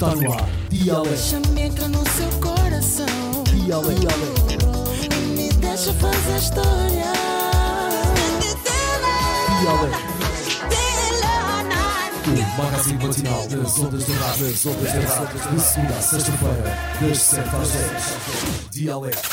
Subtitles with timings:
[0.00, 0.48] Está no ar.
[0.70, 3.44] Deixa-me entrar no seu coração.
[3.44, 4.06] Dialeto.
[5.04, 7.12] E me deixa fazer história.
[9.60, 10.10] Dialeto.
[12.26, 14.46] O magazine matinal das ondas da rádio.
[14.46, 15.54] Das ondas da rádio.
[15.54, 18.70] De segunda a sexta-feira, das 7 às 10.
[18.70, 19.28] Dialeto.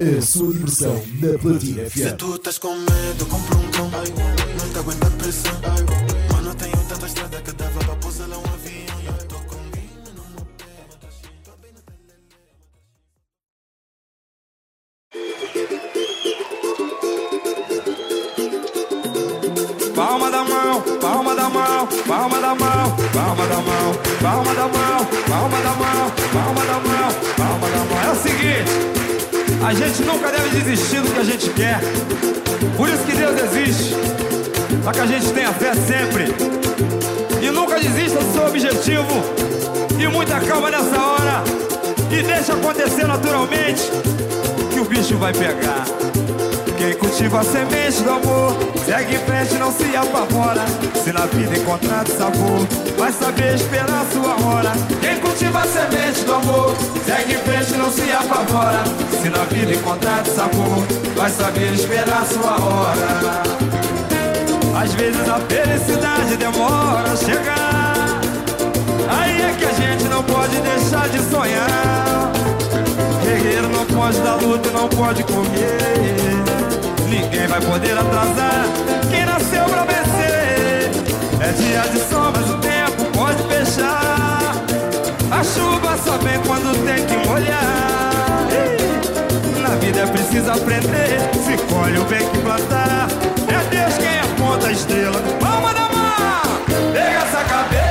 [0.00, 2.16] A sua diversão na Platina Se FM.
[2.18, 3.90] tu estás com medo, compra um cão.
[3.90, 6.33] Não te aguenta a pressão.
[29.64, 31.80] A gente nunca deve desistir do que a gente quer.
[32.76, 33.94] Por isso que Deus existe,
[34.82, 36.26] para que a gente tenha fé sempre.
[37.40, 39.24] E nunca desista do seu objetivo.
[39.98, 41.42] E muita calma nessa hora.
[42.10, 43.82] E deixa acontecer naturalmente
[44.70, 45.84] que o bicho vai pegar.
[46.76, 48.52] Quem cultiva a semente do amor
[48.84, 50.64] Segue em frente, não se apavora
[51.02, 52.66] Se na vida encontrar sabor
[52.98, 57.90] Vai saber esperar sua hora Quem cultiva a semente do amor Segue em frente, não
[57.90, 58.84] se apavora
[59.20, 60.84] Se na vida encontrar sabor
[61.16, 63.42] Vai saber esperar sua hora
[64.80, 68.20] Às vezes a felicidade demora a chegar
[69.08, 72.32] Aí é que a gente não pode deixar de sonhar
[73.22, 76.14] Guerreiro não pode dar luta e não pode comer.
[77.08, 78.66] Ninguém vai poder atrasar
[79.10, 80.90] quem nasceu pra vencer.
[81.40, 84.23] É dia de sol, mas o tempo pode fechar.
[85.36, 88.46] A chuva só vem quando tem que molhar.
[89.60, 91.18] Na vida é preciso aprender.
[91.44, 93.08] Se colhe o bem que plantar.
[93.48, 95.20] É Deus quem aponta a estrela.
[95.40, 95.84] Palma da!
[96.92, 97.83] Pega essa cabeça,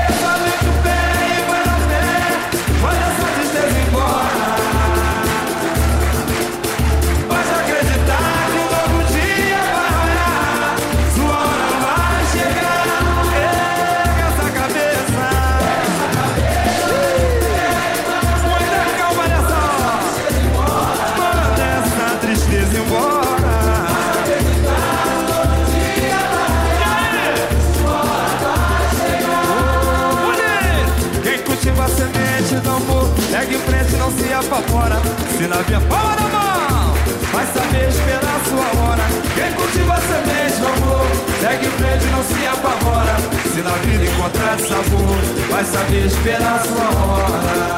[35.54, 36.94] Na via palma da mão,
[37.32, 39.04] vai saber esperar sua hora.
[39.36, 41.06] Quem cultiva a semente do amor,
[41.42, 43.16] segue em frente, não se apavora.
[43.54, 45.16] Se na vida encontrar sabor,
[45.52, 47.78] vai saber esperar sua hora.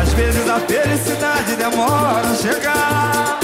[0.00, 3.40] Às vezes a felicidade demora a chegar.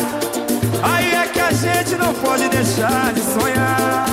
[0.84, 4.06] Aí é que a gente não pode deixar de sonhar.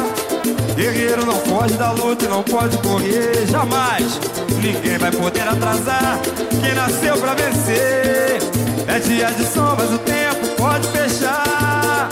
[0.76, 4.20] Guerreiro não pode dar luta e não pode correr jamais.
[4.60, 6.20] Ninguém vai poder atrasar
[6.60, 8.61] quem nasceu pra vencer.
[8.94, 12.10] É dia de sol, mas o tempo pode fechar.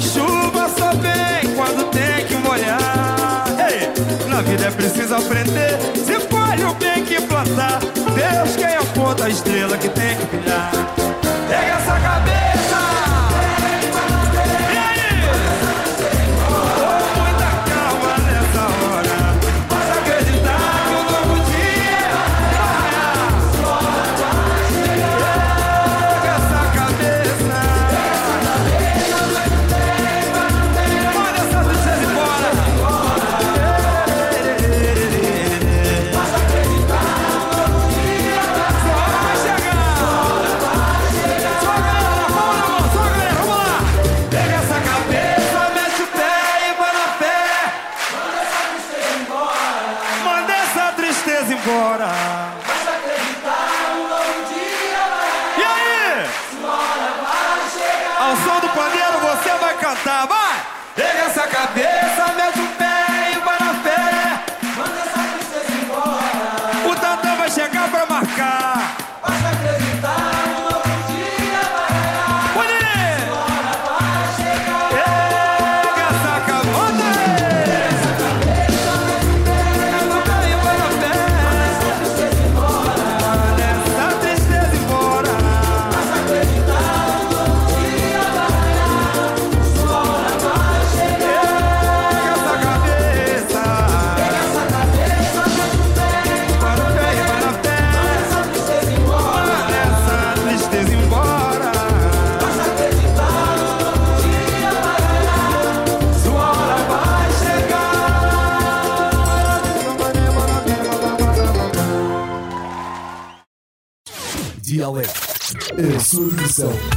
[0.00, 3.44] Chuva só vem quando tem que molhar.
[3.58, 5.80] Ei, na vida é preciso aprender.
[5.96, 7.80] Se colhe o bem que plantar.
[7.80, 8.71] Deus quem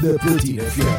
[0.05, 0.94] versão da Platina FM.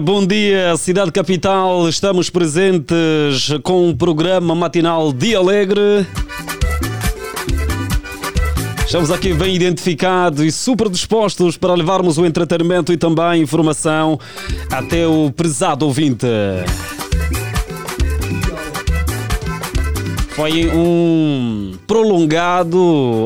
[0.00, 1.88] Bom dia, cidade capital.
[1.88, 6.06] Estamos presentes com o programa matinal Dia Alegre.
[8.84, 14.18] Estamos aqui bem identificados e super dispostos para levarmos o entretenimento e também informação
[14.70, 16.26] até o prezado ouvinte.
[20.30, 22.78] Foi um prolongado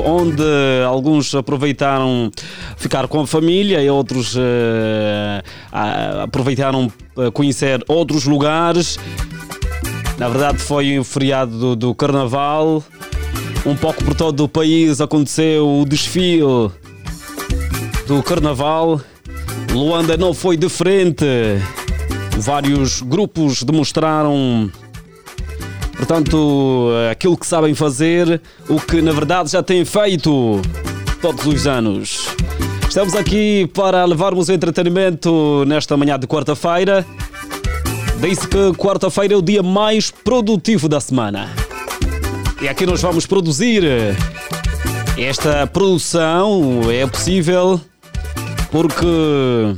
[0.02, 0.42] onde
[0.86, 2.30] alguns aproveitaram
[2.78, 5.41] ficar com a família e outros eh, a-
[5.72, 8.98] aproveitaram eh, conhecer outros lugares.
[10.18, 12.84] Na verdade, foi o feriado do, do Carnaval.
[13.64, 16.70] Um pouco por todo o país aconteceu o desfile
[18.06, 19.00] do Carnaval.
[19.72, 21.24] Luanda não foi diferente.
[22.38, 24.70] Vários grupos demonstraram
[26.02, 30.60] Portanto, aquilo que sabem fazer, o que na verdade já têm feito
[31.20, 32.26] todos os anos.
[32.92, 37.06] Estamos aqui para levarmos o entretenimento nesta manhã de quarta-feira.
[38.20, 41.48] Diz que quarta-feira é o dia mais produtivo da semana.
[42.60, 43.82] E aqui nós vamos produzir.
[45.16, 47.80] Esta produção é possível
[48.70, 49.74] porque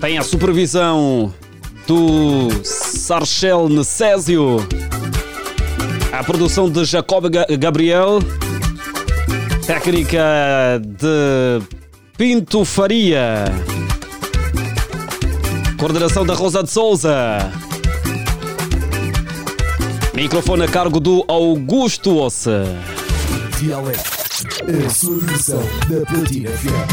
[0.00, 1.30] tem a supervisão
[1.86, 4.66] do Sarchel Necésio,
[6.10, 8.18] a produção de Jacob Ga- Gabriel,
[9.72, 11.60] técnica de
[12.18, 13.44] Pinto Faria,
[15.78, 17.52] coordenação da Rosa de Souza,
[20.12, 22.64] microfone a cargo do Augusto Ossa.
[23.60, 24.10] Dialeto,
[24.86, 26.88] a sua versão da Platina FM.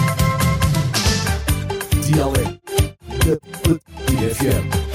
[2.05, 2.59] Dialeto
[3.25, 4.86] da Platina FM.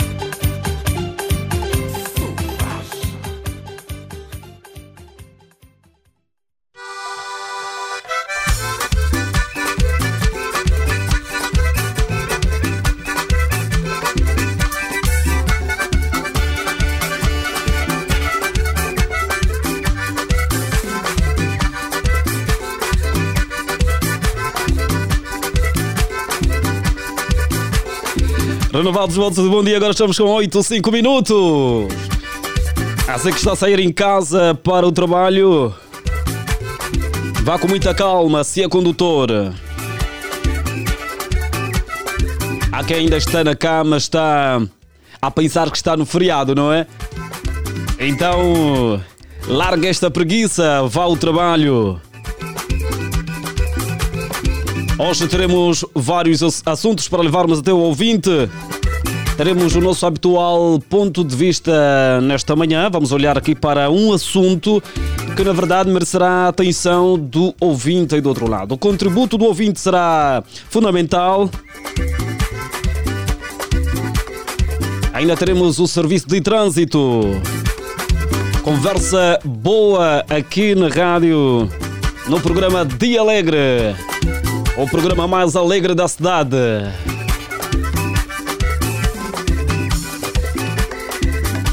[28.83, 31.37] Renovados votos de bom dia, agora estamos com 8, 5 minutos.
[33.07, 35.73] A você que está a sair em casa para o trabalho,
[37.45, 39.31] vá com muita calma, se é condutor.
[42.73, 44.61] Há quem ainda está na cama, está
[45.21, 46.85] a pensar que está no feriado, não é?
[48.01, 49.01] Então,
[49.47, 52.01] larga esta preguiça, vá ao trabalho.
[54.99, 58.29] Hoje teremos vários ass- assuntos para levarmos até o ouvinte.
[59.43, 62.89] Teremos o nosso habitual ponto de vista nesta manhã.
[62.89, 64.81] Vamos olhar aqui para um assunto
[65.35, 68.75] que, na verdade, merecerá a atenção do ouvinte aí do outro lado.
[68.75, 71.51] O contributo do ouvinte será fundamental.
[75.13, 77.23] Ainda teremos o serviço de trânsito.
[78.63, 81.69] Conversa boa aqui na rádio,
[82.29, 83.97] no programa Dia Alegre
[84.77, 86.57] o programa mais alegre da cidade.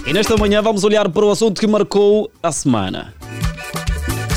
[0.10, 3.14] E nesta manhã vamos olhar para o assunto que marcou a semana.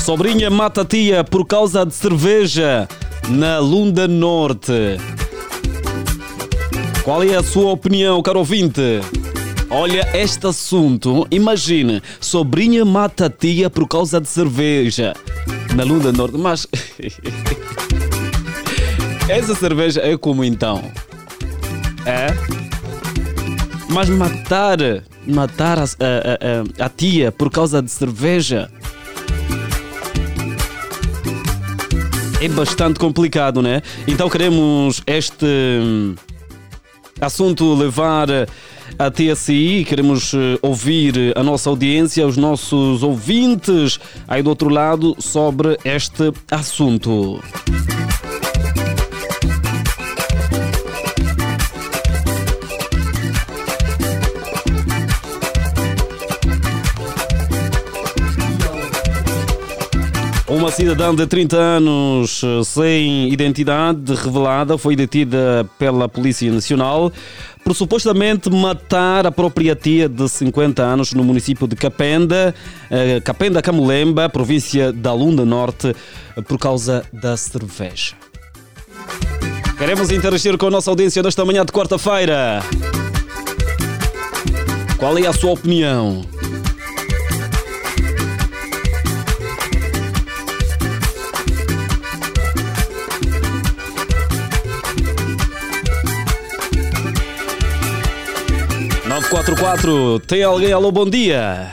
[0.05, 2.87] Sobrinha mata tia por causa de cerveja
[3.27, 4.99] na Lunda Norte.
[7.03, 9.01] Qual é a sua opinião, caro ouvinte?
[9.67, 11.25] Olha este assunto.
[11.31, 15.15] Imagine, sobrinha mata tia por causa de cerveja
[15.75, 16.37] na Lunda Norte.
[16.37, 16.67] Mas
[19.27, 20.83] essa cerveja é como então?
[22.05, 22.62] É?
[23.93, 24.77] Mas matar,
[25.27, 25.87] matar a, a-
[26.83, 28.69] a- a tia por causa de cerveja
[32.41, 33.81] é bastante complicado, né?
[34.07, 36.15] Então queremos este hum,
[37.21, 38.27] assunto levar
[38.99, 45.15] a TSI, queremos eh, ouvir a nossa audiência, os nossos ouvintes aí do outro lado
[45.19, 47.39] sobre este assunto.
[60.53, 67.11] Uma cidadã de 30 anos eh, sem identidade revelada foi detida pela Polícia Nacional
[67.63, 72.53] por supostamente matar a própria tia de 50 anos no município de Capenda,
[72.91, 75.95] eh, Capenda Camulemba, província da Lunda Norte,
[76.47, 78.13] por causa da cerveja.
[79.75, 82.61] Queremos interagir com a nossa audiência nesta manhã de quarta-feira.
[84.99, 86.21] Qual é a sua opinião?
[99.33, 100.19] Nove quatro quatro.
[100.19, 100.71] Tem alguém?
[100.71, 101.71] Alô, bom dia.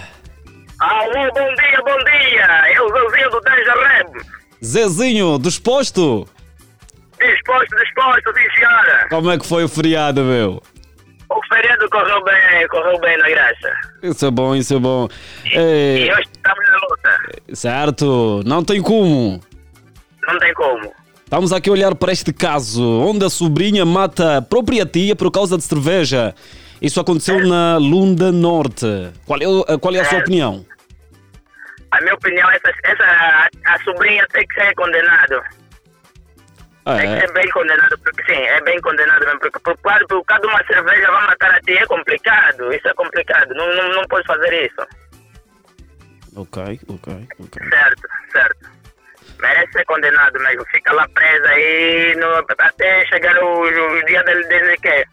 [0.78, 2.72] Alô, bom dia, bom dia.
[2.74, 4.08] Eu, Zeuzinho do Danja Reb.
[4.64, 6.26] Zezinho, disposto?
[7.20, 9.06] Disposto, disposto, sim, senhora.
[9.10, 10.62] Como é que foi o feriado, meu?
[11.28, 13.72] O feriado correu bem, correu bem na graça.
[14.02, 15.06] Isso é bom, isso é bom.
[15.44, 17.54] E É, hoje estamos na luta.
[17.54, 19.38] certo, não tem como.
[20.26, 20.90] Não tem como.
[21.24, 25.30] Estamos aqui a olhar para este caso, onde a sobrinha mata a própria tia por
[25.30, 26.34] causa de cerveja.
[26.80, 29.12] Isso aconteceu na Lunda Norte.
[29.26, 30.22] Qual é, o- qual é a sua É.
[30.22, 30.64] opinião?
[31.90, 35.42] A minha opinião, essa, essa a, sobrinha tem que ser condenado.
[36.84, 39.40] Que É, ser bem condenado, porque sim, é bem condenado mesmo.
[39.40, 42.72] Porque por, causa- por causa de uma cerveja vai matar a tia é complicado.
[42.72, 43.52] Isso é complicado.
[43.54, 44.86] Não, não, não pode fazer isso.
[46.36, 47.68] ok, ok, ok.
[47.68, 48.70] Certo, certo.
[49.40, 50.64] Merece ser condenado mesmo.
[50.70, 55.04] Fica lá presa aí no, até chegar o, o dia dele, dele que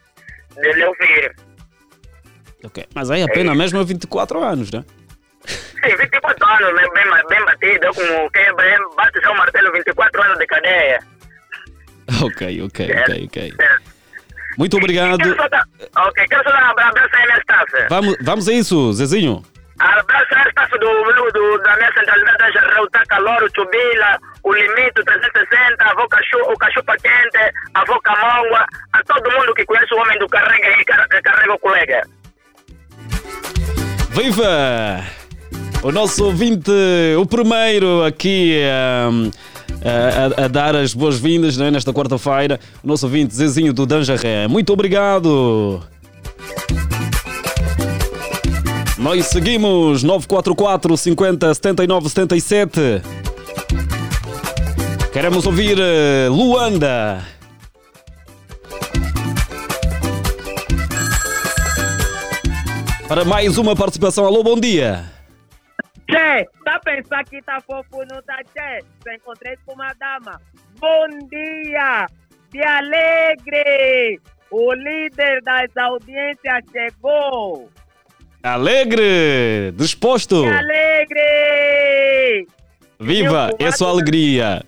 [0.62, 1.36] dele ouvir.
[2.64, 2.86] Ok.
[2.94, 4.84] Mas aí a pena mesmo é 24 anos, né?
[5.46, 10.38] Sim, 24 anos, bem, bem batido, com quem bem, bate já o martelo, 24 anos
[10.40, 11.00] de cadeia.
[12.24, 13.54] Ok, ok, ok, ok.
[13.58, 13.84] Certo.
[14.58, 15.18] Muito obrigado.
[15.18, 17.72] Quero só ok, quero só dar um abraço aí na staff.
[17.90, 19.44] Vamos, vamos a isso, Zezinho.
[19.78, 22.54] Abraço à staff do, do, da minha centralidade
[22.92, 28.66] da calor, o Chubila, o Limito 360, a Voca o Cachupa Quente, a Voca Mongua,
[28.94, 32.02] a todo mundo que conhece o homem do Carrega e car- carrega o colega.
[34.18, 35.04] Viva!
[35.84, 36.72] O nosso ouvinte,
[37.20, 38.60] o primeiro aqui
[39.06, 39.30] ahm,
[40.40, 44.48] a, a- dar as boas-vindas né, nesta quarta-feira, o nosso ouvinte Zezinho do Danjaré.
[44.48, 45.82] Muito obrigado!
[48.98, 52.80] Nós seguimos 944 50 79 77.
[55.14, 57.24] Queremos ouvir eh, Luanda.
[63.08, 64.26] Para mais uma participação.
[64.26, 65.06] Alô, bom dia.
[66.10, 68.80] Che, tá a pensar que tá fofo, não tá, Che?
[69.02, 70.42] Só encontrei com uma dama.
[70.78, 72.06] Bom dia!
[72.52, 74.20] De alegre!
[74.52, 77.70] O líder das audiências chegou!
[78.44, 79.72] Alegre!
[79.76, 80.42] Disposto!
[80.42, 82.48] De alegre!
[83.00, 83.52] Viva!
[83.58, 84.64] Eu É sua alegria!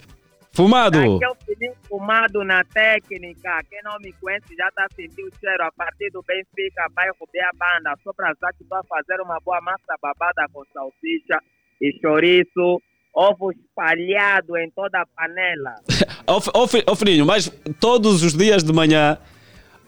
[0.60, 1.00] Fumado!
[1.00, 3.62] Aqui é o Felipe Fumado na técnica.
[3.70, 5.64] Quem não me conhece já tá sentindo o cheiro.
[5.64, 7.98] A partir do Benfica, bairro a Banda.
[8.04, 11.40] Só pra já que vai fazer uma boa massa babada com salsicha
[11.82, 12.82] e chouriço.
[13.14, 15.76] Ovo espalhado em toda a panela.
[16.28, 17.50] Ó, F- ó, Fi- ó, filhinho, mas
[17.80, 19.18] todos os dias de manhã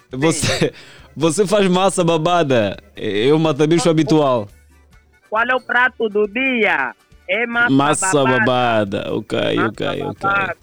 [0.10, 0.74] você,
[1.16, 2.78] você faz massa babada.
[2.96, 4.48] É o matabicho habitual.
[5.30, 6.96] Qual é o prato do dia?
[7.34, 8.40] É massa, Massa babada.
[8.40, 9.14] babada.
[9.16, 10.30] Ok, Massa ok, ok.
[10.30, 10.56] babada.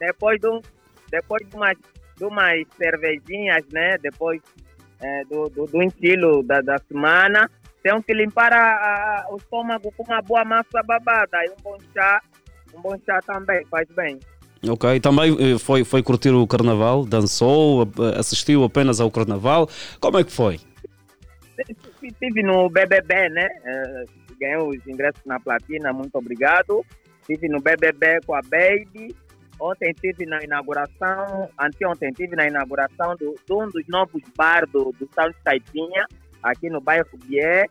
[0.00, 0.60] Depois, de um,
[1.12, 1.76] depois de, umas,
[2.16, 3.96] de umas cervejinhas, né?
[3.98, 4.40] Depois
[5.00, 7.48] eh, do, do, do estilo da, da semana,
[7.84, 11.78] tem que limpar a, a- o estômago com uma boa massa babada e um bom
[11.94, 12.20] chá.
[12.74, 14.18] Um bom chá também faz bem.
[14.68, 19.68] Ok, também eh, foi, foi curtir o carnaval, dançou, eh, assistiu apenas ao carnaval.
[20.00, 20.58] Como é que foi?
[22.02, 23.48] Estive no BBB, né?
[24.42, 26.84] Ganhei os ingressos na platina, muito obrigado.
[27.20, 29.14] Estive no BBB com a Baby.
[29.60, 34.92] Ontem estive na inauguração, anteontem estive na inauguração do, de um dos novos bar do,
[34.98, 36.04] do Santos Taipinha,
[36.42, 37.66] aqui no bairro Bié.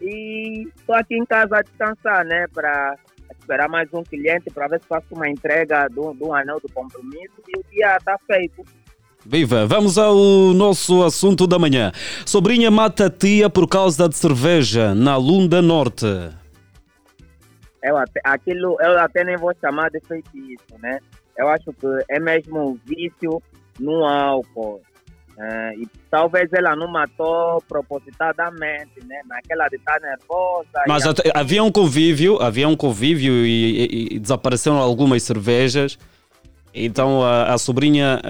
[0.00, 2.46] E estou aqui em casa a descansar, né?
[2.48, 2.96] Para
[3.38, 7.34] esperar mais um cliente para ver se faço uma entrega do, do anel do compromisso
[7.46, 8.64] e o dia está feito.
[9.26, 9.66] Viva!
[9.66, 10.14] Vamos ao
[10.54, 11.92] nosso assunto da manhã.
[12.26, 16.06] Sobrinha mata tia por causa de cerveja na Lunda Norte.
[17.82, 20.98] eu até, aquilo eu até nem vou chamar de feitiço, né?
[21.38, 23.42] Eu acho que é mesmo um vício
[23.80, 24.80] no álcool.
[25.36, 29.20] É, e talvez ela não matou propositadamente, né?
[29.26, 30.68] Naquela de estar nervosa.
[30.86, 35.98] Mas até- havia um convívio, havia um convívio e, e- e desapareceram algumas cervejas.
[36.74, 38.20] Então a, a sobrinha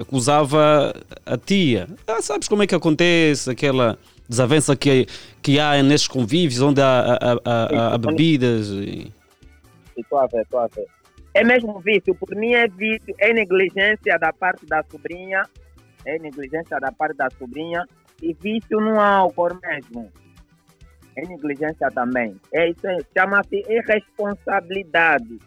[0.00, 0.92] acusava
[1.24, 1.86] a tia.
[2.06, 3.96] Ah, sabes como é que acontece aquela
[4.28, 5.06] desavença que,
[5.40, 8.68] que há nesses convívios onde há, há- bebidas?
[8.70, 9.12] e-
[9.96, 10.86] estou a ver, estou a ver.
[11.34, 15.42] É mesmo vício, por mim é vício, é negligência da parte da sobrinha,
[16.04, 17.84] é negligência da parte da sobrinha
[18.22, 20.10] e vício no álcool mesmo.
[21.16, 22.36] É negligência também.
[22.52, 22.80] É isso
[23.16, 25.38] chama-se irresponsabilidade.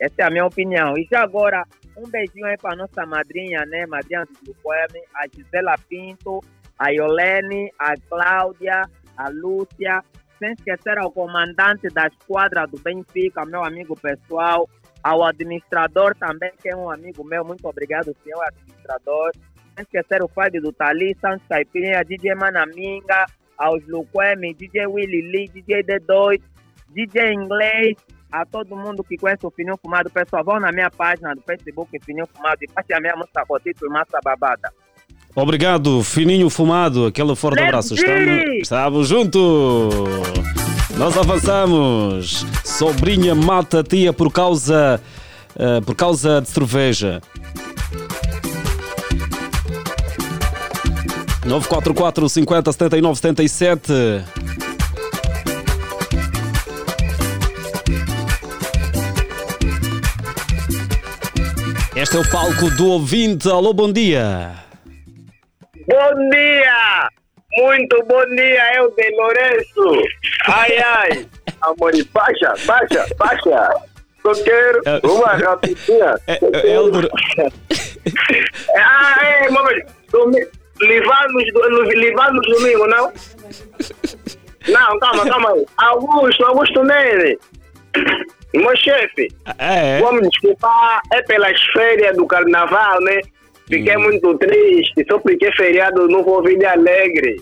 [0.00, 0.96] Essa é a minha opinião.
[0.96, 1.64] E já agora,
[1.96, 3.86] um beijinho aí para nossa madrinha, né?
[3.86, 6.40] Madrinha do Poeme, a Gisela Pinto,
[6.78, 8.82] a Yolene, a Cláudia,
[9.16, 10.02] a Lúcia,
[10.38, 14.66] sem esquecer ao comandante da esquadra do Benfica, meu amigo pessoal,
[15.02, 19.32] ao administrador também, que é um amigo meu, muito obrigado, senhor administrador.
[19.76, 23.26] Sem esquecer o Fábio do Tali, Santos Caipirinha, DJ Manaminga,
[23.58, 26.42] aos Luquemi, DJ Willy Lee, DJ D2,
[26.88, 27.96] DJ Inglês,
[28.30, 31.98] a todo mundo que conhece o Fininho Fumado, pessoal, vão na minha página do Facebook
[32.04, 34.72] Fininho Fumado e passe a minha música com o título Massa Babada.
[35.34, 37.06] Obrigado, Fininho Fumado.
[37.06, 37.94] Aquele forte abraço.
[37.94, 39.94] Estamos, estamos juntos.
[40.96, 42.44] Nós avançamos.
[42.64, 45.00] Sobrinha mata a tia por causa,
[45.56, 47.22] eh, por causa de cerveja.
[51.46, 53.92] 944 50 79 77
[62.00, 63.48] Este é o palco do ouvinte.
[63.48, 64.52] Alô, bom dia.
[65.86, 67.08] Bom dia!
[67.58, 70.08] Muito bom dia, eu de Lourenço!
[70.46, 71.26] Ai, ai!
[71.62, 73.70] Amor, baixa, baixa, baixa!
[74.22, 75.00] Só quero É.
[75.06, 76.14] uma rapidinha!
[76.26, 77.10] É, Só é, Elder,
[78.76, 79.82] Ah, é, mamãe!
[80.80, 81.82] Livamos, do...
[81.92, 83.12] Livamos domingo, não?
[84.68, 85.66] Não, calma, calma aí!
[85.78, 87.38] Augusto, Augusto Nene!
[88.54, 89.28] Meu chefe!
[89.58, 93.20] é, Vamos desculpar, é pelas férias do carnaval, né?
[93.68, 94.00] Fiquei Hum.
[94.02, 97.40] muito triste, só porque é feriado não vou vir de alegre.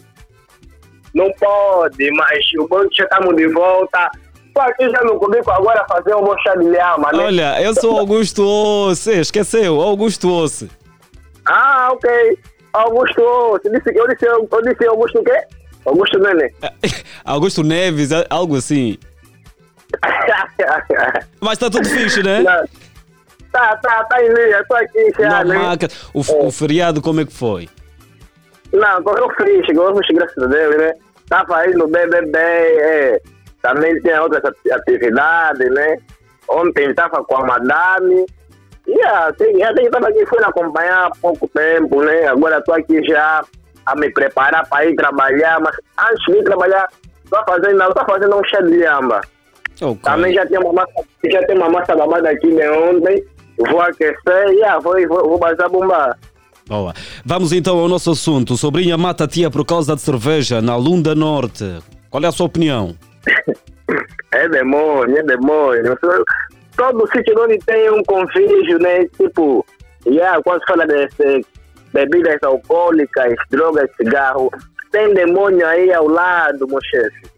[1.15, 4.11] Não pode, mas o é que já estamos de volta.
[4.54, 7.25] Tô aqui já no comigo agora fazer um chá de lhama, né?
[7.25, 10.69] olha, eu sou Augusto Osse, esqueceu, Augusto Osse.
[11.47, 12.11] Ah, ok.
[12.75, 15.41] Augusto, você disse, eu, disse, eu disse Augusto o quê?
[15.87, 16.52] Augusto Nene.
[17.25, 18.99] Augusto Neves, algo assim.
[21.41, 22.41] Mas está tudo fixe, né?
[22.41, 22.65] Não.
[23.53, 25.79] tá, tá, tá em linha, tô aqui já, Não né?
[26.15, 27.69] O, o feriado, como é que foi?
[28.73, 30.93] Não, correu fixe, correu fixe, graças a Deus, né?
[31.29, 33.21] Tava aí no BBB, é,
[33.63, 35.99] também tinha outras ati- atividades, né?
[36.49, 38.27] Ontem tava com a madame.
[38.87, 42.27] E assim, até que tava aqui, fui acompanhar há pouco tempo, né?
[42.27, 43.43] Agora tô aqui já
[43.85, 45.77] a me preparar para ir trabalhar, mas
[46.11, 46.89] antes de ir trabalhar,
[47.31, 49.21] tô fazendo, tô fazendo um chá de lhamba.
[49.80, 50.02] Ok.
[50.02, 50.93] Também já tem uma massa,
[51.30, 53.25] já tem uma massa babada aqui de ontem.
[53.58, 56.17] Vou aquecer e ah, vou, vou, vou bazar bombar.
[56.67, 56.93] Boa.
[57.25, 58.56] Vamos então ao nosso assunto.
[58.56, 61.64] Sobrinha mata a tia por causa de cerveja na Lunda Norte.
[62.10, 62.95] Qual é a sua opinião?
[64.30, 65.99] É demônio, é demônio.
[66.76, 69.06] Todo sítio onde tem um convívio, né?
[69.17, 69.64] Tipo,
[70.06, 71.45] yeah, quando se fala de, de
[71.95, 74.50] bebidas alcoólicas, drogas, cigarro,
[74.93, 77.38] tem demônio aí ao lado, meu chefe.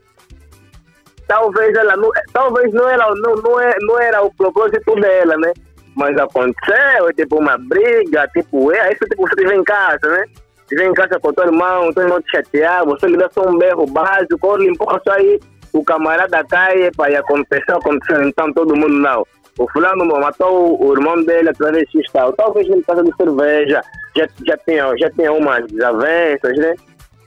[1.30, 5.52] Talvez ela não, talvez não era, não, não, é, não era o propósito dela, né?
[5.94, 10.24] Mas aconteceu, é tipo uma briga, tipo, é isso tipo você estiver em casa, né?
[10.62, 13.56] Estiver em casa com teu irmão, teu irmão te chatear, você lhe dá só um
[13.56, 15.38] berro básico, ou empurra aí,
[15.72, 19.24] o camarada cai, epa, e aconteceu, aconteceu, então todo mundo não.
[19.56, 22.32] O fulano matou o irmão dele através de tal.
[22.32, 23.80] Talvez ele casa de cerveja,
[24.16, 26.74] já, já, tinha, já tinha umas desavenças, né?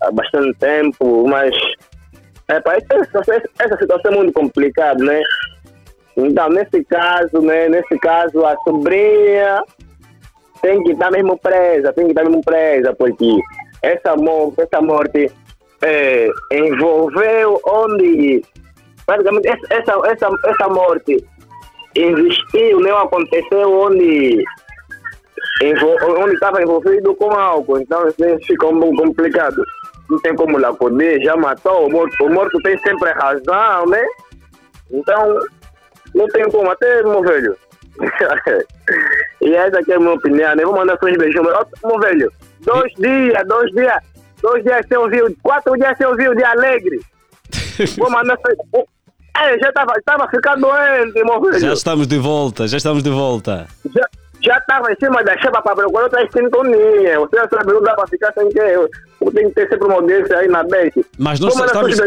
[0.01, 1.55] Há bastante tempo, mas
[2.57, 5.21] Epa, essa, essa, essa situação é muito complicada, né?
[6.15, 7.69] Então, nesse caso, né?
[7.69, 9.63] Nesse caso, a sobrinha
[10.61, 13.39] tem que estar mesmo presa, tem que estar mesmo presa, porque
[13.81, 15.31] essa morte, essa morte
[15.81, 18.41] é, envolveu onde
[19.05, 21.23] praticamente essa, essa, essa, morte
[21.93, 24.43] existiu, não aconteceu onde
[26.19, 29.63] onde estava envolvido com álcool, então isso ficou um pouco complicado.
[30.09, 34.03] Não tem como lá poder, já matou, o morto, o morto tem sempre razão, né?
[34.91, 35.39] Então,
[36.13, 37.57] não tem como, até meu velho.
[39.41, 40.63] e essa aqui é a minha opinião, né?
[40.63, 42.31] Vou mandar seus beijinhos, Ó, meu velho.
[42.61, 43.97] Dois dias, dois dias,
[44.41, 46.99] dois dias sem ouvir, quatro dias sem ouvir o dia alegre.
[47.97, 48.85] Vou mandar seus.
[49.35, 51.59] É, já estava tava ficando doente, meu.
[51.59, 53.67] Já estamos de volta, já estamos de volta.
[53.93, 54.07] Já,
[54.43, 57.19] já estava em cima da chapa para procurar outra sintonia.
[57.19, 58.89] Você já sabe, não dá para ficar sem que eu,
[59.33, 61.05] tenho que ter sempre uma audiência aí na BEC.
[61.17, 61.99] Mas nós estamos,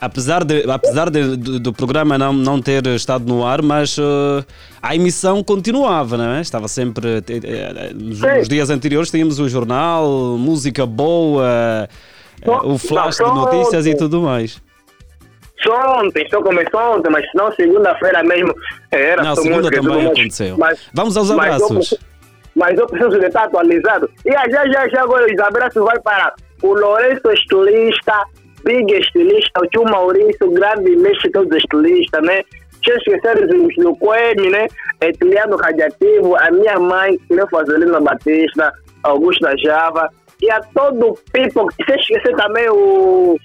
[0.00, 4.44] apesar, de, apesar de, do, do programa não, não ter estado no ar, mas eh,
[4.82, 6.40] a emissão continuava, não é?
[6.40, 7.18] Estava sempre.
[7.18, 10.06] eh, eh, nos, nos dias anteriores tínhamos o jornal,
[10.38, 11.88] música boa,
[12.44, 14.60] Só- o flash de notícias e tudo mais.
[15.64, 18.54] Começou ontem, só começou ontem, mas não segunda-feira mesmo.
[18.90, 20.56] Era Não, só segunda também aconteceu.
[20.58, 21.68] Mas- Vamos aos eu abraços.
[21.76, 22.00] preciso-
[22.54, 24.08] Mas eu preciso de estar atualizado.
[24.24, 28.24] E já, já, já agora os abraços vai para o Lourenço Estilista,
[28.64, 32.42] Big Estilista, o tio Maurício, grande mestre todos os estilistas, né?
[32.86, 34.68] Eu esquecer os do Coemi, né?
[35.00, 40.08] Etiliano Radiativo, a minha mãe, meu Fazelina Batista, Augusto da Java,
[40.40, 43.36] e a todo o people, sem esquecer também o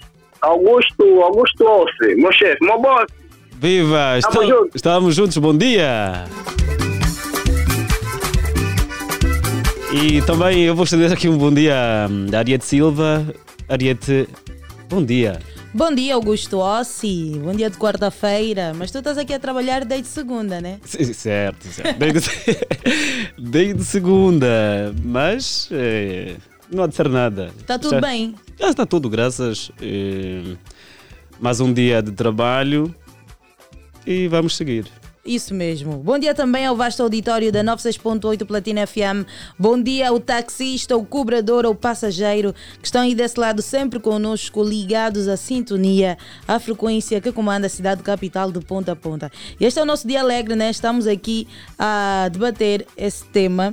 [0.42, 3.06] Augusto, Augusto Ossi, meu chefe, meu boss.
[3.60, 4.18] Viva!
[4.20, 4.76] Tamo Estamos, junto.
[4.76, 6.24] estamos juntos, bom dia!
[9.92, 11.76] E também eu vou estender aqui um bom dia
[12.32, 13.24] a Ariete Silva.
[13.68, 14.28] Ariete,
[14.88, 15.38] bom dia.
[15.74, 17.38] Bom dia, Augusto Ossi.
[17.42, 18.72] Bom dia de quarta-feira.
[18.74, 20.78] Mas tu estás aqui a trabalhar desde segunda, né?
[20.84, 21.98] Sim, Certo, certo.
[21.98, 22.30] Desde,
[23.38, 26.34] desde segunda, mas eh,
[26.70, 27.44] não há de ser nada.
[27.58, 28.34] Está Tá tudo Já- bem.
[28.58, 29.70] Já está tudo, graças.
[29.80, 30.56] eh,
[31.40, 32.94] mais um dia de trabalho
[34.06, 34.86] e vamos seguir.
[35.24, 35.98] Isso mesmo.
[35.98, 39.24] Bom dia também ao vasto auditório da 96.8 Platina FM.
[39.56, 44.64] Bom dia ao taxista, ao cobrador, ao passageiro que estão aí desse lado sempre conosco,
[44.64, 49.30] ligados à sintonia, à frequência que comanda a cidade capital de ponta a ponta.
[49.60, 50.70] Este é o nosso dia alegre, né?
[50.70, 51.46] Estamos aqui
[51.78, 53.72] a debater esse tema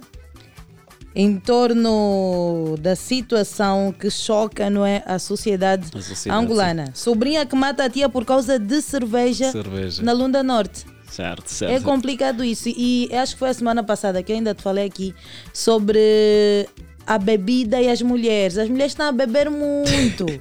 [1.16, 6.92] em torno da situação que choca, não é, a sociedade, A sociedade, angolana.
[6.94, 10.04] Sobrinha que mata a tia por causa de cerveja, Cerveja.
[10.04, 10.86] na Lunda Norte.
[11.10, 11.74] Certo, certo.
[11.74, 12.70] É complicado isso.
[12.70, 15.14] E acho que foi a semana passada que eu ainda te falei aqui
[15.52, 16.68] sobre
[17.06, 18.58] a bebida e as mulheres.
[18.58, 20.26] As mulheres estão a beber muito.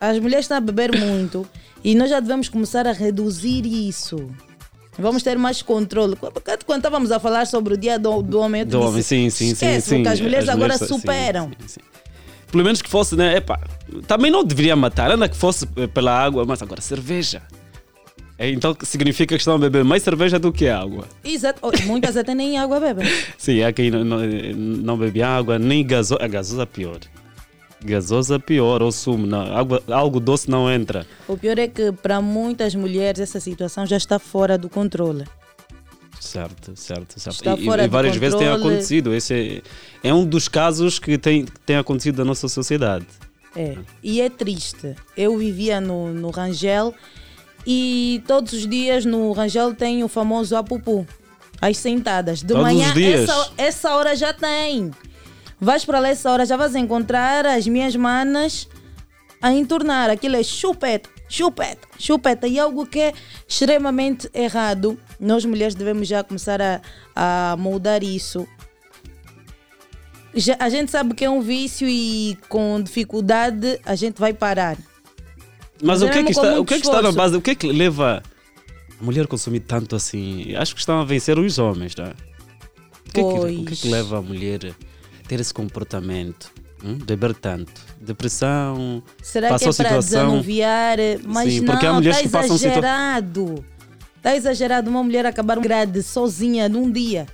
[0.00, 1.46] As mulheres estão a beber muito.
[1.82, 4.28] E nós já devemos começar a reduzir isso.
[4.98, 6.16] Vamos ter mais controle.
[6.16, 9.46] Quando estávamos a falar sobre o dia do, do homem, Do disse, homem, sim, sim,
[9.46, 9.52] sim.
[9.52, 9.96] esquece, sim.
[9.96, 11.50] porque as mulheres agora sim, superam.
[11.60, 11.80] sim, sim.
[12.50, 13.36] Pelo menos que fosse, né?
[13.38, 13.58] Epá,
[14.06, 17.42] também não deveria matar, ainda que fosse eh, pela água, mas agora cerveja.
[18.38, 21.06] É, então significa que estão a beber mais cerveja do que água.
[21.24, 21.58] Exato.
[21.62, 23.06] Oh, Muitas até nem água bebem.
[23.38, 26.22] Sim, há quem não, não, não bebe água, nem gasosa.
[26.22, 26.98] A gasosa pior.
[27.84, 29.26] Gasosa pior, ou sumo.
[29.26, 31.06] Não, água, algo doce não entra.
[31.28, 35.24] O pior é que para muitas mulheres essa situação já está fora do controle.
[36.18, 37.36] Certo, certo, certo.
[37.36, 39.14] Está e, e várias vezes tem acontecido.
[39.14, 39.62] Esse
[40.02, 43.06] é, é um dos casos que tem, tem acontecido na nossa sociedade.
[43.54, 43.76] É.
[44.02, 44.96] E é triste.
[45.16, 46.94] Eu vivia no, no Rangel
[47.66, 51.06] e todos os dias no Rangel tem o famoso apupu.
[51.60, 52.40] As sentadas.
[52.40, 53.28] De Todos manhã, os dias?
[53.28, 54.90] Essa, essa hora já tem.
[55.64, 58.68] Vais para lá essa hora, já vais encontrar as minhas manas
[59.40, 60.10] a entornar.
[60.10, 62.46] Aquilo é chupeta, chupeta, chupeta.
[62.46, 63.12] E algo que é
[63.48, 64.98] extremamente errado.
[65.18, 66.80] Nós mulheres devemos já começar a,
[67.16, 68.46] a moldar isso.
[70.34, 74.76] Já- a gente sabe que é um vício e com dificuldade a gente vai parar.
[75.82, 77.36] Mas o que, é que está, o que é que está na base?
[77.36, 78.22] O que é que leva
[79.00, 80.54] a mulher a consumir tanto assim?
[80.56, 82.14] Acho que estão a vencer os homens, tá?
[83.08, 84.74] O que, é que, o que é que leva a mulher
[85.26, 86.50] ter esse comportamento?
[86.84, 86.96] Hum?
[86.96, 87.72] Beber tanto?
[88.00, 89.02] Depressão?
[89.22, 90.26] Será Passou que é para situação?
[90.28, 90.98] desanuviar?
[91.24, 93.64] Mas Sim, não, porque há mulheres está que passam exagerado.
[94.16, 97.26] Está exagerado uma mulher acabar um grade sozinha num dia.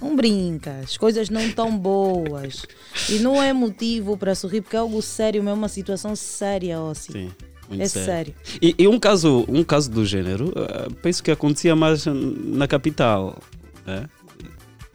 [0.00, 2.66] Não brinca, as coisas não estão boas.
[3.08, 7.12] E não é motivo para sorrir, porque é algo sério, mesmo uma situação séria, Ossi.
[7.12, 7.30] Sim,
[7.68, 8.34] muito É sério.
[8.60, 13.38] E, e um, caso, um caso do género, ah, penso que acontecia mais na capital,
[13.86, 14.04] né?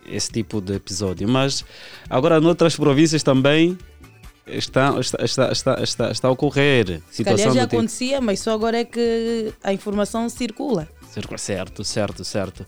[0.09, 1.27] Esse tipo de episódio.
[1.27, 1.63] Mas
[2.09, 3.77] agora, noutras províncias também
[4.47, 7.75] está, está, está, está, está, está a ocorrer Se calhar já do tipo.
[7.77, 10.87] acontecia, mas só agora é que a informação circula.
[11.37, 12.65] Certo, certo, certo.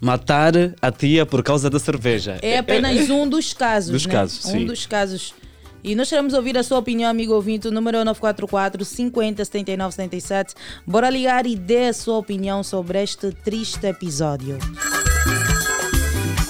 [0.00, 2.38] Matar a tia por causa da cerveja.
[2.42, 3.90] É apenas um dos casos.
[3.92, 4.12] Dos né?
[4.12, 4.66] casos, Um sim.
[4.66, 5.34] dos casos.
[5.82, 7.68] E nós queremos ouvir a sua opinião, amigo ouvinte.
[7.68, 10.54] O número é 944 50 79 77.
[10.86, 14.58] Bora ligar e dê a sua opinião sobre este triste episódio.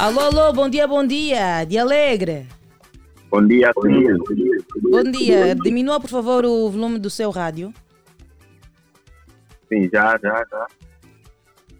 [0.04, 1.64] Alô, alô, bom dia, bom dia.
[1.64, 2.46] De alegre.
[3.30, 4.04] Bom dia, sim.
[4.82, 5.54] Bom dia.
[5.54, 7.72] Diminua, por favor, o volume do seu rádio.
[9.66, 10.66] Sim, já, já, já.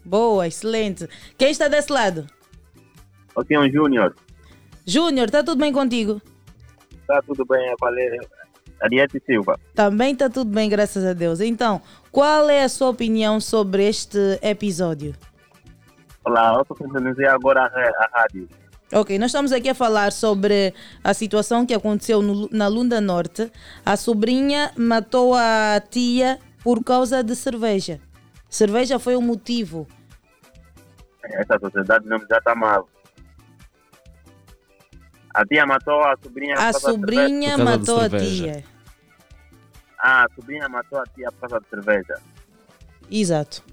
[0.03, 1.07] Boa, excelente.
[1.37, 2.25] Quem está desse lado?
[3.37, 4.15] Aqui é um Júnior.
[4.87, 6.19] Júnior, está tudo bem contigo?
[7.05, 8.21] Tá tudo bem, é Valéria.
[8.81, 9.59] Ariete Silva.
[9.75, 11.41] Também está tudo bem, graças a Deus.
[11.41, 11.79] Então,
[12.11, 15.13] qual é a sua opinião sobre este episódio?
[16.25, 18.49] Olá, eu estou sintonizando agora a, a rádio.
[18.93, 23.51] Ok, nós estamos aqui a falar sobre a situação que aconteceu no- na Lunda Norte.
[23.85, 27.99] A sobrinha matou a tia por causa de cerveja.
[28.49, 29.87] Cerveja foi o motivo.
[31.23, 32.87] Essa sociedade não já está mal.
[35.33, 36.55] A tia matou a sobrinha.
[36.55, 38.63] por A sobrinha matou a tia.
[39.99, 42.21] Ah, a sobrinha matou a tia por causa de cerveja.
[43.11, 43.63] Exato.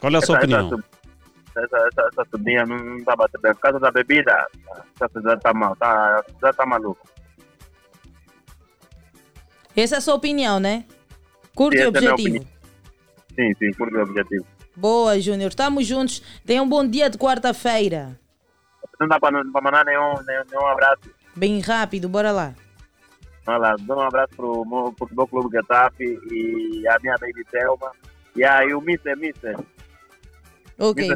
[0.00, 0.82] Qual é a sua Essa- opinião?
[1.56, 3.54] Essa, essa, essa, essa sobrinha não, não tá batendo bem.
[3.54, 4.46] Por causa da bebida,
[4.96, 7.02] essa cidade tá mal, tá, a cidade tá maluca.
[9.76, 10.84] Essa é a sua opinião, né?
[11.54, 12.46] Curto e Essa é objetivo.
[13.34, 14.46] Sim, sim, por meu objetivo.
[14.76, 15.48] Boa, Júnior.
[15.50, 16.22] Estamos juntos.
[16.44, 18.18] Tenha um bom dia de quarta-feira.
[18.98, 21.00] Não dá pra mandar nenhum, nenhum, nenhum abraço.
[21.34, 22.54] Bem rápido, bora lá.
[23.46, 27.92] Olha lá, dou um abraço pro meu Futebol Clube Getafe e a minha baby Thelma.
[28.36, 29.56] E aí o Mister, Mister,
[30.80, 31.06] Ok.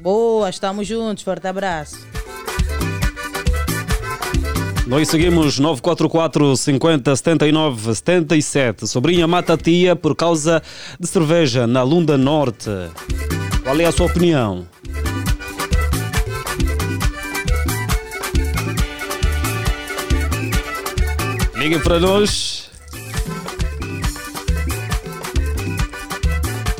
[0.00, 1.24] Boa, estamos juntos.
[1.24, 1.98] Forte abraço.
[4.86, 8.86] Nós seguimos 944 50 79 77.
[8.86, 10.62] Sobrinha mata a tia por causa
[10.98, 12.70] de cerveja na Lunda Norte.
[13.64, 14.66] Qual é a sua opinião?
[21.56, 22.67] Liguem para nós.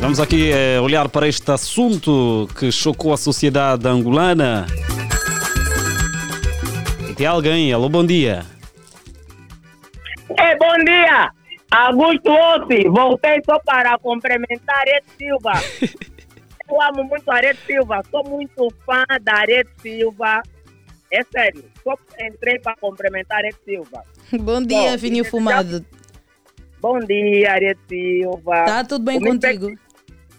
[0.01, 4.65] Vamos aqui eh, olhar para este assunto que chocou a sociedade angolana.
[7.11, 8.45] E tem alguém, alô, bom dia.
[10.39, 11.31] É, bom dia!
[11.71, 15.53] Augusto Ossi, voltei só para cumprimentar Arete Silva.
[16.71, 20.43] Eu amo muito Arete Silva, sou muito fã da Arete Silva.
[21.11, 24.03] É sério, só entrei para cumprimentar Arete Silva.
[24.33, 25.85] Bom dia, Bom, Fininho Fumado.
[26.81, 28.65] Bom dia, Arete Silva.
[28.65, 29.73] Tá tudo bem O contigo?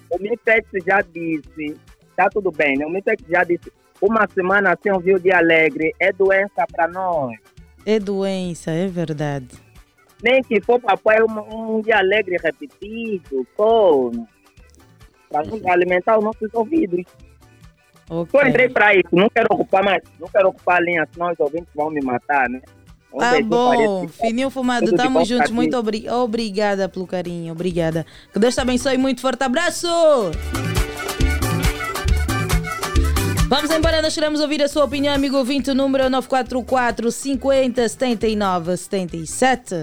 [0.09, 1.77] O Mitex já disse,
[2.15, 2.85] tá tudo bem, né?
[2.85, 7.37] O Mitex já disse, uma semana sem ouvir o dia alegre é doença para nós.
[7.85, 9.57] É doença, é verdade.
[10.23, 14.11] Nem que for papai um, um dia alegre repetido, só
[15.29, 17.05] para alimentar os nossos ouvidos.
[18.09, 18.27] Ok.
[18.31, 21.39] Só entrei para isso, não quero ocupar mais, não quero ocupar a linha, senão os
[21.39, 22.59] ouvintes vão me matar, né?
[23.17, 25.51] Tá bom, Fininho Fumado, de estamos bom juntos.
[25.51, 28.05] Muito obri obrigada pelo carinho, obrigada.
[28.31, 29.21] Que Deus te abençoe muito.
[29.21, 29.87] Forte abraço!
[33.47, 37.89] Vamos embora, nós queremos ouvir a sua opinião, amigo ouvinte, o número é 944 50
[37.89, 39.75] 79 77.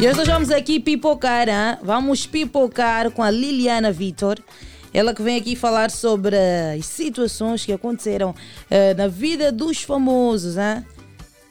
[0.00, 1.78] E hoje nós vamos aqui pipocar, hein?
[1.82, 4.38] vamos pipocar com a Liliana Vitor.
[4.92, 8.34] Ela que vem aqui falar sobre as situações que aconteceram
[8.68, 10.84] eh, na vida dos famosos, hein?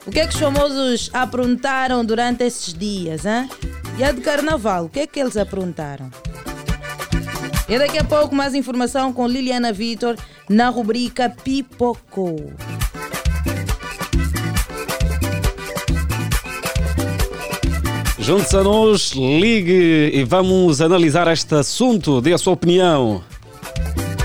[0.10, 3.48] O que é que os famosos aprontaram durante esses dias, hein?
[3.96, 6.10] E a de carnaval, o que é que eles aprontaram?
[7.70, 10.16] E daqui a pouco mais informação com Liliana Vitor
[10.50, 12.52] na rubrica Pipocou.
[18.18, 22.20] Junte-se a nós, ligue e vamos analisar este assunto.
[22.20, 23.24] Dê a sua opinião.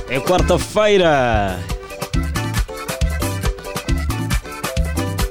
[0.09, 1.73] É quarta-feira.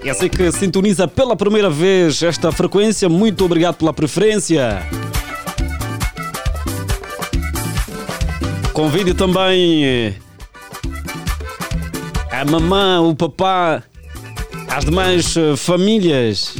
[0.03, 4.79] E assim que sintoniza pela primeira vez esta frequência, muito obrigado pela preferência.
[8.73, 10.13] Convide também eh,
[12.29, 13.81] a mamã, o papá,
[14.67, 16.55] as demais eh, famílias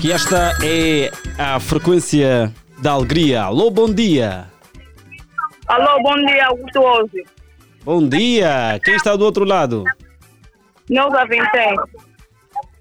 [0.00, 3.42] que esta é a frequência da alegria.
[3.42, 4.46] Alô, bom dia.
[5.68, 6.80] Alô, bom dia, Augusto.
[7.84, 8.80] Bom dia.
[8.82, 9.84] Quem está do outro lado?
[10.90, 11.76] Neuza Vintém.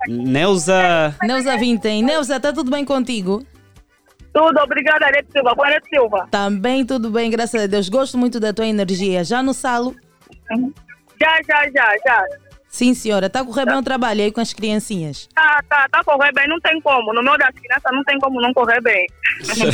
[0.08, 1.15] Neuza.
[1.22, 2.02] Neuza Vintem.
[2.04, 3.45] Neuza, está tudo bem contigo?
[4.34, 5.54] Tudo, obrigada, Arete Silva.
[5.54, 6.28] Boa Arete Silva.
[6.32, 7.88] Também tudo bem, graças a Deus.
[7.88, 9.24] Gosto muito da tua energia.
[9.24, 9.95] Já no salo?
[11.22, 12.26] Já, já, já, já.
[12.69, 13.25] Sim, senhora.
[13.25, 15.27] Está a correr bem o trabalho aí com as criancinhas?
[15.34, 17.12] Tá, tá, tá correr bem, não tem como.
[17.13, 19.08] No meu das crianças não tem como não correr bem.
[19.41, 19.73] Senhora.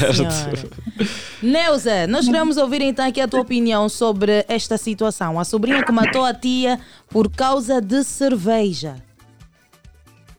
[1.43, 5.37] Neuza, nós queremos ouvir então aqui a tua opinião sobre esta situação.
[5.37, 6.79] A sobrinha que matou a tia
[7.09, 8.95] por causa de cerveja.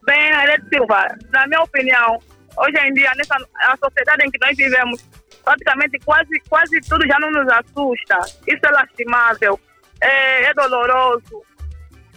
[0.06, 2.18] Bem, Arete Silva, na minha opinião,
[2.56, 5.04] hoje em dia, nessa a sociedade em que nós vivemos,
[5.44, 8.18] praticamente quase, quase tudo já não nos assusta.
[8.46, 9.60] Isso é lastimável,
[10.00, 11.42] é, é doloroso,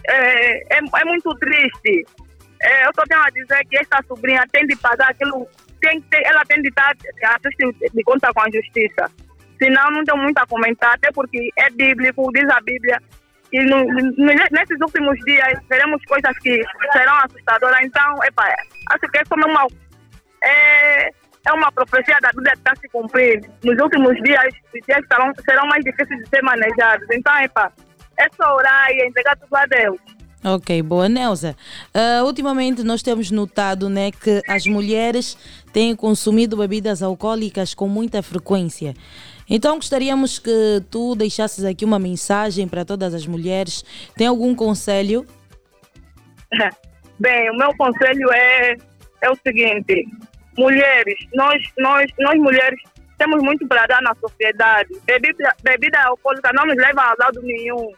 [0.08, 2.04] é, é, é muito triste.
[2.62, 5.48] É, eu só tenho a dizer que esta sobrinha tem de pagar aquilo,
[5.80, 9.10] tem, tem, ela tem de estar de conta com a justiça.
[9.62, 12.98] Senão, não tenho muito a comentar, até porque é bíblico, diz a Bíblia,
[13.52, 13.84] e no,
[14.50, 17.80] nesses últimos dias veremos coisas que serão assustadoras.
[17.82, 18.44] Então, epa,
[18.90, 19.66] acho que é como uma,
[20.44, 23.40] é, é uma profecia da Bíblia que está se cumprir.
[23.64, 27.06] Nos últimos dias, os dias serão, serão mais difíceis de ser manejados.
[27.10, 27.72] Então, epa,
[28.20, 29.98] é só orar e entregar tudo a Deus.
[30.42, 31.54] Ok, boa, Neuza.
[31.92, 35.36] Ah, ultimamente nós temos notado né, que as mulheres
[35.70, 38.94] têm consumido bebidas alcoólicas com muita frequência.
[39.48, 43.84] Então gostaríamos que tu deixasses aqui uma mensagem para todas as mulheres.
[44.16, 45.26] Tem algum conselho?
[47.20, 48.76] Bem, o meu conselho é,
[49.20, 50.08] é o seguinte:
[50.56, 52.80] mulheres, nós, nós, nós mulheres
[53.18, 54.88] temos muito para dar na sociedade.
[55.04, 57.92] Bebida, bebida alcoólica não nos leva a lado nenhum.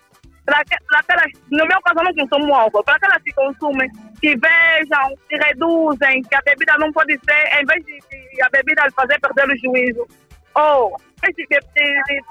[0.45, 0.77] Para que-
[1.07, 2.83] para no meu caso, eu não consumo álcool.
[2.83, 3.89] Para aquelas que consumem,
[4.21, 8.49] que vejam, que reduzem, que a bebida não pode ser, em vez de, de a
[8.51, 10.07] bebida fazer perder o juízo,
[10.55, 12.23] ou em vez de, de, de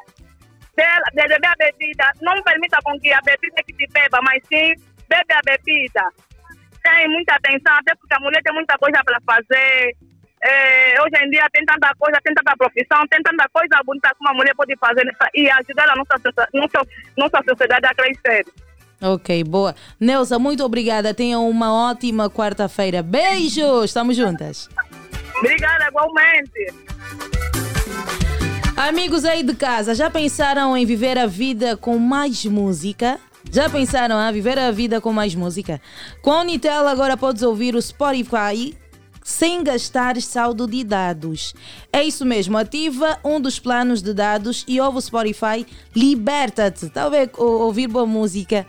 [0.75, 4.73] beber a bebida, não permita com que a bebida que te beba, mas sim
[5.07, 6.09] bebe a bebida.
[6.83, 9.95] Tem muita atenção, até porque a mulher tem muita coisa para fazer.
[10.43, 14.21] É, hoje em dia tem tanta coisa, tem tanta profissão, tem tanta coisa bonita que
[14.21, 15.03] uma mulher pode fazer
[15.35, 16.19] e ajudar a nossa,
[16.53, 18.45] nossa, nossa sociedade a crescer.
[19.01, 19.75] Ok, boa.
[19.99, 21.13] Neuza, muito obrigada.
[21.13, 23.01] Tenham uma ótima quarta-feira.
[23.01, 23.85] Beijos!
[23.85, 24.69] Estamos juntas.
[25.37, 26.73] Obrigada, igualmente.
[28.77, 33.19] Amigos aí de casa, já pensaram em viver a vida com mais música?
[33.51, 35.81] Já pensaram a viver a vida com mais música?
[36.21, 38.75] Com a Unitel agora podes ouvir o Spotify
[39.23, 41.53] sem gastar saldo de dados.
[41.91, 46.89] É isso mesmo, ativa um dos planos de dados e ouve o Spotify, liberta-te.
[46.89, 48.65] Talvez ouvir boa música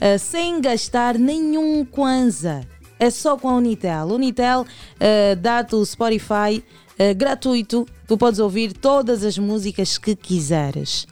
[0.00, 2.66] eh, sem gastar nenhum kwanza.
[2.98, 4.06] É só com a Unitel.
[4.08, 4.66] Unitel
[4.98, 6.62] eh, dá-te o Spotify
[6.98, 7.86] eh, gratuito.
[8.06, 11.06] Tu podes ouvir todas as músicas que quiseres.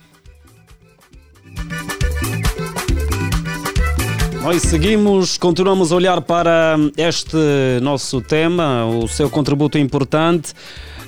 [4.46, 7.36] Nós seguimos, continuamos a olhar para este
[7.82, 10.54] nosso tema, o seu contributo importante.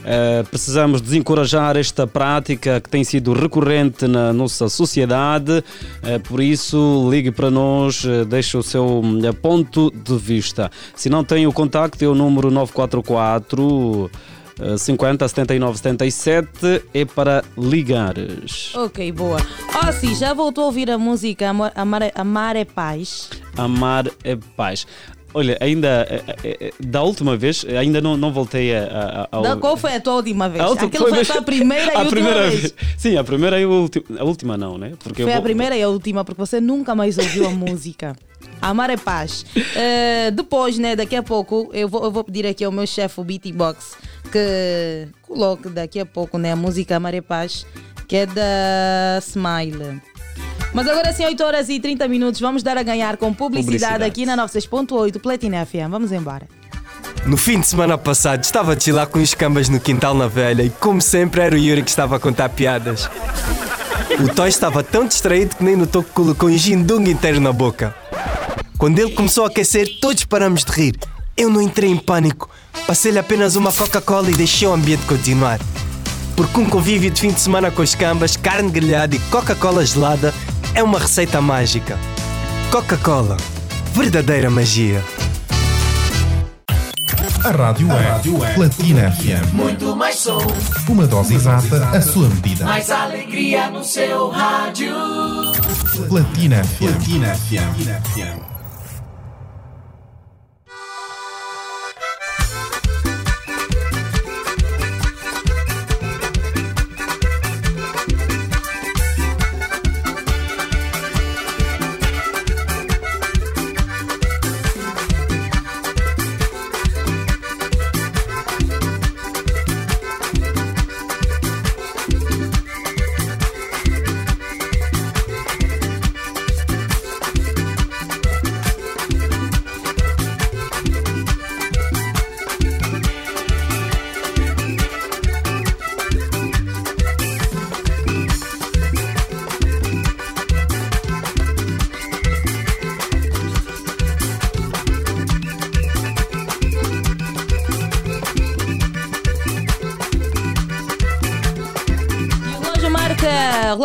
[0.05, 5.63] Eh, precisamos desencorajar esta prática que tem sido recorrente na nossa sociedade.
[6.03, 9.05] Eh, por isso, ligue para nós, eh, deixe o seu
[9.41, 10.69] ponto de vista.
[10.97, 14.38] Se não tem o contacto, é o número 944 eh,
[14.77, 18.75] 50 79 77 é para ligares.
[18.75, 19.39] Ok, boa.
[19.87, 23.31] Oh, sim, já voltou a ouvir a música Amor, Amar, é- Amar é Paz?
[23.57, 24.87] Amar é paz.
[25.35, 29.29] Olha, ainda eh, eh, eh, da última vez, ainda não, não voltei a.
[29.31, 30.65] a, a- Qual foi a tua última vez?
[30.65, 32.75] a outra- Aquilo foi, vez- a primeira e a última primeira vez.
[32.97, 34.05] Sim, a primeira e a última.
[34.21, 34.95] A última não, né?
[34.99, 37.51] Porque eu Foi a vou- primeira e a última, porque você nunca mais ouviu a
[37.51, 38.17] música.
[38.63, 39.45] Amar é paz.
[39.77, 43.21] Eh, depois, né, daqui a pouco, eu vou, eu vou pedir aqui ao meu chefe,
[43.21, 43.97] o Beatbox,
[44.29, 47.67] que coloque daqui a pouco né, a música Amar é paz,
[48.07, 50.01] que é da Smile.
[50.73, 54.05] Mas agora sim, 8 horas e 30 minutos, vamos dar a ganhar com publicidade, Publicidade.
[54.05, 55.91] aqui na 96.8 Platina FM.
[55.91, 56.47] Vamos embora.
[57.27, 60.63] No fim de semana passado estava a chilar com os cambas no quintal na velha
[60.63, 63.09] e como sempre era o Yuri que estava a contar piadas.
[64.21, 67.95] O Toy estava tão distraído que nem notou que colocou um gindung inteiro na boca.
[68.79, 70.97] Quando ele começou a aquecer, todos paramos de rir.
[71.37, 72.49] Eu não entrei em pânico.
[72.87, 75.59] Passei-lhe apenas uma Coca-Cola e deixei o ambiente continuar.
[76.37, 80.33] Porque um convívio de fim de semana com os cambas, carne grelhada e Coca-Cola gelada
[80.75, 81.99] é uma receita mágica.
[82.71, 83.37] Coca-Cola.
[83.93, 85.03] Verdadeira magia.
[87.45, 87.89] A rádio
[88.45, 89.53] é, Platina FM.
[89.53, 90.39] Muito mais som,
[90.89, 92.65] Uma dose exata, a sua medida.
[92.65, 94.93] mais alegria no seu rádio.
[96.09, 96.79] Platina FM.
[96.79, 98.48] Platina FM.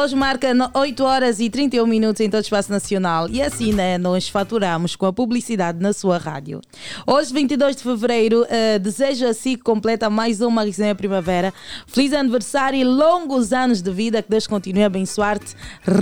[0.03, 3.29] Relógio marca no- 8 horas e 31 minutos em todo o espaço nacional.
[3.29, 6.59] E assim, né, nós faturamos com a publicidade na sua rádio.
[7.07, 11.53] Hoje, 22 de fevereiro, eh, desejo a si que completa mais uma resenha primavera.
[11.87, 14.21] Feliz aniversário e longos anos de vida.
[14.21, 15.55] Que Deus continue a abençoar-te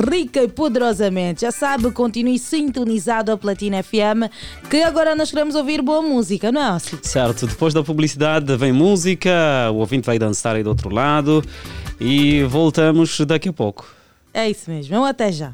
[0.09, 1.41] rica e poderosamente.
[1.41, 4.31] Já sabe, continue sintonizado a Platina FM,
[4.69, 6.97] que agora nós queremos ouvir boa música, não é, Ossi?
[7.03, 9.31] Certo, depois da publicidade vem música,
[9.71, 11.43] o ouvinte vai dançar aí do outro lado
[11.99, 14.00] e voltamos daqui a pouco.
[14.33, 14.95] É isso mesmo.
[14.95, 15.53] Eu até já.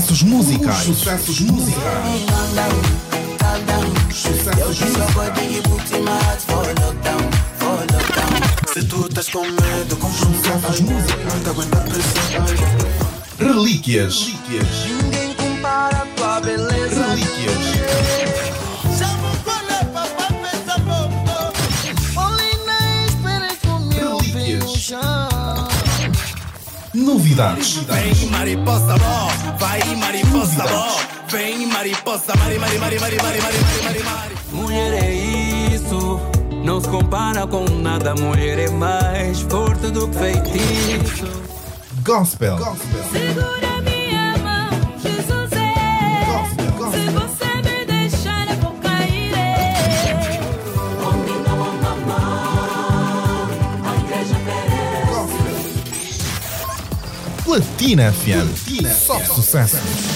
[0.00, 0.88] Sucessos musicais.
[0.88, 1.84] Os sucessos musicais.
[8.72, 11.34] Se tu estás com medo, um Sucessos musicais.
[11.34, 12.44] Não te aguenta a pressão
[13.38, 14.32] Relíquias.
[15.02, 17.06] Ninguém compara a tua beleza.
[17.06, 17.56] Relíquias.
[17.56, 18.44] Relíquias.
[26.94, 27.78] Novidades.
[27.88, 29.28] Vem mariposa bó,
[29.78, 30.64] vai mariposa
[31.28, 35.12] Vem mariposa, mari, mari, mari, mari, mari, mari, mari, mari, mari Mulher é
[35.74, 36.20] isso,
[36.64, 38.14] não se compara com nada.
[38.14, 41.26] Mulher é mais forte do que feitiço.
[42.04, 42.56] Gospel.
[43.10, 44.70] Segura minha mão,
[45.02, 46.24] Jesus é.
[46.92, 49.32] Se você me deixar, eu vou cair.
[51.04, 53.48] Onde não há mamão,
[53.84, 55.42] a igreja merece.
[57.42, 58.63] Platina FM.
[59.22, 60.13] Só sucesso.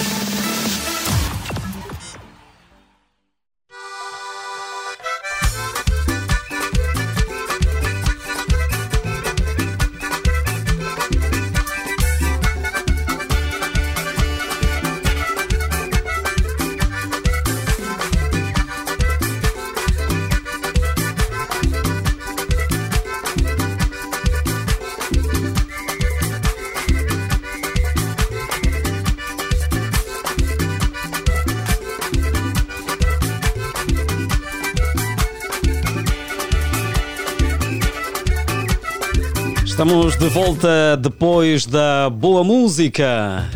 [40.29, 43.49] Volta depois da boa música.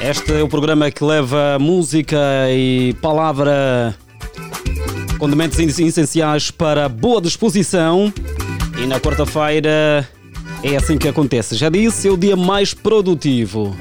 [0.00, 2.18] Este é o programa que leva música
[2.50, 3.94] e palavra,
[5.18, 8.12] condimentos essenciais para boa disposição.
[8.82, 10.08] E na quarta-feira
[10.64, 11.54] é assim que acontece.
[11.54, 13.76] Já disse, é o dia mais produtivo.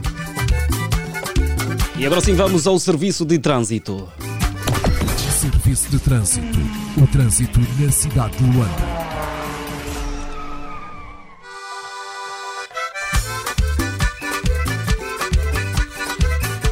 [1.98, 4.08] E agora sim vamos ao serviço de trânsito.
[5.40, 6.60] Serviço de Trânsito.
[7.02, 8.89] O trânsito na cidade de Luanda.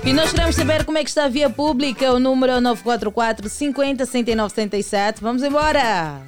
[0.08, 2.14] E nós queremos saber como é que está a via pública.
[2.14, 5.22] O número é o 944 50 69 77.
[5.22, 6.22] Vamos embora!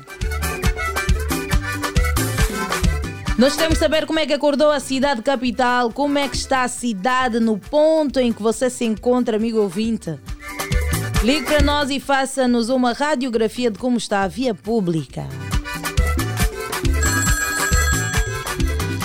[3.38, 6.68] Nós queremos saber como é que acordou a cidade capital, como é que está a
[6.68, 10.20] cidade no ponto em que você se encontra, amigo ouvinte.
[11.24, 15.26] Ligue para nós e faça-nos uma radiografia de como está a via pública.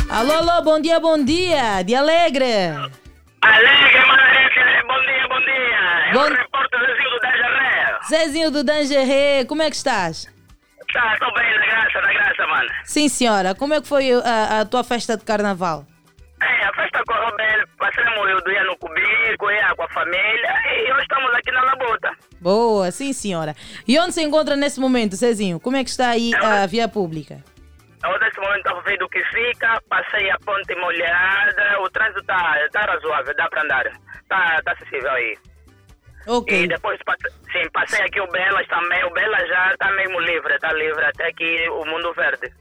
[0.09, 3.04] Alô, alô, bom dia, bom dia, de Alegre.
[3.45, 6.13] Alegre, Manrique, bom dia, bom dia.
[6.15, 7.99] Bom- Eu repórter Zezinho do Danjaré.
[8.09, 10.27] Zezinho do Dangeré, como é que estás?
[10.93, 12.69] Tá, tô bem, na graça, na graça, mano.
[12.85, 15.85] Sim, senhora, como é que foi a, a tua festa de carnaval?
[16.43, 20.93] É, a festa correu bem, passamos o dia no Cubico, ia com a família, e
[20.93, 22.11] hoje estamos aqui na Labuta.
[22.41, 23.55] Boa, sim, senhora.
[23.87, 25.59] E onde se encontra nesse momento, Zezinho?
[25.61, 27.43] Como é que está aí a via pública?
[28.05, 32.69] Eu nesse momento estava vendo o que fica, passei a ponte molhada, o trânsito está
[32.71, 33.85] tá razoável, dá para andar.
[34.29, 35.39] Tá, tá acessível aí.
[36.27, 36.65] Ok.
[36.65, 36.99] E depois,
[37.53, 41.29] sim, passei aqui o Belas também, o Belas já está mesmo livre, está livre até
[41.29, 42.53] aqui o Mundo Verde.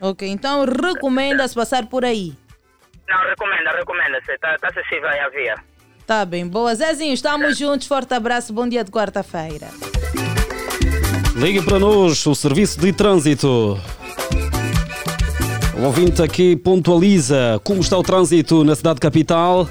[0.00, 2.32] Ok, então recomenda-se passar por aí.
[3.08, 5.54] Não, recomenda, recomenda-se, está tá acessível aí a via.
[6.06, 6.74] Tá bem, boa.
[6.74, 7.86] Zezinho, estamos juntos.
[7.86, 9.68] Forte abraço, bom dia de quarta-feira.
[11.36, 13.80] Ligue para nós, o serviço de trânsito.
[15.82, 19.68] O ouvinte aqui pontualiza como está o trânsito na cidade capital.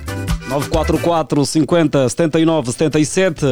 [0.49, 3.45] 944 50 79 77.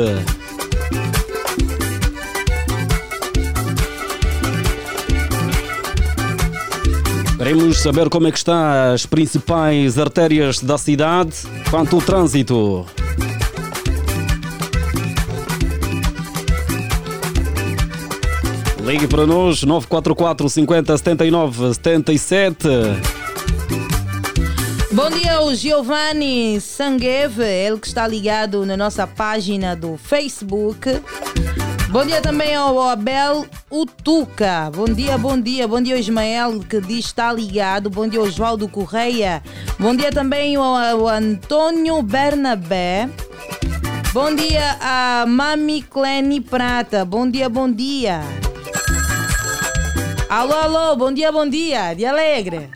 [7.38, 11.38] Queremos saber como é que está as principais artérias da cidade
[11.72, 12.86] quanto ao trânsito.
[18.90, 22.68] Ligue para nós 944 50 79 77.
[24.92, 30.90] Bom dia ao Giovanni Sangueve, ele que está ligado na nossa página do Facebook.
[31.90, 34.72] Bom dia também ao Abel Utuca.
[34.74, 35.68] Bom dia, bom dia.
[35.68, 37.92] Bom dia Ismael que diz está ligado.
[37.92, 39.44] Bom dia ao Joaldo Correia.
[39.78, 43.08] Bom dia também ao, Antônio Bernabé.
[44.12, 47.06] Bom dia a Mami Cleni Prata.
[47.06, 48.24] Bom dia, bom dia.
[50.30, 51.96] Alô, alô, bom dia, bom dia.
[51.96, 52.70] De Alegre.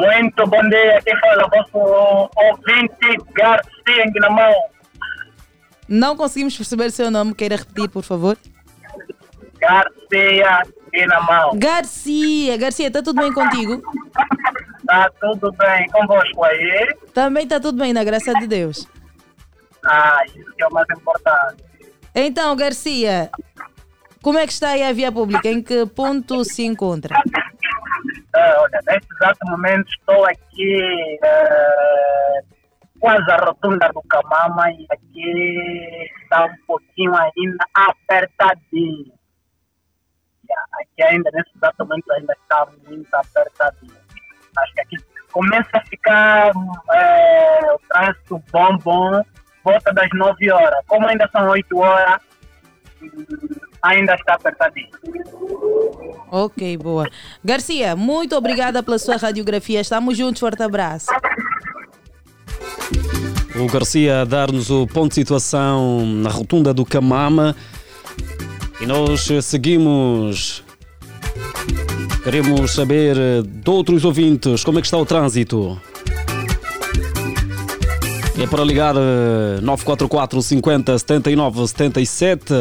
[0.00, 4.52] Muito bom dia, aqui fala vosso ouvinte Garcia Guinamão.
[5.88, 8.36] Não conseguimos perceber seu nome, queira repetir, por favor.
[9.60, 10.62] Garcia
[10.92, 11.52] Guinamão.
[11.56, 13.80] Garcia, Garcia, está tudo bem contigo?
[14.12, 14.26] Tá
[14.86, 16.94] Tá tudo bem convosco aí?
[17.14, 18.86] Também está tudo bem, na graça de Deus.
[19.84, 21.64] Ah, isso que é o mais importante.
[22.14, 23.30] Então, Garcia,
[24.26, 25.48] como é que está aí a via pública?
[25.48, 27.14] Em que ponto se encontra?
[28.34, 32.40] Ah, olha, neste exato momento estou aqui eh,
[32.98, 39.12] quase à rotunda do Camama e aqui está um pouquinho ainda apertadinho.
[40.48, 43.96] Yeah, Aqui ainda, nesse exato momento, ainda está muito apertadinho.
[44.58, 44.96] Acho que aqui
[45.30, 46.50] começa a ficar
[46.94, 49.22] eh, o trânsito bom, bom,
[49.62, 50.84] volta das 9 horas.
[50.88, 52.20] Como ainda são 8 horas,
[53.82, 54.88] ainda está apertadinho.
[56.30, 57.08] Ok, boa.
[57.44, 59.80] Garcia, muito obrigada pela sua radiografia.
[59.80, 61.06] Estamos juntos, forte abraço.
[63.54, 67.56] O Garcia a dar-nos o ponto de situação na rotunda do Camama.
[68.80, 70.62] E nós seguimos.
[72.22, 75.80] Queremos saber de outros ouvintes como é que está o trânsito.
[78.38, 82.52] É para ligar eh, 944 50 79 77.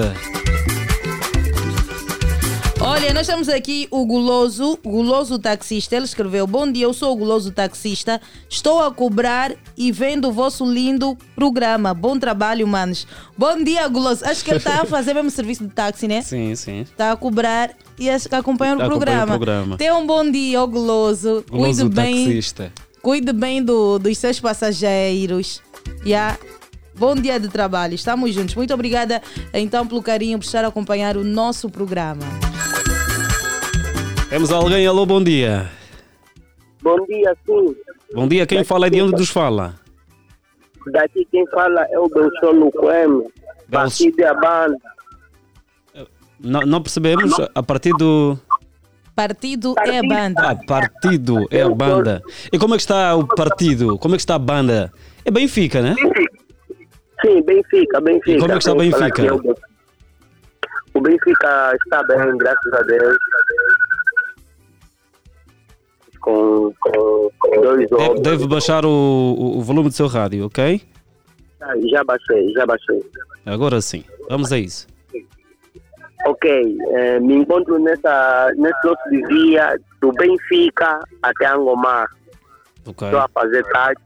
[3.16, 5.96] Nós temos aqui o Guloso, Guloso Taxista.
[5.96, 8.20] Ele escreveu: Bom dia, eu sou o Guloso Taxista.
[8.50, 11.94] Estou a cobrar e vendo o vosso lindo programa.
[11.94, 13.08] Bom trabalho, manos.
[13.38, 14.26] Bom dia, Guloso.
[14.26, 16.22] Acho que ele está a fazer mesmo serviço de táxi, né?
[16.24, 16.82] Sim, sim.
[16.82, 19.24] Está a cobrar e acompanha o Está a acompanhar programa.
[19.24, 19.78] o programa.
[19.78, 21.46] Tenha um bom dia, ó Guloso.
[21.50, 22.26] Guloso Cuide bem.
[22.26, 22.74] taxista.
[23.02, 25.62] Cuide bem do- dos seus passageiros.
[26.06, 26.38] Yeah.
[26.98, 28.56] Bom dia de trabalho, estamos juntos.
[28.56, 29.22] Muito obrigada
[29.54, 32.24] então pelo carinho por estar a acompanhar o nosso programa.
[34.30, 34.86] Temos alguém?
[34.88, 35.70] Alô, bom dia.
[36.82, 37.76] Bom dia, sim.
[38.14, 39.76] Bom dia, quem fala e de onde nos fala?
[40.92, 43.32] Daqui quem fala é o Belson Coelho,
[43.72, 44.78] partido da banda.
[46.40, 48.38] Não, não percebemos a partir do.
[49.16, 50.42] Partido é a banda.
[50.42, 52.22] Ah, partido é a banda.
[52.52, 53.98] E como é que está o partido?
[53.98, 54.92] Como é que está a banda?
[55.24, 55.96] É Benfica, né?
[57.26, 58.32] Sim, Benfica, Benfica.
[58.32, 59.34] E como é que está Benfica?
[60.94, 63.18] O Benfica está bem, graças a Deus.
[66.26, 68.22] Com, com, com dois Deve, jogos.
[68.22, 70.82] deve baixar o, o- volume do seu rádio, ok?
[71.62, 73.00] Ah, Já baixei, já baixei.
[73.46, 74.04] Agora sim.
[74.28, 74.88] Vamos a isso.
[76.26, 82.08] Ok, eh, me encontro nessa, nesse nosso dia do Benfica até Angomar.
[82.88, 83.08] Ok.
[83.08, 84.02] Estou a fazer táxi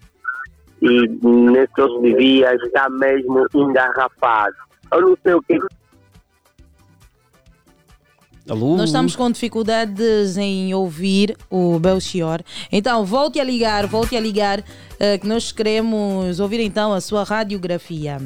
[0.81, 4.55] e nesse nosso dia está mesmo engarrafado.
[4.91, 5.57] Eu não sei o que
[8.49, 8.75] Alô?
[8.75, 12.41] Nós estamos com dificuldades em ouvir o Belchior.
[12.71, 14.63] Então, volte a ligar, volte a ligar,
[14.99, 18.17] eh, que nós queremos ouvir então a sua radiografia.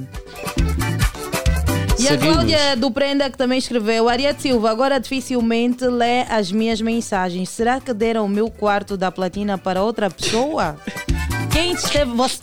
[1.99, 2.17] E a.
[2.17, 7.49] Cláudia do Prenda que também escreveu: Ariete Silva, agora dificilmente lê as minhas mensagens.
[7.49, 10.77] Será que deram o meu quarto da platina para outra pessoa?
[11.53, 12.11] Quem esteve.
[12.15, 12.41] Você...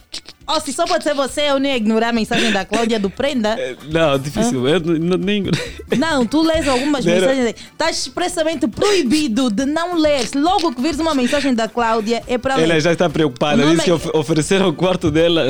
[0.52, 3.08] Oh, se só pode ser você, eu nem ia ignorar a mensagem da Cláudia do
[3.08, 3.56] Prenda.
[3.88, 4.66] Não, difícil.
[4.66, 5.44] Eu não- nem...
[5.96, 7.54] Não, tu lês algumas Deram- mensagens.
[7.70, 10.28] Estás expressamente proibido de não ler.
[10.34, 12.64] Logo que vires uma mensagem da Cláudia, é para ler.
[12.64, 13.64] Ela já está preocupada.
[13.64, 15.48] Disse que é- of- ofereceram o quarto dela.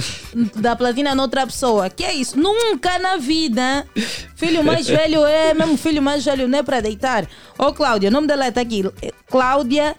[0.57, 1.89] Da platina noutra pessoa.
[1.89, 2.39] Que é isso?
[2.39, 3.87] Nunca na vida.
[4.37, 7.27] Filho mais velho é mesmo filho mais velho, não é para deitar.
[7.59, 8.85] Ô, Cláudia, o nome dela está aqui.
[9.01, 9.97] É Cláudia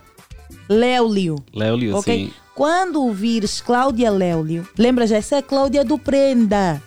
[0.70, 1.36] Léolio.
[1.55, 2.14] Léolio, Ok?
[2.28, 2.34] sim.
[2.62, 6.80] Quando ouvires Cláudia Léolio, lembra já, essa é a Cláudia do Prenda.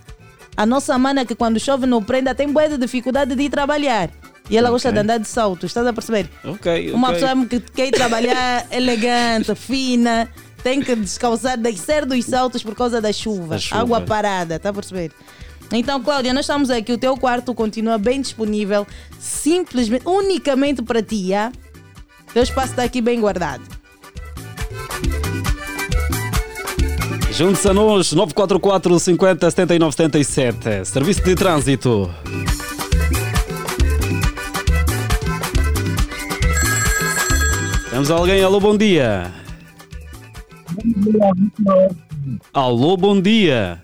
[0.57, 4.09] A nossa mana que quando chove no Prenda tem boa de dificuldade de ir trabalhar.
[4.49, 4.95] E ela gosta Ok.
[4.95, 6.31] de andar de salto, estás a perceber?
[6.45, 10.29] Ok, Uma pessoa que quer trabalhar elegante, fina,
[10.63, 13.59] tem que descalçar, descer dos saltos por causa da chuva.
[13.59, 13.81] Chuva.
[13.81, 15.11] Água parada, está a perceber?
[15.73, 18.87] Então, Cláudia, nós estamos aqui, o teu quarto continua bem disponível,
[19.19, 21.51] simplesmente, unicamente para ti, ah?
[22.33, 23.65] Teu espaço está aqui bem guardado.
[27.37, 30.85] Junte-se a nós, 944 50 79 77.
[30.85, 32.09] Serviço de trânsito.
[37.91, 38.41] Temos alguém?
[38.45, 39.33] Alô, bom dia.
[42.53, 43.83] Alô, bom dia.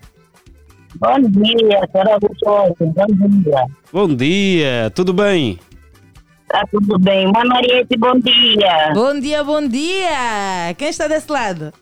[0.94, 2.18] Bom dia, Vitória.
[2.20, 3.64] Bom dia.
[3.92, 5.59] Bom dia, tudo bem?
[6.46, 7.26] Tá tudo bem.
[7.32, 8.92] Mãe Mariette, bom dia.
[8.94, 10.72] Bom dia, bom dia!
[10.78, 11.72] Quem está desse lado?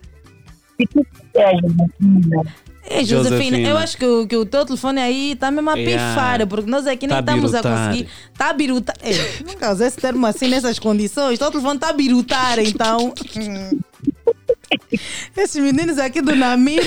[1.33, 2.43] É, Josefina.
[2.91, 3.69] É, Josefina, Josefina.
[3.69, 6.13] eu acho que o, que o teu telefone aí está mesmo a Yeah.
[6.13, 7.87] pifar, porque nós aqui nem Tá a estamos a birutar.
[7.87, 8.09] conseguir.
[8.33, 8.95] Está a birutar.
[9.01, 9.11] É,
[9.45, 11.35] nunca usei esse termo assim nessas condições.
[11.35, 13.13] O teu telefone está a birutar, então.
[15.35, 16.79] Esses meninos aqui do Namib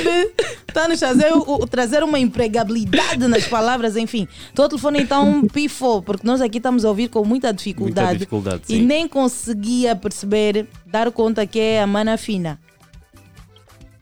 [0.68, 4.28] estão nos fazer, o- o- trazer uma empregabilidade nas palavras, enfim.
[4.54, 8.00] Teu telefone então pifou, porque nós aqui estamos a ouvir com muita dificuldade.
[8.08, 8.82] Muita dificuldade, E sim.
[8.82, 12.58] nem conseguia perceber, dar conta que é a mana fina.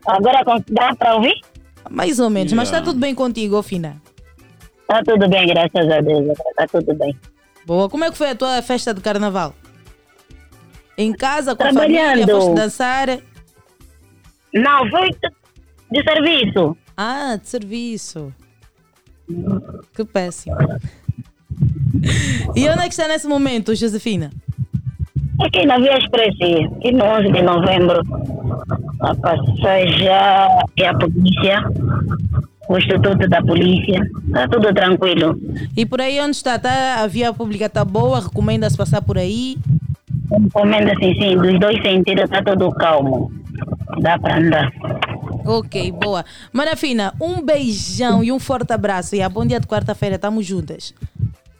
[0.05, 1.39] Agora dá para ouvir?
[1.89, 2.91] Mais ou menos, mas está Yeah.
[2.91, 4.01] tudo bem contigo, ô Fina?
[4.81, 6.27] Está tudo bem, graças a Deus.
[6.49, 7.17] Está tudo bem.
[7.65, 9.53] Boa, como é que foi a tua festa de carnaval?
[10.97, 13.07] Em casa, com a família, foste dançar?
[14.53, 15.09] Não, foi
[15.91, 16.77] de serviço.
[16.97, 18.33] Ah, de serviço.
[19.95, 20.55] Que péssimo.
[22.55, 24.31] E onde é que está nesse momento, Josefina?
[25.45, 28.01] Aqui na Via Expressa, aqui no 11 de novembro,
[28.99, 31.63] a passeja e a polícia,
[32.69, 35.39] o Instituto da Polícia, está tudo tranquilo.
[35.75, 36.59] E por aí onde está?
[36.59, 38.21] Tá, a via pública está boa?
[38.21, 39.57] Recomenda-se passar por aí?
[40.31, 43.31] Recomendo sim, sim, dos dois sentidos está tudo calmo.
[43.99, 44.71] Dá para andar.
[45.45, 46.23] Ok, boa.
[46.53, 49.15] Manafina, um beijão e um forte abraço.
[49.15, 50.93] E a bom dia de quarta-feira, estamos juntas.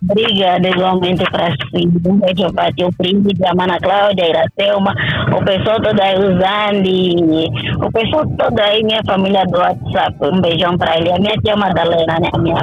[0.09, 1.87] Obrigada igualmente para si.
[2.05, 4.95] Um beijo para o príncipe, a Mana Cláudia, a Iracelma,
[5.37, 10.15] o pessoal todo aí, o Zandi, o pessoal todo aí, minha família do WhatsApp.
[10.21, 11.11] Um beijão para ele.
[11.11, 12.29] A minha tia Madalena, né?
[12.33, 12.61] A minha,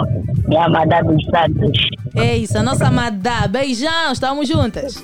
[0.48, 1.78] minha amada dos Santos.
[2.16, 3.46] É isso, a nossa Madá.
[3.46, 5.02] Beijão, estamos juntas.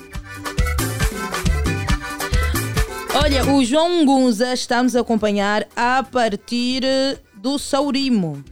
[3.23, 6.83] Olha, o João Gunza está-nos a acompanhar a partir
[7.35, 8.43] do Saurimo.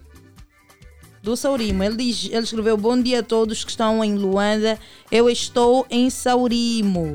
[1.23, 1.81] Do Saurimo.
[1.81, 4.77] Ele, diz, ele escreveu: Bom dia a todos que estão em Luanda.
[5.09, 7.13] Eu estou em Saurimo.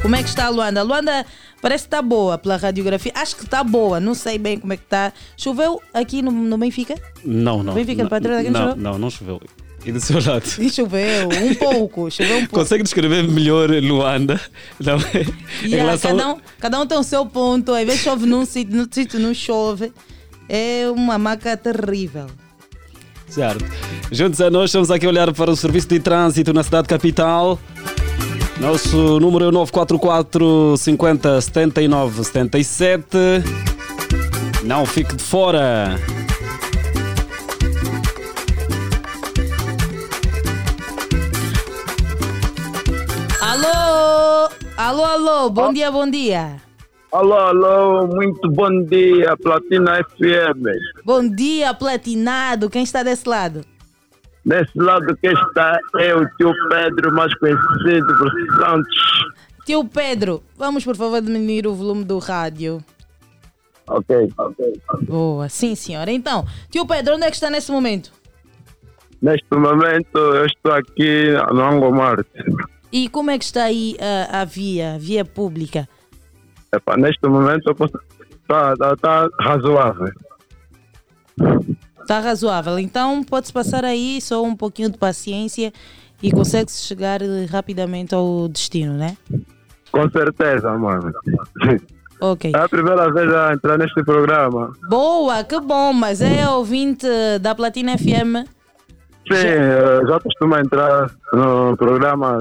[0.00, 0.80] Como é que está a Luanda?
[0.80, 1.26] A Luanda
[1.60, 3.12] parece que está boa pela radiografia.
[3.14, 5.12] Acho que está boa, não sei bem como é que está.
[5.36, 6.94] Choveu aqui no, no Benfica?
[7.22, 7.74] Não, não.
[7.74, 9.38] Benfica não, Patrulha não não, não, não choveu.
[9.84, 10.46] E do seu lado?
[10.58, 12.10] E choveu, um pouco.
[12.10, 12.54] Choveu um pouco.
[12.60, 14.40] Consegue descrever melhor Luanda?
[14.80, 15.26] Não, é?
[15.62, 17.72] Yeah, relação- cada, um, cada um tem o seu ponto.
[17.74, 19.92] Às vezes chove num sítio, no sítio não chove.
[20.48, 22.28] É uma maca terrível.
[23.28, 23.64] Certo.
[24.10, 27.58] Juntos a nós, estamos aqui a olhar para o serviço de trânsito na cidade capital.
[28.60, 33.08] Nosso número é o 944 50 79 77.
[34.64, 35.98] Não fique de fora.
[43.40, 44.48] Alô!
[44.76, 46.65] Alô, alô, bom dia, bom dia.
[47.12, 50.66] Alô, alô, muito bom dia, Platina FM.
[51.04, 52.68] Bom dia, platinado.
[52.68, 53.64] Quem está desse lado?
[54.44, 58.98] Desse lado que está é o tio Pedro, mais conhecido por Santos.
[59.64, 62.84] Tio Pedro, vamos por favor diminuir o volume do rádio.
[63.88, 64.80] Ok, ok.
[65.02, 66.10] Boa, sim senhora.
[66.10, 68.12] Então, tio Pedro, onde é que está nesse momento?
[69.22, 72.28] Neste momento eu estou aqui no Angomarte.
[72.92, 75.88] E como é que está aí a, a via, a via pública?
[76.72, 77.70] Epá, neste momento.
[78.42, 80.12] Está tá, tá razoável.
[82.00, 82.78] Está razoável.
[82.78, 85.72] Então pode-se passar aí só um pouquinho de paciência
[86.22, 89.16] e consegue-se chegar eh, rapidamente ao destino, né?
[89.90, 91.12] Com certeza, mano.
[92.18, 92.50] Ok.
[92.54, 94.72] É a primeira vez a entrar neste programa.
[94.88, 97.06] Boa, que bom, mas é ouvinte
[97.42, 98.48] da Platina FM.
[99.30, 102.38] Sim, eu já costumo entrar no programa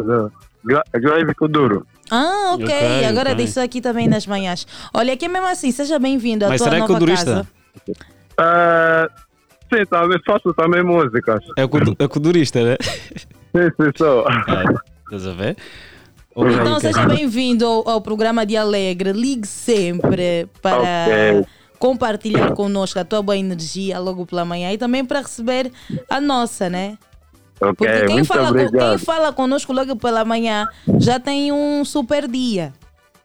[0.63, 1.86] Grave Kuduro.
[2.12, 2.66] Ah, ok.
[2.66, 3.45] Ok, Agora ok.
[3.45, 4.66] disse aqui também nas manhãs.
[4.93, 7.26] Olha, aqui mesmo assim, seja bem-vindo à Mas tua será nova kudurista?
[7.26, 7.47] casa.
[8.39, 9.10] É,
[9.74, 11.43] sim, também faço também músicas.
[11.58, 12.76] É, kudu- é kudurista, né?
[13.18, 14.26] Sim, sim, sou.
[15.06, 15.58] Estás a ver?
[16.38, 19.14] Então seja bem-vindo ao, ao programa de Alegre.
[19.14, 21.45] Ligue sempre para Ok.
[21.80, 25.72] compartilhar connosco a tua boa energia logo pela manhã e também para receber
[26.10, 26.97] a nossa, né?
[27.62, 30.68] Ok, Porque quem muito fala, com- quem fala conosco logo pela manhã
[30.99, 32.74] já tem um super dia.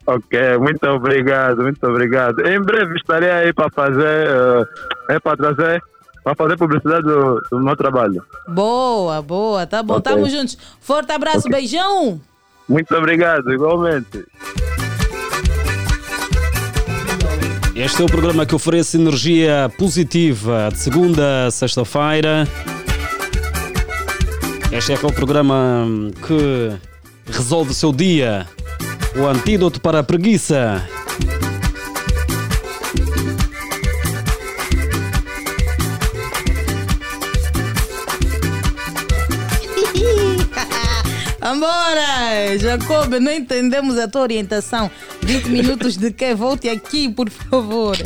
[0.07, 2.47] Ok, muito obrigado, muito obrigado.
[2.47, 5.83] Em breve estarei aí para fazer, eh, é para trazer,
[6.25, 8.23] para fazer publicidade do, do meu trabalho.
[8.49, 10.13] Boa, boa, tá bom, Ok.
[10.13, 10.57] tamo juntos.
[10.81, 12.21] Forte abraço, beijão!
[12.69, 14.25] Muito obrigado, igualmente.
[17.75, 22.47] Este é o programa que oferece energia positiva de segunda a sexta-feira.
[24.73, 25.85] Este é aquele programa
[26.27, 26.71] que
[27.27, 28.47] resolve o seu dia.
[29.17, 30.81] O antídoto para a preguiça.
[41.43, 42.57] Ambora!
[42.59, 44.89] Jacob, não entendemos a tua orientação.
[45.23, 46.33] 20 minutos de quê?
[46.33, 47.97] Volte aqui, por favor.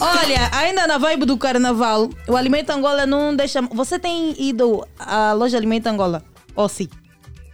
[0.00, 3.62] Olha, ainda na vibe do carnaval, o Alimento Angola não deixa.
[3.62, 6.22] Você tem ido à loja Alimento Angola?
[6.54, 6.88] Ou sim?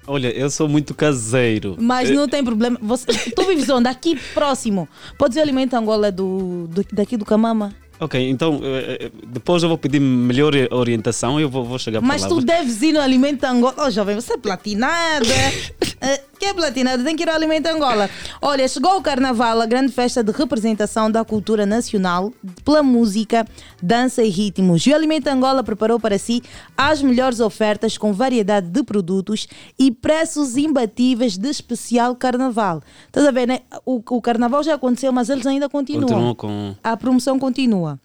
[0.07, 1.77] Olha, eu sou muito caseiro.
[1.79, 2.77] Mas não tem problema.
[2.83, 3.89] Você, tu vives onde?
[3.89, 4.89] Aqui próximo.
[5.17, 7.73] Podes ir ao Alimento Angola do, do- daqui do Camama.
[8.01, 12.01] Ok, então eh, eh, depois eu vou pedir melhor orientação e eu vou, vou chegar
[12.01, 12.29] para Mas lá.
[12.29, 13.75] tu deves ir no Alimento Angola.
[13.79, 15.25] Oh, jovem, você é platinada.
[16.03, 17.05] Eh, que é platinada?
[17.05, 18.11] Tem que ir ao Alimento Angola.
[18.41, 22.33] Olha, chegou o Carnaval, a grande festa de representação da cultura nacional
[22.65, 23.47] pela música,
[23.81, 24.85] dança e ritmos.
[24.85, 26.43] E o Alimento Angola preparou para si
[26.77, 29.47] as melhores ofertas com variedade de produtos
[29.79, 32.83] e preços imbatíveis de especial Carnaval.
[33.07, 33.61] Estás a ver, né?
[33.87, 36.09] O, o Carnaval já aconteceu, mas eles ainda continuam.
[36.09, 36.75] Continuo com.
[36.83, 38.01] A promoção continua.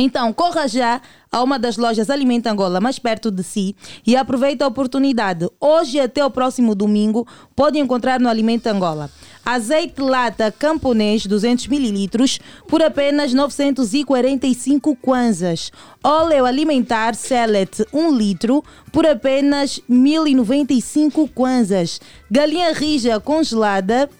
[0.00, 3.74] Então, corra já a uma das lojas Alimenta Angola mais perto de si
[4.06, 5.48] e aproveita a oportunidade.
[5.60, 7.26] Hoje até o próximo domingo
[7.56, 9.10] pode encontrar no Alimenta Angola
[9.48, 12.38] azeite lata camponês 200 ml
[12.68, 15.72] por apenas 945 kwanzas.
[16.04, 21.98] Óleo alimentar Select 1 litro por apenas 1095 kwanzas.
[22.30, 24.10] Galinha rija congelada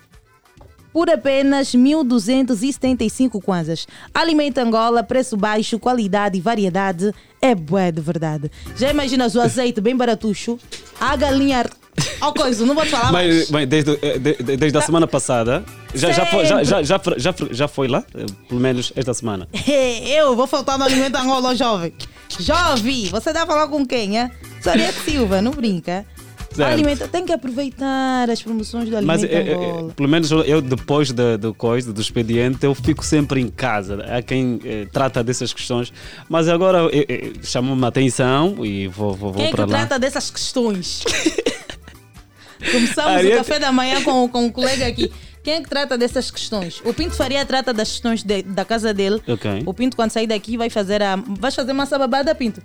[0.99, 3.87] por apenas 1.275 kwanzas.
[4.13, 8.51] Alimento Angola, preço baixo, qualidade e variedade é bué de verdade.
[8.77, 10.59] Já imaginas o azeite bem baratucho?
[11.01, 11.65] A galinha...
[12.21, 13.37] Ó coisa, não vou te falar mais.
[13.39, 16.83] Mas, mas desde, eh, de- de- desde a semana passada, já, já, foi, já, já,
[16.83, 18.03] já, já, já foi lá?
[18.17, 19.49] Eh, Pelo menos esta semana.
[20.05, 21.93] Eu vou faltar no Alimento Angola, jovem.
[22.41, 24.31] Jovem, você dá a falar com quem, é?
[24.63, 26.05] Soria Silva, não brinca.
[26.59, 26.73] Certo.
[26.73, 29.93] Alimento, tem que aproveitar as promoções do Alimento Mas eh, eh, Angola.
[29.95, 34.05] pelo menos eu- depois da- do, coisa, do expediente, eu fico sempre em casa.
[34.09, 35.93] Há quem eh, trata dessas questões.
[36.29, 36.81] Mas agora
[37.43, 39.79] chamou-me a atenção e vou, vou, vou Quem é que para lá.
[39.79, 41.03] trata dessas questões?
[42.73, 45.11] Começamos Ariete- o café da manhã com, com um colega aqui.
[45.45, 46.83] Quem é que trata dessas questões?
[46.85, 49.23] O Pinto Faria trata das questões de- da casa dele.
[49.27, 49.63] Ok.
[49.65, 51.17] O Pinto, quando sair daqui, vai fazer a.
[51.17, 52.61] Vais fazer massa babada, Pinto?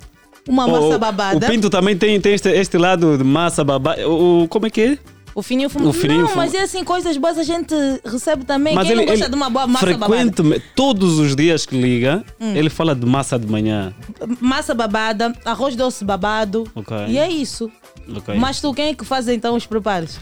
[0.48, 1.46] Uma O- massa o- babada.
[1.48, 4.08] O Pinto também tem, tem este, este lado de massa babada.
[4.08, 4.98] O, o- como é que é?
[5.36, 5.88] O fininho fumo.
[5.90, 6.42] O fininho não, fumo.
[6.42, 7.74] mas é assim, coisas boas a gente
[8.06, 8.76] recebe também.
[8.76, 10.14] Mas Quem ele, não gosta ele de uma boa massa babada?
[10.14, 12.54] frequentemente, todos os dias que liga, Hum.
[12.56, 13.94] ele fala de massa de manhã.
[14.40, 16.66] Massa babada, arroz doce babado.
[16.76, 16.96] Ok.
[17.08, 17.72] E é isso.
[18.16, 18.36] Ok.
[18.36, 20.20] Mas tu, quem é que faz então os preparos?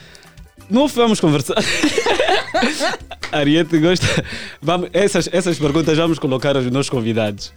[0.70, 1.56] Não vamos conversar.
[3.32, 4.06] Ariete gosta.
[4.62, 7.52] Vamos, essas, essas perguntas vamos colocar aos nossos convidados.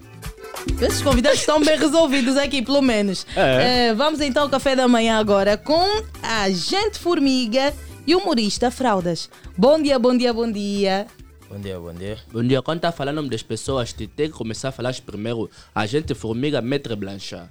[0.80, 3.26] Esses convidados estão bem resolvidos aqui, pelo menos.
[3.36, 3.88] É.
[3.88, 7.72] Eh, vamos então ao café da manhã agora com a gente formiga
[8.06, 9.28] e o humorista Fraldas.
[9.56, 11.06] Bom dia, bom dia, bom dia.
[11.50, 12.18] Bom dia, bom dia.
[12.32, 12.62] Bom dia.
[12.62, 16.60] Quando tá falando nome das pessoas, tu tem que começar a falar primeiro agente formiga,
[16.60, 17.48] maître Blanchard.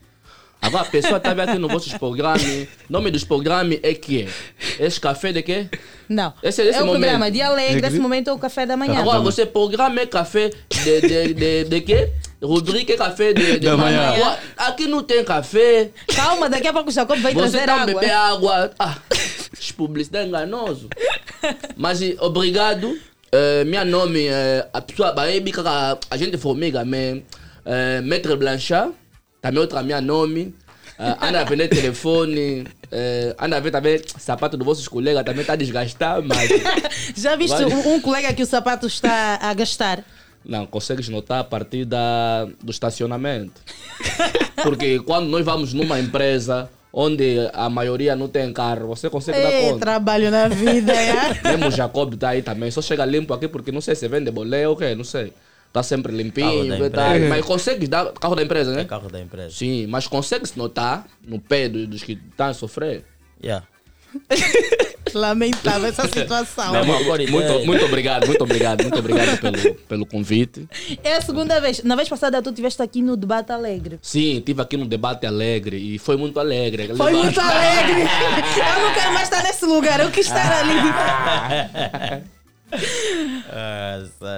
[0.62, 2.42] Agora a pessoa tá vendo aqui nos vossos programas.
[2.90, 4.30] nome dos programas é que?
[4.80, 5.68] Esse café de quê?
[6.08, 6.34] Não.
[6.42, 7.02] Esse- esse é o momento.
[7.02, 9.00] programa de alegre, esse momento é o café da manhã.
[9.00, 12.12] Agora você programa é café de, de, de, de quê?
[12.44, 14.10] Rubrica é café de, de Da manhã.
[14.10, 15.92] Agora, Aqui não tem café.
[16.14, 18.02] Calma, daqui a pouco o Jacob vai Você trazer tá a água.
[18.02, 18.72] beber água.
[18.78, 18.98] Ah,
[19.78, 20.90] publicidade enganoso.
[21.76, 22.98] Mas eh, obrigado.
[23.32, 27.22] Eh, meu nome é a pessoa Baebi, a, a gente formiga, mas
[27.66, 28.94] eh, Maître Blanchard,
[29.42, 30.54] também outra minha nome.
[31.00, 35.42] Uh, anda a vender telefone, eh, anda a ver também sapato dos vossos colegas, também
[35.42, 36.48] está a desgastar, mas
[37.18, 40.04] Já viste um, um colega que o sapato está a gastar?
[40.46, 43.62] Não consegues notar a partir da, do estacionamento.
[44.64, 49.52] Porque quando nós vamos numa empresa onde a maioria não tem carro, você consegue dar
[49.52, 49.80] Ei, conta.
[49.80, 51.42] trabalho na vida, é?
[51.44, 52.70] Mesmo o Jacob tá aí também.
[52.72, 55.34] Só chega limpo aqui porque não sei se vende bolé ou o quê, não sei.
[55.72, 58.82] Tá sempre Carro limpinho, da tá, mas consegue dar carro da empresa, né?
[58.82, 59.50] É carro da empresa.
[59.50, 63.04] Sim, mas consegue se notar no pé do- dos que estão a sofrer.
[63.44, 63.66] Yeah.
[65.14, 66.74] Lamentável essa situação.
[66.74, 70.68] Não, muito, muito, muito obrigado, muito obrigado, muito obrigado pelo, pelo convite.
[71.04, 71.84] É a segunda vez.
[71.84, 74.00] Na vez passada tu estiveste aqui no Debate Alegre.
[74.02, 76.96] Sim, estive aqui no debate alegre e foi muito alegre.
[76.96, 78.02] Foi muito alegre.
[78.02, 80.74] Eu não quero mais estar nesse lugar, eu quis estar ali.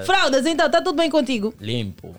[0.05, 1.53] Fraldas, então, tá tudo bem contigo?
[1.59, 2.15] Limpo.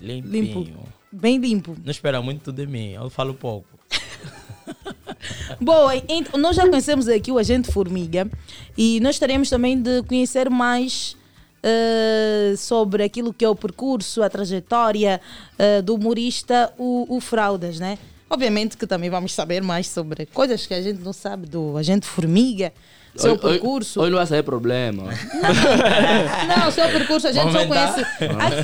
[0.00, 0.62] Limpinho.
[0.62, 0.88] Limpo.
[1.10, 1.76] Bem limpo.
[1.84, 3.66] Não espera muito de mim, eu falo pouco.
[5.60, 8.28] Boa, então, nós já conhecemos aqui o Agente Formiga
[8.76, 11.16] e nós teremos também de conhecer mais
[11.62, 15.20] eh, sobre aquilo que é o percurso, a trajetória
[15.58, 17.98] eh, do humorista, o, o Fraldas, né?
[18.30, 22.06] Obviamente que também vamos saber mais sobre coisas que a gente não sabe do Agente
[22.06, 22.72] Formiga,
[23.16, 24.00] seu Oi, oi, percurso.
[24.00, 25.04] Hoje não vai sair problema.
[26.46, 27.94] Não, o seu percurso a gente só Aumentar.
[27.94, 28.10] conhece.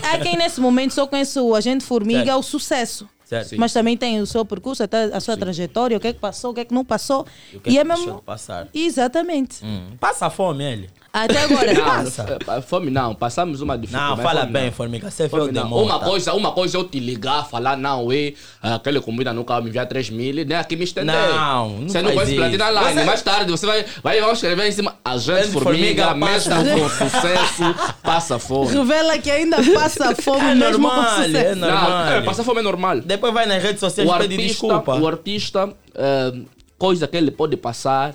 [0.04, 2.38] Há, há quem nesse momento só conhece o Agente Formiga, Certo.
[2.38, 3.08] o sucesso.
[3.34, 3.48] Certo.
[3.50, 3.56] Sim.
[3.58, 6.50] Mas também tem o seu percurso, até a sua trajetória, o que é que passou,
[6.50, 7.26] o que é que não passou.
[7.52, 8.04] E o que é é que mesmo.
[8.04, 8.68] deixou de passar?
[8.72, 9.64] Exatamente.
[9.64, 9.96] Hum.
[9.98, 10.90] Passa fome ele.
[11.14, 11.72] Até agora.
[11.72, 12.38] Não, Passa.
[12.46, 14.16] não, fome não, passamos uma dificuldade.
[14.16, 14.72] Não, fala fome bem, não.
[14.72, 15.10] Formiga.
[15.10, 15.84] Você Fome viu demônio.
[15.84, 19.68] Uma coisa, uma coisa é eu te ligar, falar, não, e aquele comida nunca me
[19.68, 21.14] enviar 3 mil, nem aqui me estender.
[21.14, 22.34] Não, não Você não conhece.
[22.34, 22.92] Platina Line.
[22.94, 24.96] Você- Mais tarde você vai, vai escrever em cima.
[25.04, 28.72] A gente formiga, Formiga passa- com sucesso, passa fome.
[28.76, 31.36] Revela que ainda passa fome É mesmo com normal, sucesso.
[31.36, 31.90] é normal.
[31.90, 33.00] Não, é, passar fome é normal.
[33.00, 34.96] Depois vai nas redes sociais artista, desculpa.
[34.98, 36.32] O artista, eh,
[36.76, 38.14] coisa que ele pode passar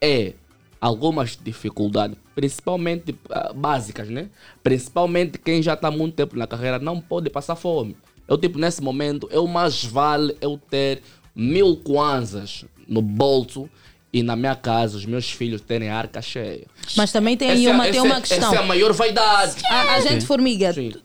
[0.00, 0.34] é
[0.82, 4.28] algumas dificuldades, principalmente ah, básicas, né?
[4.64, 7.96] Principalmente quem já está muito tempo na carreira não pode passar fome.
[8.26, 11.00] Eu, tipo, nesse momento, eu mais vale eu ter
[11.36, 13.70] mil kwanzas no bolso
[14.12, 16.66] e na minha casa os meus filhos terem arca cheia.
[16.96, 18.38] Mas também tem aí Essa é- uma, tem essa uma é- questão.
[18.38, 19.56] Essa é a maior vaidade.
[19.64, 21.00] A, a gente, Formiga, tu-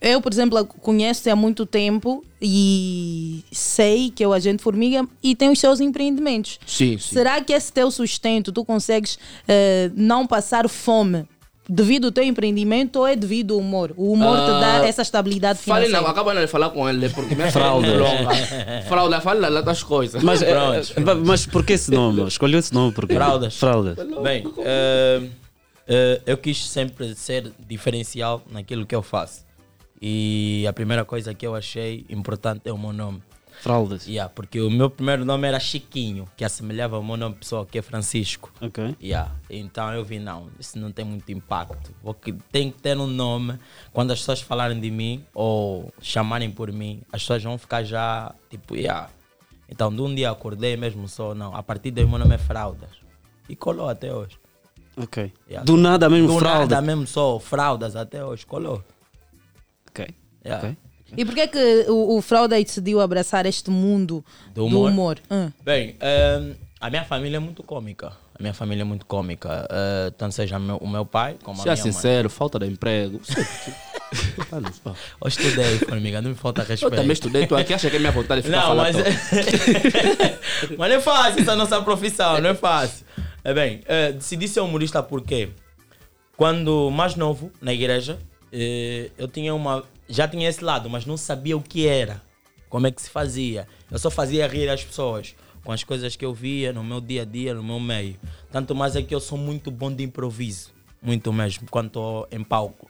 [0.00, 5.34] eu, por exemplo, conheço-te há muito tempo e sei que é o agente Formiga e
[5.34, 6.58] tem os seus empreendimentos.
[6.66, 7.14] Sim, sim.
[7.14, 11.24] Será que esse teu sustento tu consegues eh, não passar fome
[11.68, 13.94] devido ao teu empreendimento ou é devido ao humor?
[13.96, 16.02] O humor te dá Ah, essa estabilidade Fale financeira.
[16.02, 17.86] não, acaba de falar com ele, porque minha Fralda.
[17.86, 18.82] é longa.
[18.88, 20.22] Fralda, fala lá das coisas.
[20.22, 20.52] Mas, é,
[21.24, 22.26] mas por que esse nome?
[22.26, 23.56] Escolheu esse nome porque Fraldas.
[23.56, 23.96] Fraldas.
[24.22, 25.22] Bem, eh,
[25.92, 29.44] eh, eu quis sempre ser diferencial naquilo que eu faço.
[30.00, 33.22] E a primeira coisa que eu achei importante é o meu nome.
[33.60, 34.06] Fraldas.
[34.06, 37.78] Yeah, porque o meu primeiro nome era Chiquinho, que assemelhava ao meu nome pessoal, que
[37.78, 38.50] é Francisco.
[38.60, 38.96] Ok.
[39.00, 39.30] Yeah.
[39.50, 41.94] Então eu vi, não, isso não tem muito impacto.
[42.50, 43.58] Tem que ter um nome.
[43.92, 48.34] Quando as pessoas falarem de mim ou chamarem por mim, as pessoas vão ficar já
[48.50, 49.10] tipo, yeah.
[49.68, 52.90] Então de um dia acordei mesmo só, não, a partir daí meu nome é Fraldas.
[53.48, 54.41] E colou até hoje.
[54.96, 55.32] Ok.
[55.48, 55.64] Yeah.
[55.64, 56.74] Do nada mesmo Do fralda.
[56.74, 58.82] nada mesmo só, Fraldas até hoje, colou.
[59.90, 60.06] Ok.
[60.44, 60.74] Yeah.
[61.16, 64.24] E por que é que o, o Frauda decidiu abraçar este mundo
[64.54, 64.90] Do do humor?
[64.90, 65.18] humor?
[65.30, 65.50] Hum.
[65.62, 68.08] Bem, ehm, a minha família é muito cômica.
[68.34, 69.68] A minha família é muito cômica.
[69.70, 71.92] Eh, tanto seja meu- o meu pai como a Seja minha mãe.
[71.92, 73.20] sincero, falta de emprego.
[75.22, 76.92] Eu estudei, formiga, não me falta respeito.
[76.94, 78.94] Eu também estudei, tu aqui acha que é minha vontade de ficar Não, falando.
[78.94, 79.04] mas,
[80.78, 83.06] mas não é fácil essa nossa profissão, não é fácil.
[83.44, 85.50] É bem, eh, decidi ser humorista porque
[86.36, 88.18] quando mais novo, na igreja,
[88.52, 89.84] eh, eu tinha uma.
[90.08, 92.22] Já tinha esse lado, mas não sabia o que era.
[92.68, 93.66] Como é que se fazia.
[93.90, 95.34] Eu só fazia rir as pessoas
[95.64, 98.16] com as coisas que eu via no meu dia a dia, no meu meio.
[98.50, 100.70] Tanto mais é que eu sou muito bom de improviso.
[101.00, 102.88] Muito mesmo, quando estou em palco.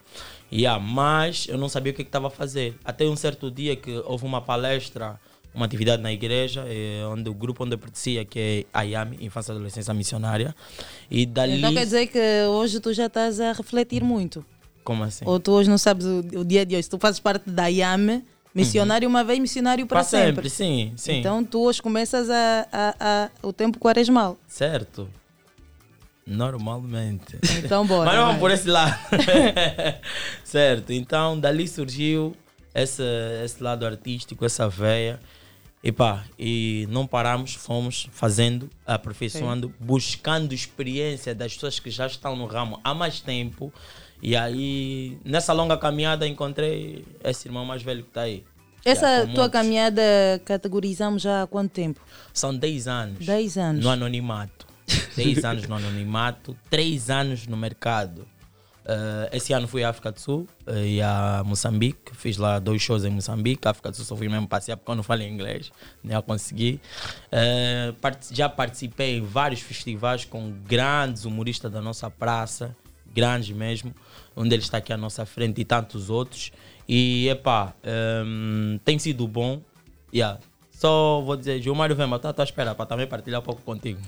[0.52, 2.76] Yeah, mas eu não sabia o que estava a fazer.
[2.84, 5.18] Até um certo dia que houve uma palestra,
[5.54, 9.18] uma atividade na igreja, eh, onde o grupo onde eu pertencia, que é a IAMI,
[9.20, 10.54] Infância e Adolescência Missionária,
[11.10, 11.58] e dali...
[11.58, 14.44] Então quer dizer que hoje tu já estás a refletir muito.
[14.84, 15.24] Como assim?
[15.26, 16.88] Ou tu hoje não sabes o, o dia de hoje.
[16.88, 18.22] Tu fazes parte da IAM,
[18.54, 20.04] missionário uma vez, missionário para Uhum.
[20.04, 20.48] Para sempre.
[20.48, 21.18] sempre, sim, sim.
[21.20, 24.36] Então tu hoje começas a, a, a- o tempo quaresmal.
[24.48, 25.08] Certo.
[26.26, 27.38] Normalmente.
[27.62, 28.96] Então bora, Mas vamos por esse lado.
[30.44, 30.92] certo.
[30.92, 32.34] Então dali surgiu
[32.74, 33.02] esse,
[33.44, 35.20] esse lado artístico, essa veia.
[35.84, 42.36] E pá, e não paramos, fomos fazendo, aperfeiçoando, buscando experiência das pessoas que já estão
[42.36, 43.72] no ramo há mais tempo.
[44.22, 48.44] E aí, nessa longa caminhada, encontrei esse irmão mais velho que está aí.
[48.84, 49.52] Essa Yeah, tua muitos.
[49.52, 50.02] caminhada
[50.44, 52.00] categorizamos já há quanto tempo?
[52.32, 53.26] São 10 anos.
[53.26, 53.84] 10 anos.
[53.84, 54.66] No anonimato.
[55.16, 58.26] 10 anos no anonimato, 3 anos no mercado.
[58.84, 62.14] Eh, esse ano fui à África do Sul eh, e a Moçambique.
[62.14, 63.66] Fiz lá dois shows em Moçambique.
[63.66, 65.70] África do Sul só fui mesmo passear porque eu não falo inglês.
[66.02, 66.80] Nem a consegui.
[67.30, 72.76] Eh, part- já participei em vários festivais com grandes humoristas da nossa praça.
[73.14, 73.94] Grandes mesmo.
[74.34, 76.50] Onde ele está aqui à nossa frente e tantos outros.
[76.88, 79.60] E, epá, ehm, tem sido bom.
[80.12, 80.38] Yeah.
[80.82, 84.00] Só vou dizer, Gilmário Vemba, estou à tua espera para também partilhar um pouco contigo.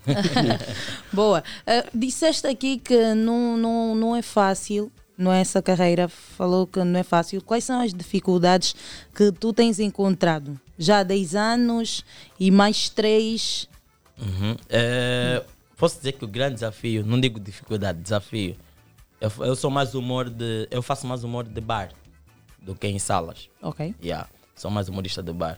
[1.12, 1.44] Boa.
[1.64, 6.82] Ah, disseste aqui que não, não, não é fácil, não é essa carreira, falou que
[6.82, 7.40] não é fácil.
[7.40, 8.74] Quais são as dificuldades
[9.14, 10.58] que tu tens encontrado?
[10.76, 12.04] Já há 10 anos
[12.40, 13.68] e mais 3.
[14.20, 14.56] Uhum.
[14.68, 15.44] É,
[15.76, 18.56] posso dizer que o grande desafio, não digo dificuldade, desafio.
[19.20, 20.66] Eu, eu sou mais humor de.
[20.72, 21.90] Eu faço mais humor de bar
[22.60, 23.48] do que em salas.
[23.62, 23.94] Ok.
[24.02, 25.56] Yeah, sou mais humorista de bar.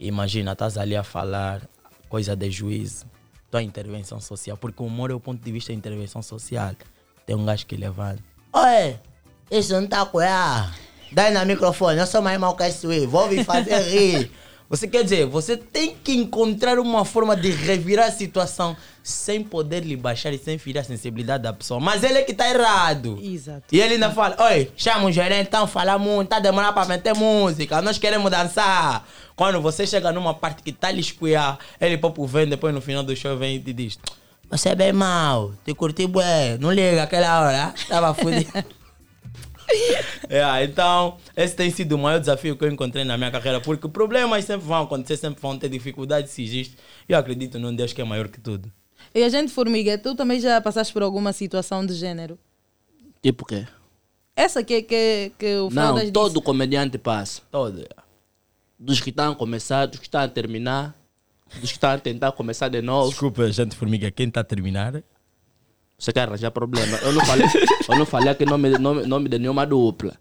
[0.00, 1.60] Imagina, estás ali a falar
[2.08, 3.04] coisa de juízo,
[3.50, 6.74] tua intervenção social, porque o humor é o ponto de vista da intervenção social.
[7.26, 8.22] Tem um gajo que levanta.
[8.50, 8.98] Oi,
[9.50, 10.72] isso não tá ela.
[11.12, 13.04] Dá no microfone, eu sou mais mal que aí.
[13.06, 14.30] Vou me fazer rir.
[14.70, 19.80] Você quer dizer, você tem que encontrar uma forma de revirar a situação sem poder
[19.80, 21.80] lhe baixar e sem ferir a sensibilidade da pessoa.
[21.80, 23.18] Mas ele é que está errado.
[23.20, 23.64] Exato.
[23.72, 27.16] E ele ainda fala: Oi, chama o gerente, então fala muito, tá demorando para meter
[27.16, 29.04] música, nós queremos dançar.
[29.34, 33.02] Quando você chega numa parte que tá lhe escuiar, ele pouco vem, depois no final
[33.02, 33.98] do show vem e te diz:
[34.48, 38.52] Você é bem mal, te curti bué, não liga aquela hora, tava fudido.
[40.28, 43.88] É, então, esse tem sido o maior desafio que eu encontrei na minha carreira, porque
[43.88, 46.76] problemas sempre vão acontecer, sempre vão ter dificuldades, se existe.
[47.08, 48.70] Eu acredito num Deus que é maior que tudo.
[49.12, 52.38] E a gente, Formiga, tu também já passaste por alguma situação de gênero?
[53.20, 53.66] Tipo o quê?
[54.36, 57.42] Essa que, que, que o Não, Fraldas todo comediante passa.
[57.50, 57.84] Todo.
[58.78, 60.94] Dos que estão a começar, dos que estão a terminar,
[61.60, 63.10] dos que estão a tentar começar de novo.
[63.10, 65.02] Desculpa, gente formiga, quem está a terminar?
[66.00, 66.96] Você quer arranjar problema.
[67.02, 67.46] Eu não falei,
[67.88, 70.14] eu não falei aqui nome, nome, nome de nenhuma dupla.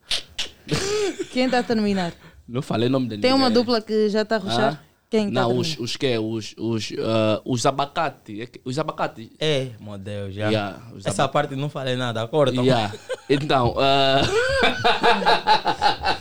[1.31, 2.11] Quem está a terminar?
[2.45, 4.73] Não falei nome de Tem uma dupla que já está a ruxar?
[4.73, 4.79] Ah?
[5.09, 5.61] Quem tá a Não, terminar?
[5.61, 6.17] os, os que?
[6.17, 8.41] Os, os, ah, os abacate.
[8.41, 9.31] É Os abacate.
[9.39, 10.47] É, meu Deus, já.
[10.49, 12.61] Yeah, Essa parte não falei nada, acorda.
[12.61, 12.93] Yeah.
[13.29, 14.21] Então, ah,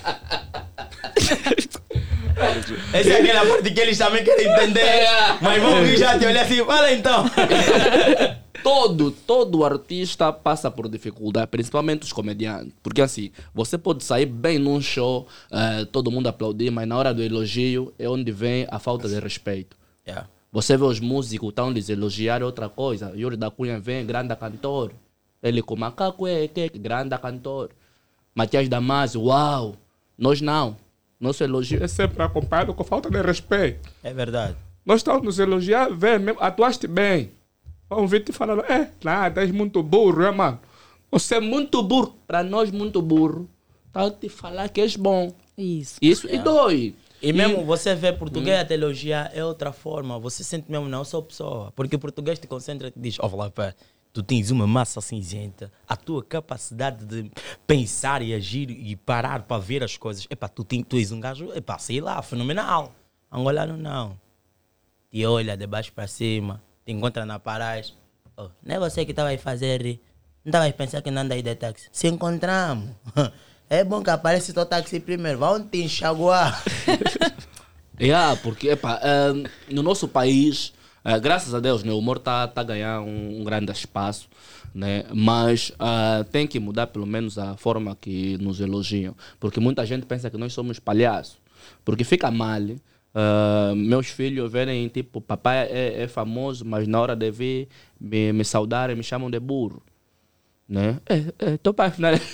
[2.93, 5.05] Essa é aquela parte que eles também querem entender.
[5.43, 7.25] Mas vão vir já te olhar assim, fala então.
[8.69, 12.75] todo, todo artista passa por dificuldade, principalmente os comediantes.
[12.83, 17.15] Porque assim, você pode sair bem num show, eh, todo mundo aplaudir, mas na hora
[17.15, 19.75] do elogio é onde vem a falta de respeito.
[20.07, 20.29] Yeah.
[20.53, 23.15] Você vê os músicos estão lhes elogiar outra coisa.
[23.17, 24.93] Yuri da Cunha vem, grande cantor.
[25.43, 27.71] Ele com macaco é que grande cantor.
[28.35, 29.77] Matias Damasio, uau.
[30.17, 30.77] Nós não.
[31.19, 33.89] Nosso elogio é sempre acompanhado com falta de respeito.
[34.03, 34.57] É verdade.
[34.85, 37.31] Nós estamos nos elogiar, vem, mesmo, atuaste bem.
[37.89, 40.61] Vão vir te falando, é, nada, és muito burro, é, mano.
[41.11, 42.17] Você é muito burro.
[42.27, 43.49] Para nós, muito burro.
[43.93, 45.33] Tá te falar que és bom.
[45.57, 45.99] Isso.
[46.03, 46.95] Isso, e dói.
[47.21, 50.19] E mesmo você vê português até elogiar é outra forma.
[50.19, 51.73] Você sente mesmo, não sou pessoa.
[51.75, 53.75] Porque o português te concentra e te diz: Ó, oh, pá,
[54.13, 55.73] tu tens uma massa cinzenta.
[55.89, 57.31] A tua capacidade de
[57.67, 60.27] pensar e agir e parar para ver as coisas.
[60.31, 62.93] Epá, tu, tem, tu és um gajo, epá, sei lá, fenomenal.
[63.33, 64.17] Angolano não.
[65.11, 67.93] Te olha de baixo para cima, te encontra na paragem.
[68.35, 70.01] Oh, não é você que estava a fazer.
[70.43, 71.89] Não estava a pensar que não anda aí de táxi.
[71.93, 72.91] Se encontramos.
[73.71, 75.41] É bom que aparece teu táxi primeiro.
[75.41, 76.65] Vão te enxaguar.
[78.01, 80.73] Yeah, porque epa, eh, no nosso país,
[81.05, 84.29] eh, graças a Deus, né, o humor está tá a ganhar um, um grande espaço,
[84.73, 85.03] né?
[85.13, 90.07] mas ah, tem que mudar pelo menos a forma que nos elogiam, porque muita gente
[90.07, 91.39] pensa que nós somos palhaços,
[91.85, 92.63] porque fica mal.
[93.15, 97.69] Ah, meus filhos verem, tipo, papai é, é famoso, mas na hora de vir
[98.01, 99.83] me, me saudarem, me chamam de burro.
[100.69, 101.01] Né?
[101.09, 102.27] É, é, tô para finalizar.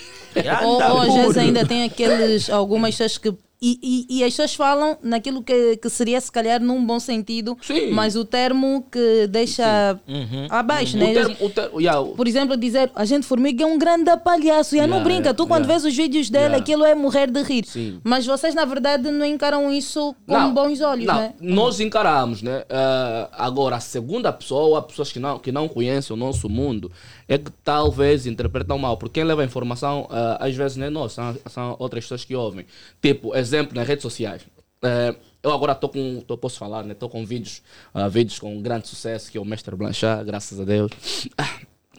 [0.65, 3.35] Ou, ou às vezes ainda tem aqueles, algumas pessoas que.
[3.63, 3.79] E,
[4.11, 7.57] e, e as pessoas falam naquilo que, que seria, se calhar, num bom sentido,
[7.93, 10.47] mas o termo que deixa Uhum.
[10.51, 11.15] abaixo, O né?
[11.15, 14.75] termo- o termo- yeah, o- Por exemplo, dizer a gente formiga é um grande palhaço.
[14.75, 15.33] E yeah, não Yeah, brinca.
[15.35, 15.81] Tu, quando yeah.
[15.81, 16.59] vês os vídeos dele, Yeah.
[16.63, 17.65] aquilo é morrer de rir.
[17.65, 18.01] Sim.
[18.05, 21.35] Mas vocês, na verdade, não encaram isso com Não, bons olhos, não, né?
[21.41, 22.65] Nós encaramos, né?
[22.69, 26.91] Ah, agora, a segunda pessoa, pessoas que não, que não conhecem o nosso mundo,
[27.27, 28.97] é que talvez interpretam mal.
[28.99, 32.25] Porque quem leva a informação, ah, às vezes não é nós, são, são outras pessoas
[32.25, 32.67] que ouvem.
[33.01, 34.43] Tipo, exemplo, nas redes sociais.
[34.83, 36.93] Eh, eu agora estou com, tô, posso falar, né?
[36.93, 40.65] Estou com vídeos, ah, vídeos com grande sucesso, que é o Mestre Blanchard, graças a
[40.65, 40.91] Deus.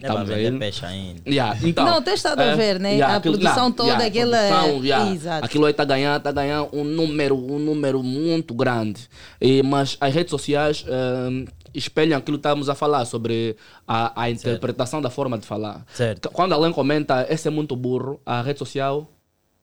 [0.00, 1.22] É para vender peixe ainda.
[1.26, 3.00] Yeah, então, Não, tem estado a eh, ver, né?
[3.00, 5.10] A produção toda, aquela- produção, yeah.
[5.10, 5.44] Exato.
[5.46, 9.08] Aquilo aí está ganhando, tá ganhando um número, um número muito grande.
[9.40, 13.56] E, mas as redes sociais eh, espelham aquilo que estamos a falar sobre
[13.88, 15.84] a, a interpretação da forma de falar.
[15.94, 16.30] Certo.
[16.30, 19.08] Quando alguém comenta, esse é muito burro, a rede social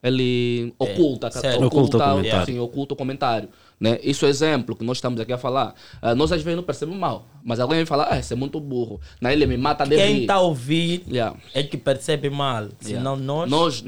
[0.04, 1.64] ele oculta, certo.
[1.64, 2.41] oculta, Oculta o comentário.
[2.43, 3.49] assim, oculta o comentário.
[3.80, 3.99] Né?
[4.04, 5.74] Isso é exemplo que nós estamos aqui a falar.
[6.01, 8.60] Ah, nós às vezes não percebemos mal, mas alguém vem falar, ah, esse é muito
[8.60, 8.99] burro.
[9.22, 9.34] Né?
[9.34, 11.38] Ele me mata de Quem está a ouvir Yeah.
[11.54, 12.68] é que percebe mal.
[12.80, 13.49] Senão nós.
[13.49, 13.84] Nós.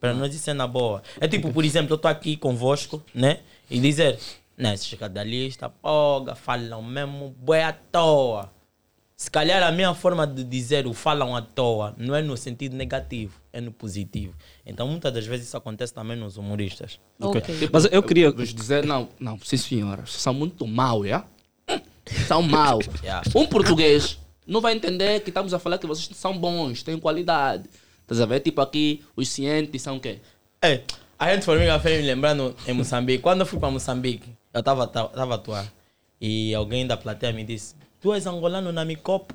[0.00, 1.02] Para nós isso é na boa.
[1.20, 3.40] É tipo, por exemplo, eu estou aqui convosco, né?
[3.70, 4.18] E dizer,
[4.56, 8.50] né, esses cadalistas, poga, falam mesmo bué à toa.
[9.20, 12.74] Se calhar a minha forma de dizer o falam à toa não é no sentido
[12.74, 14.32] negativo, é no positivo.
[14.64, 16.98] Então muitas das vezes isso acontece também nos humoristas.
[17.70, 21.22] Mas eu queria vos dizer, não, não, sim senhora, vocês são muito mal, já?
[22.26, 22.78] São mal.
[23.04, 23.22] Yeah.
[23.36, 27.68] Um português não vai entender que estamos a falar que vocês são bons, têm qualidade.
[28.00, 28.40] Estás a ver?
[28.40, 30.20] Tipo aqui, os cientes são o quê?
[30.62, 30.80] É,
[31.18, 33.22] a gente formiga fez me lembrando em Moçambique.
[33.22, 35.70] Quando eu fui para Moçambique, eu estava tava a atuar.
[36.18, 39.34] E alguém da plateia me disse: Tu és angolano na Micopo?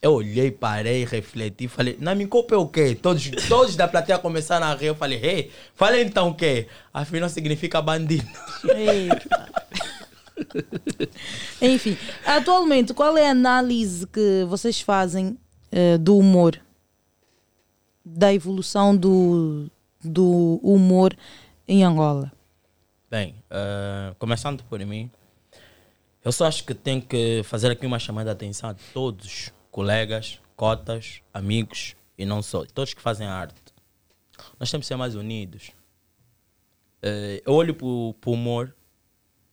[0.00, 2.94] Eu olhei, parei, refleti, falei: Na Micopo é o quê?
[2.94, 4.86] Todos, todos da plateia começaram a rir.
[4.86, 6.68] Eu falei: Hey, falei então o quê?
[6.94, 8.24] Afinal significa bandido.
[11.60, 15.36] Enfim, atualmente, qual é a análise que vocês fazem
[15.72, 16.60] eh, do humor?
[18.04, 19.68] Da evolução do,
[20.04, 21.16] do humor
[21.66, 22.30] em Angola?
[23.10, 25.10] Bem, eh, começando por mim,
[26.26, 30.40] Eu só acho que tem que fazer aqui uma chamada de atenção a todos, colegas,
[30.56, 33.54] cotas, amigos e não só, todos que fazem arte.
[34.58, 35.70] Nós temos que ser mais unidos.
[37.00, 38.74] Eh, eu olho para o humor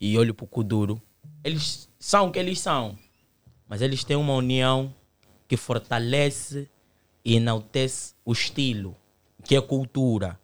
[0.01, 0.99] e olho para o Kuduro.
[1.43, 2.97] Eles são o que eles são,
[3.69, 4.91] mas eles têm uma união
[5.47, 6.67] que fortalece
[7.23, 8.97] e enaltece o estilo,
[9.43, 10.39] que é cultura.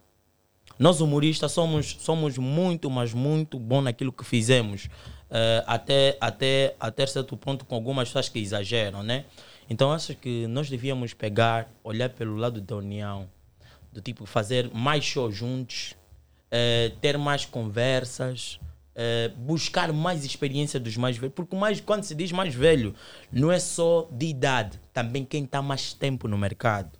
[0.77, 4.87] Nós humoristas somos, somos muito, mas muito bom naquilo que fizemos.
[5.31, 9.25] Eh, até, até, até certo ponto com algumas pessoas que exageram, né?
[9.69, 13.29] Então acho que nós devíamos pegar, olhar pelo lado da união,
[13.93, 15.95] do tipo fazer mais shows juntos,
[16.49, 18.59] eh, ter mais conversas,
[18.95, 22.95] eh, buscar mais experiência dos mais velhos, porque mais, quando se diz mais velho,
[23.31, 26.97] não é só de idade, também quem está mais tempo no mercado.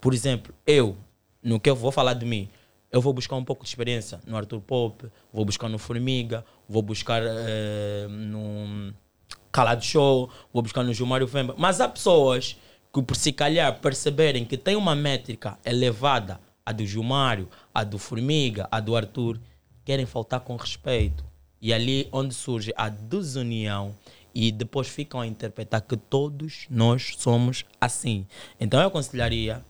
[0.00, 0.96] Por exemplo, eu,
[1.42, 2.48] no que eu vou falar de mim,
[2.96, 6.80] eu vou buscar um pouco de experiência no Arthur Pop, vou buscar no Formiga, vou
[6.80, 8.90] buscar eh, no
[9.52, 11.54] Calado Show, vou buscar no Gilmário Vemba.
[11.58, 12.56] Mas há pessoas
[12.90, 17.98] que, por se calhar, perceberem que tem uma métrica elevada, a do Gilmário, a do
[17.98, 19.38] Formiga, a do Arthur,
[19.84, 21.22] querem faltar com respeito.
[21.60, 23.94] E ali onde surge a desunião
[24.34, 28.26] e depois ficam a interpretar que todos nós somos assim.
[28.58, 29.62] Então eu aconselharia,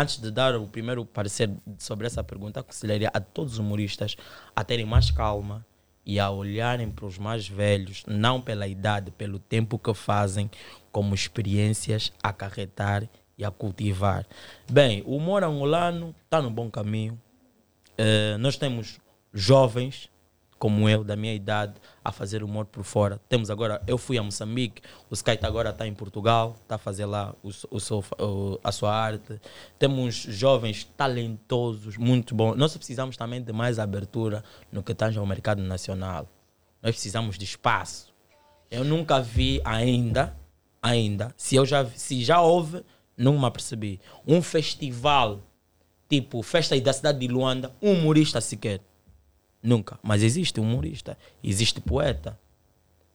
[0.00, 4.16] antes de dar o primeiro parecer sobre essa pergunta, aconselharia a todos os humoristas
[4.54, 5.64] a terem mais calma
[6.04, 10.50] e a olharem para os mais velhos, não pela idade, pelo tempo que fazem,
[10.90, 14.26] como experiências a acarretar e a cultivar.
[14.70, 17.20] Bem, o humor angolano está no bom caminho.
[17.96, 18.98] Eh, nós temos
[19.34, 20.08] jovens
[20.58, 21.74] como eu, da minha idade,
[22.04, 23.20] a fazer humor por fora.
[23.28, 27.06] Temos agora, eu fui a Moçambique, o Sky agora está em Portugal, está a fazer
[27.06, 29.40] lá o, o seu- o- a sua arte.
[29.78, 32.56] Temos jovens talentosos, muito bons.
[32.56, 36.26] Nós precisamos também de mais abertura no que tange ao mercado nacional.
[36.82, 38.12] Nós precisamos de espaço.
[38.70, 40.36] Eu nunca vi ainda,
[40.82, 42.84] ainda, se eu já se já houve,
[43.16, 44.00] não me apercebi.
[44.26, 45.40] Um festival
[46.08, 48.80] tipo Festa da Cidade de Luanda, um humorista sequer.
[49.62, 49.98] Nunca.
[50.02, 52.38] Mas existe humorista, existe poeta.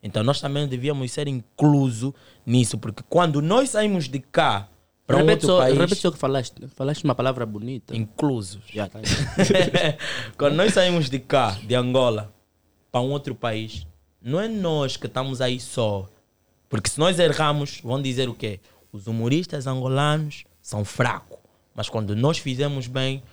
[0.01, 2.13] Então nós também devíamos ser incluso
[2.45, 4.69] nisso, porque quando nós saímos de cá
[5.05, 6.67] para um outro só, país, repete só o que falaste.
[6.67, 7.95] Falaste uma palavra bonita.
[7.95, 8.61] inclusos.
[8.71, 8.99] Já, tá.
[10.37, 12.33] Quando nós saímos de cá, de Angola,
[12.91, 13.85] para um outro país,
[14.21, 16.09] não é nós que estamos aí só.
[16.69, 18.59] Porque se nós erramos, vão dizer o quê?
[18.91, 21.37] Os humoristas angolanos são fracos.
[21.75, 23.23] Mas quando nós fizemos bem,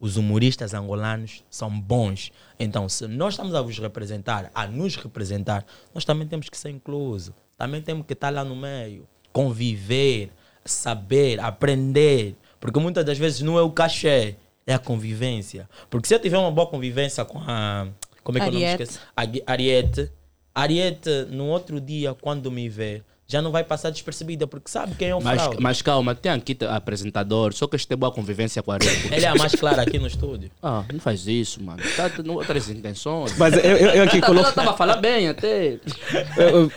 [0.00, 2.32] os humoristas angolanos são bons.
[2.58, 5.64] Então, se nós estamos a vos representar, a nos representar,
[5.94, 7.34] nós também temos que ser inclusos.
[7.58, 9.06] Também temos que estar lá no meio.
[9.30, 10.32] Conviver,
[10.64, 12.34] saber, aprender.
[12.58, 14.36] Porque muitas das vezes não é o cachê,
[14.66, 15.68] é a convivência.
[15.90, 17.86] Porque se eu tiver uma boa convivência com a.
[18.24, 18.82] Como é que eu não me Ariete.
[18.82, 19.06] esqueço?
[19.14, 20.10] A Ariete.
[20.54, 25.08] Ariete, no outro dia, quando me ver, já não vai passar despercebida, porque sabe quem
[25.08, 25.62] é o Mas, fraude.
[25.62, 28.92] mas calma, tem aqui apresentador, só que este tem boa convivência com a Ariel.
[29.10, 30.50] Ele é a mais clara aqui no estúdio.
[30.62, 31.80] Ah, não faz isso, mano.
[31.96, 33.36] Tá tendo outras intenções.
[33.38, 35.78] Mas eu- eu- eu aqui coloco- Ela estava a falar bem até.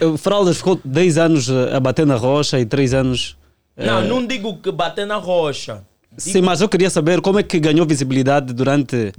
[0.01, 3.35] O- o- o Fraldas ficou 10 anos a bater na rocha e 3 anos.
[3.75, 5.83] Não, eh, não digo que bater na rocha.
[6.15, 9.11] Sim, mas eu queria saber como é que ganhou visibilidade durante.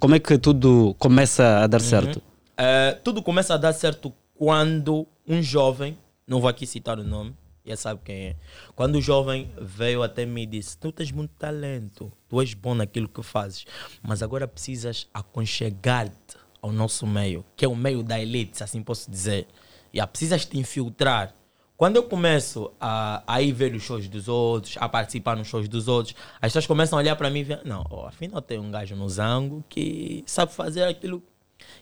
[0.00, 2.22] Como é que tudo começa a dar certo?
[2.56, 5.96] É, tudo começa a dar certo quando um jovem,
[6.28, 7.34] não vou aqui citar o nome,
[7.64, 8.36] já sabe quem é.
[8.76, 12.74] Quando o jovem veio até mim e disse: Tu tens muito talento, tu és bom
[12.74, 13.64] naquilo que fazes,
[14.02, 18.82] mas agora precisas aconchegar-te ao nosso meio, que é o meio da elite, se assim
[18.82, 19.46] posso dizer.
[19.92, 21.34] E precisas te infiltrar.
[21.76, 25.68] Quando eu começo a, a ir ver os shows dos outros, a participar nos shows
[25.68, 28.58] dos outros, as pessoas começam a olhar para mim e ver, não, ó, afinal tem
[28.58, 31.22] um gajo no Zango que sabe fazer aquilo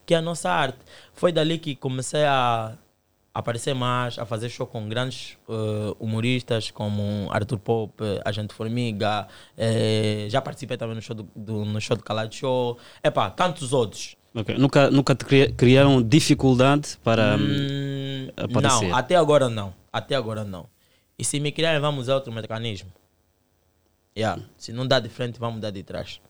[0.05, 0.79] que é a nossa arte.
[1.15, 2.77] Foi dali que comecei a
[3.39, 7.93] aparecer mais, a fazer show com grandes eh, humoristas como Arthur Pop,
[8.25, 9.27] Agente Formiga,
[9.57, 13.73] eh, já participei também no show do, do- no show do Calado Show, epá, tantos
[13.73, 14.17] outros.
[14.35, 14.57] Ok.
[14.59, 18.89] Nunca, nunca te cria- criaram dificuldade para hum, Hum, aparecer?
[18.89, 19.73] não, até agora não.
[19.93, 20.67] Até agora não.
[21.19, 22.91] E se me criarem, vamos usar outro mecanismo.
[24.17, 24.43] Yeah.
[24.59, 26.21] Se não dá de frente, vamos dar de trás.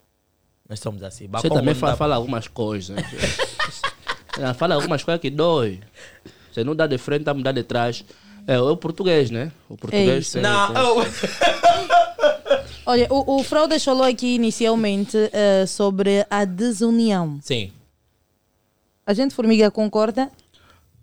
[0.69, 1.29] Nós somos assim.
[1.29, 2.97] Você também fala, fala algumas coisas.
[2.97, 3.03] né?
[4.55, 5.81] Fala algumas coisas que dói.
[6.57, 8.03] Você não dá de frente, tá me dá de trás.
[8.47, 9.53] É, é o português, né?
[9.69, 10.25] O português.
[10.25, 10.33] isso.
[10.35, 11.07] tem- Não, tem-
[12.87, 17.39] Olha, o, o Fraudas falou aqui inicialmente eh, sobre a desunião.
[17.43, 17.73] Sim.
[19.05, 20.31] A gente, Formiga, concorda?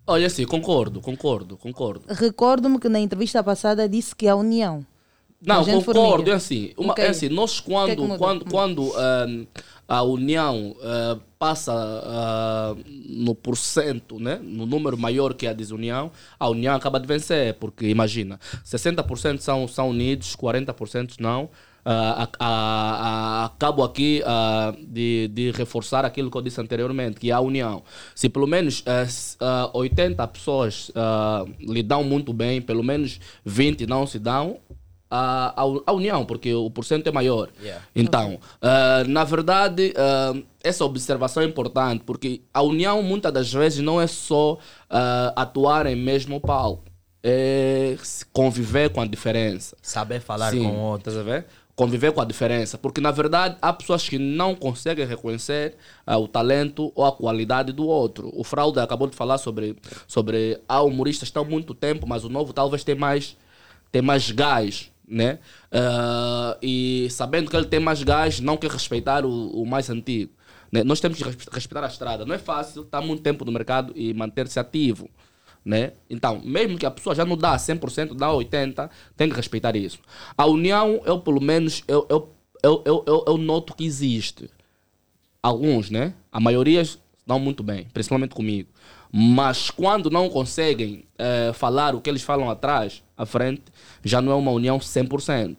[0.04, 2.02] Olha, sim, concordo, concordo, concordo.
[2.08, 4.84] Recordo-me que na entrevista passada disse que a união.
[5.40, 6.00] Não, concordo.
[6.00, 6.32] Formiga.
[6.32, 7.04] É assim, uma, Ok.
[7.04, 9.26] é assim nós O que é quando, que quando, quando ah,
[9.88, 12.74] a União ah, passa ah,
[13.08, 17.86] no porcento, né, no número maior que a desunião, a União acaba de vencer, porque
[17.88, 21.48] imagina, 60% são, são unidos, 40% não.
[21.86, 24.22] A- acabo aqui
[24.88, 27.82] de, de reforçar aquilo que eu disse anteriormente, que é a união.
[28.14, 30.90] Se pelo menos ah, s- ah, 80 pessoas
[31.60, 34.58] lhe dão muito bem, pelo menos 20 não se dão,
[35.16, 37.48] a, a, a união, porque o porcento é maior.
[37.62, 37.84] Yeah.
[37.94, 43.78] Então, ah, na verdade, ah, essa observação é importante, porque a união muitas das vezes
[43.78, 44.58] não é só
[44.90, 46.82] ah, atuar em mesmo palco,
[47.22, 47.96] é
[48.32, 49.76] conviver com a diferença.
[49.80, 51.14] Saber falar Sim, com outros.
[51.14, 51.46] estás a ver?
[51.76, 52.76] Conviver com a diferença.
[52.76, 57.72] Porque, na verdade, há pessoas que não conseguem reconhecer ah, o talento ou a qualidade
[57.72, 58.32] do outro.
[58.34, 59.76] O Fraude acabou de falar sobre,
[60.08, 63.36] sobre há humoristas que estão há muito tempo, mas o novo talvez tem mais,
[63.92, 64.90] tem mais gás.
[65.06, 65.38] Né?
[65.70, 70.32] Ah, e sabendo que ele tem mais gás, não quer respeitar o, o mais antigo.
[70.72, 70.82] Né?
[70.82, 72.24] Nós temos que respe- respeitar a estrada.
[72.24, 75.08] Não é fácil estar muito tempo no mercado e manter-se ativo
[75.64, 75.92] né?
[76.10, 79.98] Então, mesmo que a pessoa já não dá 100%, dá 80%, tem que respeitar isso.
[80.36, 84.50] A união, eu pelo menos, eu, eu, eu, eu, eu noto que existe.
[85.42, 86.14] Alguns, né?
[86.32, 86.82] A maioria
[87.26, 88.68] dão muito bem, principalmente comigo.
[89.16, 93.62] Mas quando não conseguem eh, falar o que eles falam atrás, à frente,
[94.02, 95.58] já não é uma união 100%.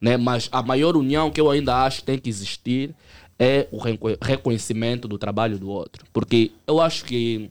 [0.00, 0.16] Né?
[0.16, 2.94] Mas a maior união que eu ainda acho que tem que existir
[3.36, 6.04] é o reco- reconhecimento do trabalho do outro.
[6.12, 7.48] Porque eu acho que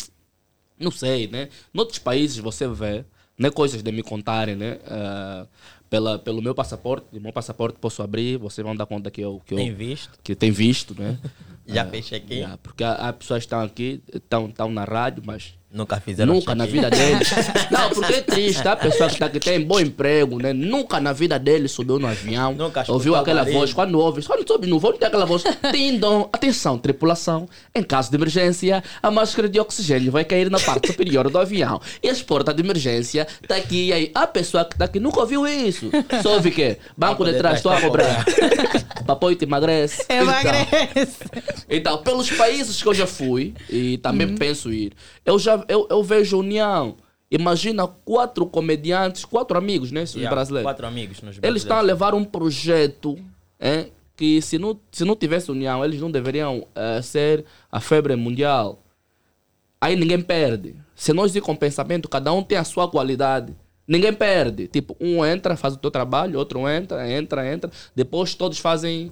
[0.80, 1.50] não sei, né?
[1.74, 3.04] Noutros países você vê,
[3.38, 3.50] né?
[3.50, 4.80] Coisas de me contarem, né?
[4.88, 5.46] ah,
[5.92, 9.42] pela, pelo meu passaporte, o meu passaporte posso abrir, vocês vão dar conta que eu...
[9.46, 10.18] Que eu Tem visto?
[10.24, 11.20] Que tem visto, né?
[11.68, 12.36] Já Ah, fez check-in?
[12.38, 15.54] yeah, porque há, há pessoas que estão aqui, estão na rádio, mas...
[15.74, 17.30] Nunca fizeram Nunca na vida deles.
[17.72, 20.52] Não, porque é triste, a pessoa que, tá, que tem bom emprego, né?
[20.52, 23.72] Nunca na vida dele subiu no avião, escutou ouviu aquela voz.
[23.72, 25.44] Quando ouve, quando sobe no voo, tem aquela voz.
[25.72, 27.48] Tindom, atenção, tripulação.
[27.74, 31.80] Em caso de emergência, a máscara de oxigênio vai cair na parte superior do avião.
[32.04, 33.88] E as portas de emergência tá aqui.
[33.88, 35.90] E aí, a pessoa que tá aqui nunca ouviu isso.
[36.22, 38.26] Só ouve que banco de trás, estou a cobrar.
[39.08, 40.06] Papai te emagrece.
[40.10, 41.18] Emagrece.
[41.70, 44.92] Então, pelos países que eu já fui e também penso ir,
[45.26, 46.98] eu já eu, eu vejo união.
[47.30, 50.04] Imagina quatro comediantes, quatro amigos, né?
[50.04, 50.70] Os Yeah, brasileiros.
[50.70, 53.18] Quatro amigos nos Eles estão a levar um projeto
[53.58, 53.88] é,
[54.18, 58.84] que se não, se não tivesse união, eles não deveriam eh, ser a febre mundial.
[59.80, 60.76] Aí ninguém perde.
[60.94, 63.56] Se nós ir com pensamento, cada um tem a sua qualidade.
[63.88, 64.68] Ninguém perde.
[64.68, 67.72] Tipo, um entra, faz o teu trabalho, outro entra, entra, entra.
[67.96, 69.12] Depois todos fazem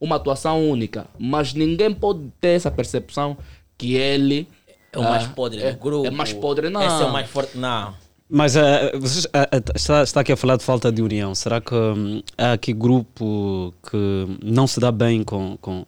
[0.00, 1.06] uma atuação única.
[1.18, 3.36] Mas ninguém pode ter essa percepção
[3.76, 4.46] que ele
[4.94, 6.06] É o mais ah, podre é, do grupo.
[6.06, 6.82] É mais podre, não.
[6.82, 7.58] Esse é o mais forte.
[7.58, 7.94] Não.
[8.28, 8.54] Mas
[8.94, 11.34] vocês, eh, eh, está, está aqui a falar de falta de união.
[11.34, 15.84] Será que hum, há aqui grupo que não se dá bem com, com,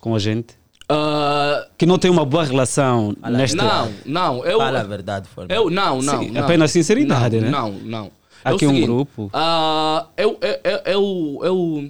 [0.00, 0.58] com a gente?
[1.76, 3.62] que não tem uma boa relação nesta...
[3.62, 4.44] Não, não.
[4.46, 5.54] Eu, Fala a verdade, Formiga.
[5.54, 6.20] Eu, não, não.
[6.20, 6.42] Sim, não.
[6.42, 7.50] apenas sinceridade, não, né?
[7.50, 8.10] Não, não.
[8.42, 9.30] Há É o aqui um seguinte, grupo.
[10.16, 11.88] eu, eu, eu, eu,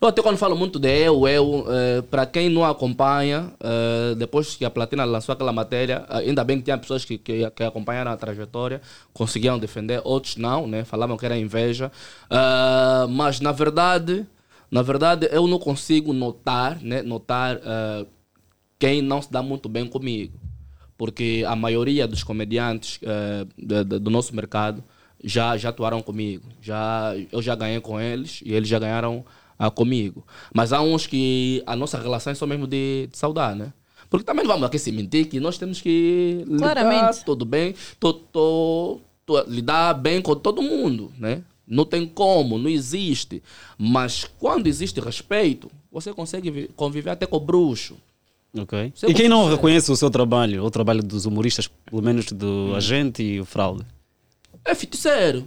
[0.00, 4.54] eu, até quando falo muito de eu, eu, eh, para quem não acompanha, eh, depois
[4.54, 7.62] que a Platina lançou aquela matéria, ah, ainda bem que tinha pessoas que, que, que
[7.64, 8.80] acompanharam a trajetória,
[9.12, 10.84] conseguiam defender, outros não, né?
[10.84, 11.90] Falavam que era inveja.
[13.10, 14.26] Mas na verdade,
[14.70, 17.02] na verdade, eu não consigo notar, né?
[17.02, 17.58] Notar
[18.78, 20.38] quem não se dá muito bem comigo.
[20.96, 24.82] Porque a maioria dos comediantes eh, de- do nosso mercado
[25.22, 26.44] já, já atuaram comigo.
[26.60, 29.24] Já, eu já ganhei com eles e eles já ganharam
[29.58, 30.24] ah, comigo.
[30.54, 33.72] Mas há uns que a nossa relação é só mesmo de, de saudade, né?
[34.10, 37.24] Porque também não vamos aqui se mentir que nós temos que lidar Claramente.
[37.24, 41.42] tudo bem, tô, tô, tô- lidar bem com todo mundo, né?
[41.66, 43.42] Não tem como, não existe.
[43.76, 47.96] Mas quando existe respeito, você consegue vi- conviver até com o bruxo.
[48.58, 48.78] Ok.
[49.02, 52.72] É E quem não reconhece o seu trabalho, o trabalho dos humoristas, pelo menos do
[52.74, 53.84] agente e o fraude?
[54.64, 55.44] É feiticeiro.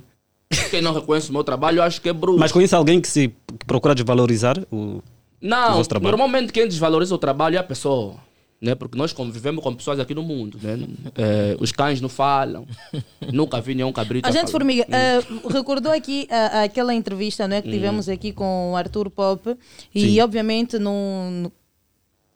[0.70, 2.40] Quem não reconhece o meu trabalho, eu acho que é bruxo.
[2.40, 5.04] Mas conhece alguém que se que procura desvalorizar o, o
[5.42, 6.12] Não, vosso trabalho?
[6.12, 8.16] normalmente quem desvaloriza o trabalho é a pessoa.
[8.62, 8.76] Né?
[8.76, 10.60] Porque nós convivemos com pessoas aqui no mundo.
[10.62, 10.88] Né?
[11.16, 12.68] É, os cães não falam.
[13.34, 14.28] Nunca vi nenhum cabrito.
[14.28, 14.52] A gente.
[14.52, 15.20] Formiga, eh,
[15.50, 17.72] recordou aqui ah, aquela entrevista não é, que Hum.
[17.72, 19.58] tivemos aqui com o Arthur Pop
[19.96, 20.22] e, Sim.
[20.22, 21.52] obviamente, não,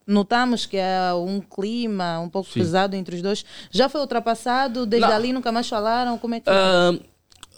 [0.08, 2.60] notamos que há um clima um pouco Sim.
[2.60, 3.46] pesado entre os dois.
[3.70, 4.86] Já foi ultrapassado?
[4.88, 5.16] Desde Não.
[5.16, 6.18] ali nunca mais falaram?
[6.18, 6.92] Como é que Ah,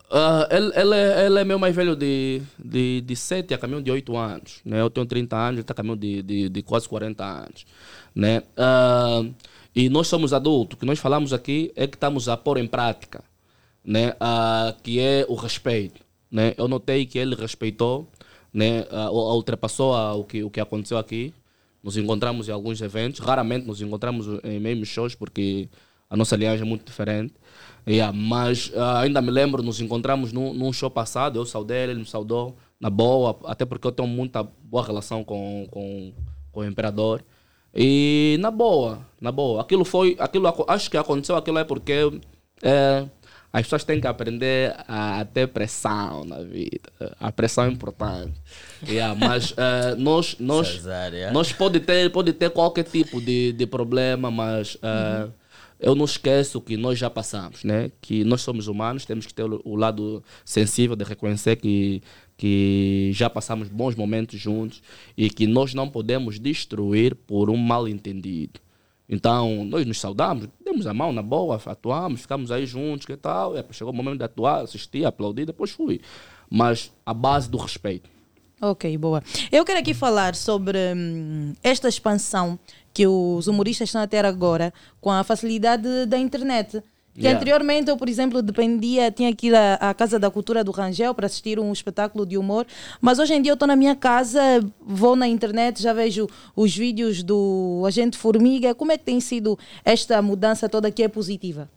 [0.10, 3.82] ah, ele, ele, é, ele é meu mais velho de, de, de 7 a caminho
[3.82, 4.62] de 8 anos.
[4.64, 4.80] Né?
[4.80, 7.66] Eu tenho 30 anos, ele está a caminho de, de, de quase 40 anos.
[8.16, 8.44] Né?
[8.56, 9.24] Ah,
[9.76, 10.76] e nós somos adultos.
[10.78, 13.24] O que nós falamos aqui é que estamos a pôr em prática.
[13.84, 14.14] Né?
[14.20, 16.02] Ah, que é o respeito.
[16.32, 16.54] né?
[16.58, 18.08] Eu notei que ele respeitou,
[18.54, 18.86] né?
[19.12, 21.34] ou- ultrapassou ah, o, que, o que aconteceu aqui.
[21.84, 25.70] Nos encontramos em alguns eventos, raramente nos encontramos em mesmos shows, porque
[26.10, 27.34] a nossa linhagem é muito diferente.
[27.88, 31.94] Yeah, mas ah, ainda me lembro, nos encontramos num, num show passado, eu saudei ele,
[31.94, 36.14] ele me saudou, na boa, até porque eu tenho muita boa relação com, com,
[36.52, 37.24] com o imperador.
[37.74, 39.62] E na boa, na boa.
[39.62, 42.20] Aquilo foi, aquilo acho que aconteceu aquilo é porque
[42.62, 43.06] é,
[43.54, 46.90] as pessoas têm que aprender a ter pressão na vida.
[47.20, 48.34] A pressão é importante.
[48.88, 50.84] Yeah, mas é, nós, nós,
[51.32, 55.30] nós pode ter, pode ter qualquer tipo de, de problema, mas é,
[55.80, 57.92] eu não esqueço que nós já passamos, né?
[58.02, 62.02] Que nós somos humanos, temos que ter o, lado sensível de reconhecer que
[62.38, 64.82] que já passamos bons momentos juntos
[65.18, 68.60] e que nós não podemos destruir por um mal entendido.
[69.10, 73.54] Então, nós nos saudamos, demos a mão na boa, atuamos, ficamos aí juntos, que tal.
[73.72, 76.00] Chegou o momento de atuar, assistir, aplaudir, depois fui.
[76.50, 78.17] Mas a base do respeito.
[78.60, 79.24] Ok, boa.
[79.52, 82.58] Eu quero aqui falar sobre hum, esta expansão
[82.92, 86.82] que os humoristas estão a ter agora com a facilidade da internet.
[87.14, 87.36] Que Yeah.
[87.40, 91.16] anteriormente eu, por exemplo, dependia, tinha que ir à, à Casa da Cultura do Rangel
[91.16, 92.68] para assistir um espetáculo de humor,
[93.02, 94.40] mas hoje em dia eu estou na minha casa,
[94.80, 98.76] vou na internet, já vejo os vídeos do Agente Formiga.
[98.76, 101.68] Como é que tem sido esta mudança toda que é positiva?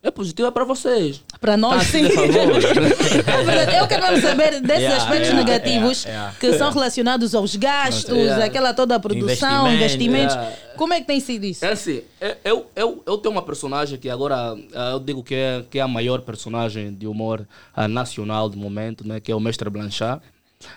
[0.00, 1.24] É positiva para vocês.
[1.40, 2.04] Para nós, Tá, sim.
[2.06, 3.80] É.
[3.80, 8.72] Eu quero saber desses Yeah, aspectos yeah, negativos yeah, que são relacionados aos gastos, aquela
[8.72, 9.76] toda a produção, Investimento.
[9.76, 10.36] investimentos.
[10.76, 11.64] Como é que tem sido isso?
[11.64, 15.34] É assim, eu, eu, eu, eu tenho uma personagem que agora ah, eu digo que
[15.34, 19.34] é, que é a maior personagem de humor ah, nacional do momento, né, que é
[19.34, 20.22] o Mestre Blanchard.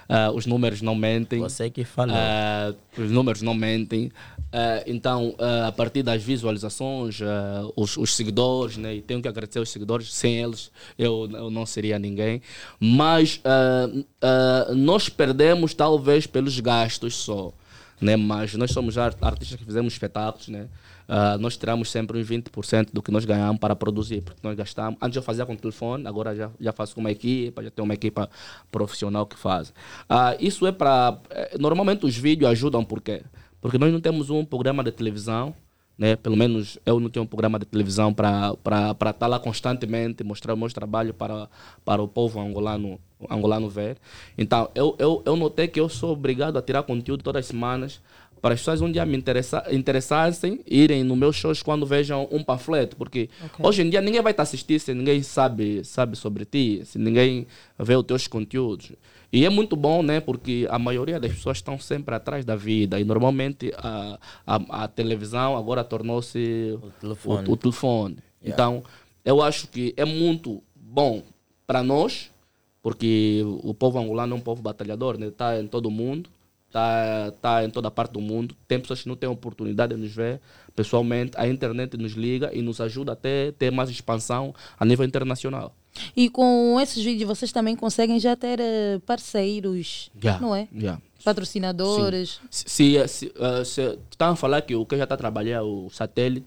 [0.07, 1.39] Ah, os números não mentem.
[1.39, 2.15] Você que falou.
[2.15, 4.11] Ah, os números não mentem.
[4.53, 5.33] Ah, então,
[5.65, 7.19] a partir das visualizações,
[7.75, 11.65] os, os seguidores, né, e tenho que agradecer os seguidores, sem eles eu, eu não
[11.65, 12.41] seria ninguém.
[12.79, 13.41] Mas
[14.75, 17.51] nós perdemos talvez pelos gastos só.
[17.99, 18.15] Né?
[18.15, 20.67] Mas nós somos ar- artistas que fizemos espetáculos, né?
[21.13, 24.97] Ah, nós tiramos sempre uns 20% do que nós ganhamos para produzir, porque nós gastamos.
[25.01, 27.93] Antes eu fazia com telefone, agora já, já faço com uma equipa, já tenho uma
[27.93, 28.29] equipa
[28.71, 29.73] profissional que faz.
[30.07, 31.17] Ah, isso é para.
[31.29, 33.23] eh, Normalmente os vídeos ajudam, por quê?
[33.59, 35.53] Porque nós não temos um programa de televisão,
[35.97, 36.15] né?
[36.15, 38.55] pelo menos eu não tenho um programa de televisão para
[39.11, 41.49] estar lá constantemente, mostrar o meu trabalho para,
[41.83, 42.97] para o povo angolano,
[43.29, 43.97] angolano ver.
[44.37, 48.01] Então, eu, eu, eu notei que eu sou obrigado a tirar conteúdo todas as semanas
[48.41, 52.43] para as pessoas um dia me interessa, interessassem, irem no meus shows quando vejam um
[52.43, 53.65] panfleto, porque Ok.
[53.65, 57.45] hoje em dia ninguém vai te assistir se ninguém sabe, sabe sobre ti, se ninguém
[57.77, 58.93] vê os teus conteúdos.
[59.31, 60.19] E é muito bom, né?
[60.19, 64.87] Porque a maioria das pessoas estão sempre atrás da vida e normalmente a, a, a
[64.87, 67.49] televisão agora tornou-se o telefone.
[67.49, 68.17] O, telefone.
[68.43, 68.53] Yeah.
[68.53, 68.83] Então,
[69.23, 71.21] eu acho que é muito bom
[71.65, 72.29] para nós,
[72.81, 75.27] porque o povo angolano é um povo batalhador, né?
[75.27, 76.29] Está em todo o mundo,
[76.71, 78.55] está tá em toda parte do mundo.
[78.67, 80.39] Tem pessoas que não têm oportunidade de nos ver
[80.75, 81.33] pessoalmente.
[81.35, 85.75] A internet nos liga e nos ajuda até ter mais expansão a nível internacional.
[86.15, 90.67] E com esses vídeos vocês também conseguem já ter eh, parceiros, Yeah, não é?
[90.73, 91.01] yeah.
[91.23, 92.39] Patrocinadores.
[92.49, 95.57] Se, se, se, eh, se estão a falar que o que já está a trabalhar
[95.57, 96.45] é o satélite,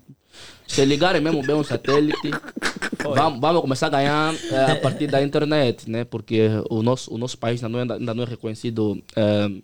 [0.67, 2.31] se ligarem mesmo bem o satélite,
[3.03, 6.05] vamos, vamos começar a ganhar eh, a partir da internet, né?
[6.05, 9.03] Porque o nosso, o nosso país ainda não é, ainda não é reconhecido.
[9.17, 9.63] hum,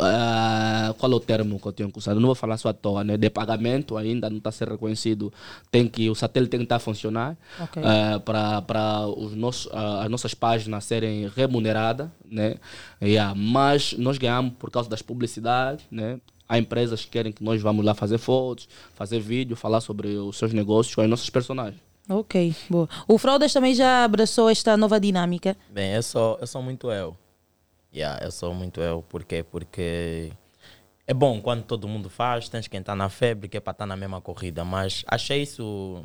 [0.00, 2.14] eh, qual é o termo que eu tenho que usar?
[2.14, 3.16] Não vou falar só à toa, né?
[3.16, 5.32] De pagamento ainda não está ser reconhecido.
[5.70, 7.82] Tem que, o satélite tem que estar a funcionar Ok.
[7.82, 12.54] eh, para os nossos, ah, as nossas páginas serem remuneradas, né?
[13.02, 16.20] Yeah, mas nós ganhamos por causa das publicidades, né?
[16.48, 20.38] Há empresas que querem que nós vamos lá fazer fotos, fazer vídeo, falar sobre os
[20.38, 21.80] seus negócios com os nossos personagens.
[22.08, 22.88] Ok, boa.
[23.06, 25.54] O Fraudas também já abraçou esta nova dinâmica.
[25.68, 27.14] Bem, eu sou, eu sou muito eu.
[27.94, 29.02] Yeah, eu sou muito eu.
[29.10, 29.42] Por quê?
[29.42, 30.32] Porque
[31.06, 33.86] é bom quando todo mundo faz, tens quem está na febre, que é para estar
[33.86, 34.64] na mesma corrida.
[34.64, 36.02] Mas achei isso.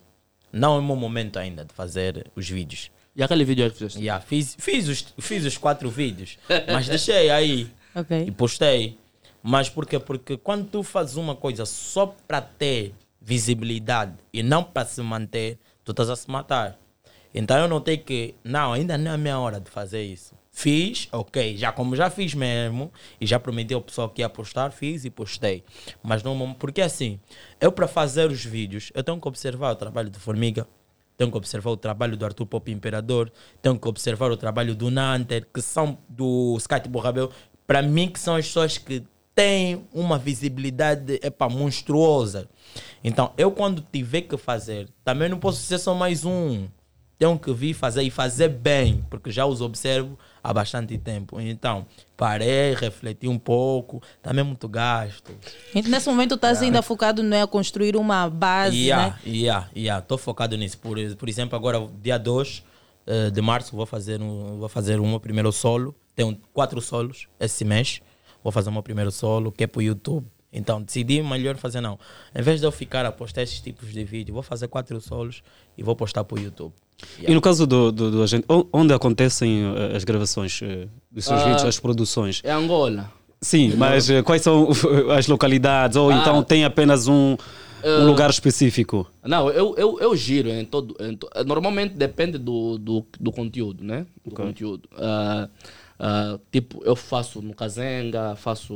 [0.51, 2.91] Não é o meu momento ainda de fazer os vídeos.
[3.15, 3.99] E aquele vídeo que fizeste?
[3.99, 6.37] Yeah, fiz, fiz, os, fiz os quatro vídeos,
[6.71, 8.25] mas deixei aí Ok.
[8.27, 8.97] e postei.
[9.45, 9.99] Mas por quê?
[9.99, 15.59] Porque quando tu fazes uma coisa só para ter visibilidade e não para se manter,
[15.83, 16.79] tu estás a se matar.
[17.33, 20.33] Então eu notei que, não, ainda não é a minha hora de fazer isso.
[20.49, 24.71] Fiz, ok, já como já fiz mesmo, e já prometi ao pessoal que ia postar,
[24.71, 25.63] fiz e postei.
[26.01, 27.19] Mas não, porque assim,
[27.59, 30.67] eu para fazer os vídeos, eu tenho que observar o trabalho do Formiga,
[31.17, 34.91] tenho que observar o trabalho do Arthur Pop Imperador, tenho que observar o trabalho do
[34.91, 37.31] Nanter, que são do Skype Borrabel,
[37.65, 39.03] para mim que são as pessoas que
[39.35, 42.47] têm uma visibilidade epa, monstruosa.
[43.03, 46.67] Então, eu quando tiver que fazer, também não posso ser só mais um.
[47.17, 51.39] tenho que vir fazer e fazer bem, porque já os observo há bastante tempo.
[51.39, 51.85] Então,
[52.17, 55.31] parei, refleti um pouco, também muito gasto.
[55.73, 59.19] Então, nesse momento estás ainda focado não é, a construir uma base, Yeah, né?
[59.25, 60.01] yeah, yeah.
[60.01, 60.77] Tô focado nisso.
[60.79, 62.63] Por, por exemplo, agora, dia 2
[63.05, 65.95] eh, de março, vou fazer, um, vou fazer o meu primeiro solo.
[66.15, 68.01] Tenho quatro solos esse mês.
[68.43, 70.25] Vou fazer o meu primeiro solo, que é para o YouTube.
[70.51, 71.97] Então, decidi melhor fazer não.
[72.35, 75.41] Em vez de eu ficar a postar esses tipos de vídeo, vou fazer quatro solos
[75.77, 76.71] e vou postar para o YouTube.
[77.27, 81.41] E no caso do, do, do agente, onde acontecem eh, as gravações eh, dos seus
[81.41, 82.39] Ah, vídeos, as produções?
[82.43, 83.11] É Angola.
[83.41, 84.69] Sim, mas eh, quais são
[85.17, 85.97] as localidades?
[85.97, 86.17] Ou Ah.
[86.21, 87.35] então tem apenas um,
[87.83, 89.09] um lugar específico?
[89.23, 93.83] Não, eu, eu, eu giro em todo, em to- Normalmente depende do, do, do conteúdo,
[93.83, 94.05] né?
[94.23, 94.87] Do conteúdo.
[94.95, 95.49] Ah,
[95.99, 98.73] ah, tipo, eu faço no Kazenga, faço.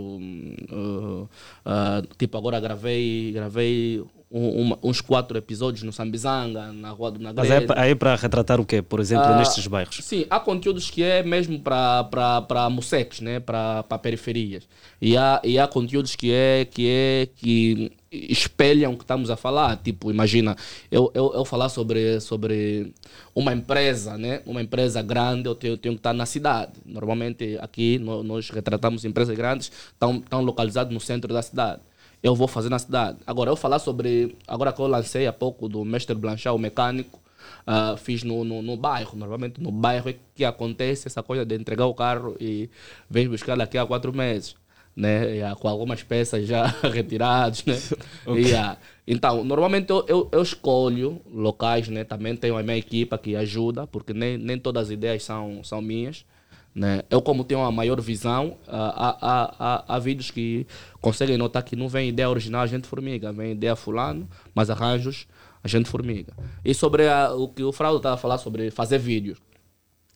[0.72, 1.28] ah,
[1.66, 7.34] ah, tipo, agora gravei, gravei um- uns quatro episódios no Sambizanga, na Rua do Mas
[7.34, 7.54] Nagreza.
[7.56, 8.82] é, pa- aí para retratar o quê?
[8.82, 10.00] Por exemplo, Ah, nestes bairros?
[10.04, 13.40] Sim, há conteúdos que é mesmo para museques, né?
[13.40, 14.68] para periferias.
[15.02, 19.36] E há, e há conteúdos que é que é que espelham o que estamos a
[19.38, 19.78] falar.
[19.78, 20.56] Tipo, imagina,
[20.92, 22.94] eu, eu, eu falar sobre, sobre
[23.36, 24.42] uma empresa, né?
[24.46, 26.72] uma empresa grande, eu tenho, eu tenho que estar na cidade.
[26.86, 31.80] Normalmente aqui no- nós retratamos empresas grandes, estão, estão localizadas no centro da cidade
[32.22, 33.20] eu vou fazer na cidade.
[33.26, 34.36] Agora, eu falar sobre.
[34.48, 37.20] Agora que eu lancei há pouco do Mestre Blanchard, o mecânico,
[37.66, 39.18] ah, fiz no, no, no bairro.
[39.18, 42.70] Normalmente no bairro é que acontece essa coisa de entregar o carro e
[43.10, 44.56] vem buscar daqui a quatro meses.
[44.96, 45.38] Né?
[45.38, 47.64] E, ah, com algumas peças já retiradas.
[47.66, 47.78] Né?
[48.26, 48.44] Ok.
[48.44, 48.78] E, ah,
[49.08, 52.04] então, normalmente eu, eu, eu escolho locais, né?
[52.04, 55.82] também tenho a minha equipa que ajuda, porque nem, nem todas as ideias são, são
[55.82, 56.26] minhas.
[56.78, 57.02] Né?
[57.10, 60.68] Eu, como tenho uma maior visão, há, há, há, há vídeos que
[61.02, 65.26] conseguem notar que não vem ideia original a gente formiga, vem ideia fulano, mas arranjos
[65.64, 66.34] a gente formiga.
[66.64, 69.40] E sobre a- o que o Fraudo estava a falar sobre fazer vídeos.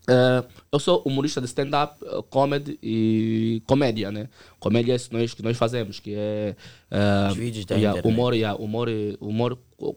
[0.07, 4.29] Eh, eu sou humorista de stand-up, eh, comedy e comédia, né?
[4.59, 6.55] Comédia é isso que nós, que nós fazemos, que é
[7.29, 8.13] Os vídeos da yeah, internet.
[8.15, 8.87] humor, yeah, humor,
[9.19, 9.95] humor qu-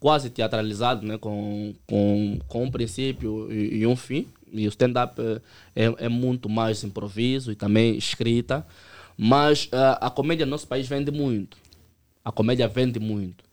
[0.00, 1.18] quase teatralizado, né?
[1.18, 4.26] Com, com, com um princípio e, e um fim.
[4.52, 5.40] E o stand-up eh,
[5.74, 8.66] é, é muito mais improviso e também escrita.
[9.16, 11.56] Mas eh, a comédia no nosso país vende muito.
[12.24, 13.44] A comédia vende muito.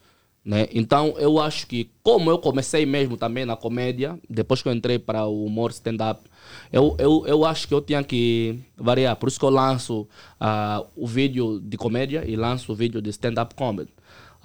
[0.45, 0.67] Né?
[0.73, 4.99] Então eu acho que, como eu comecei mesmo também na comédia, depois que eu entrei
[4.99, 6.29] para o humor stand-up,
[6.71, 9.15] eu, eu, eu acho que eu tinha que variar.
[9.15, 10.07] Por isso que eu lanço
[10.39, 13.89] ah, o vídeo de comédia e lanço o vídeo de stand-up comedy.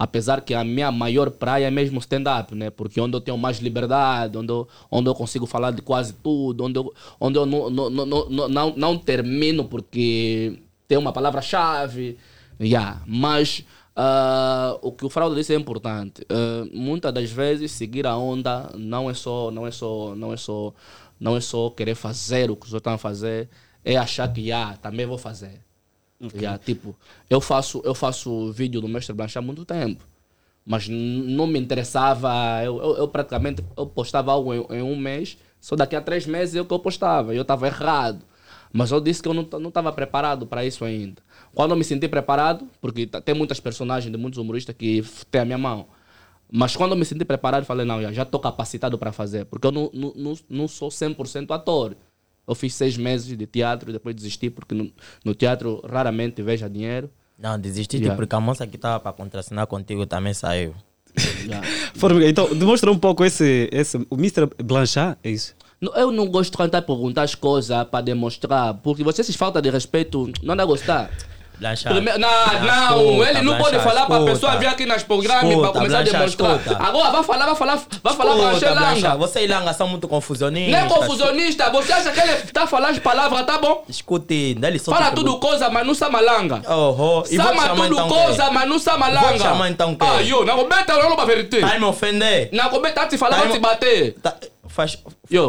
[0.01, 2.69] Apesar que a minha maior praia é mesmo stand-up, né?
[2.69, 6.63] Porque onde eu tenho mais liberdade, onde eu, onde eu consigo falar de quase tudo,
[6.63, 10.57] onde eu, onde eu não, não, não, não, não, termino porque
[10.87, 12.17] tem uma palavra-chave.
[12.61, 13.01] Yeah.
[13.05, 13.65] Mas
[14.01, 16.25] ah, o que o Fraude disse é importante.
[16.29, 20.37] Ah, muitas das vezes seguir a onda não é só, não é só, não é
[20.37, 20.73] só,
[21.19, 23.49] não é só querer fazer o que os outros estão a fazer,
[23.83, 25.68] é achar que ah, também vou fazer.
[26.35, 26.95] Yeah, tipo,
[27.29, 30.03] eu faço, eu faço vídeo do Mestre Blanchard há muito tempo.
[30.65, 32.61] Mas não me interessava.
[32.63, 36.25] Eu, eu, eu praticamente eu postava algo em, em um mês, só daqui a três
[36.25, 37.33] meses eu que eu postava.
[37.33, 38.23] Eu estava errado.
[38.71, 41.21] Mas eu disse que eu não estava preparado para isso ainda.
[41.55, 45.45] Quando eu me senti preparado, porque tem muitas personagens de muitos humoristas que têm a
[45.45, 45.87] minha mão.
[46.51, 49.45] Mas quando eu me senti preparado, falei, não, já estou capacitado para fazer.
[49.45, 51.95] Porque eu não, não, não, não sou 100% ator.
[52.49, 54.91] Eu fiz seis meses de teatro e depois desisti, porque no,
[55.23, 57.09] no teatro raramente vejo dinheiro.
[57.37, 58.15] Não, desististe Yeah.
[58.15, 60.73] porque a moça que estava para contracenar contigo também saiu.
[61.95, 63.97] Formiga, então, demonstra um pouco esse, esse.
[64.09, 64.49] O Mr.
[64.63, 65.55] Blanchard, é isso?
[65.95, 70.29] Eu não gosto de tentar perguntar as coisas para demonstrar, porque vocês falta de respeito,
[70.43, 71.09] não dá gostar.
[71.59, 71.95] Blanchard.
[71.95, 72.29] Primeiro, não,
[72.61, 76.03] não, ele não pode falar para a pessoa vir aqui nas programas para começar a
[76.03, 76.59] demonstrar.
[76.79, 79.15] Agora vai falar, vai falar, vai falar para Escuta, Xelanga.
[79.17, 80.71] Você e Langa são muito confusionistas.
[80.73, 83.83] Não é confusionista, você acha que ele está falando as palavras, tá bom?
[83.87, 86.61] Escute, ele só Fala tudo coisa, mas não sabe malanga.
[86.67, 86.95] Oh, oh.
[86.95, 89.37] Vou Sama tudo então coisa, mas não Vou te malanga.
[89.39, 90.05] chamar então quê?
[90.09, 91.61] Ah, eu, não combeta, não vai verter.
[91.61, 92.49] Tá me ofender?
[92.53, 94.15] Não combeta, te falar, Tá vai me- te bater.
[94.79, 94.97] Faz...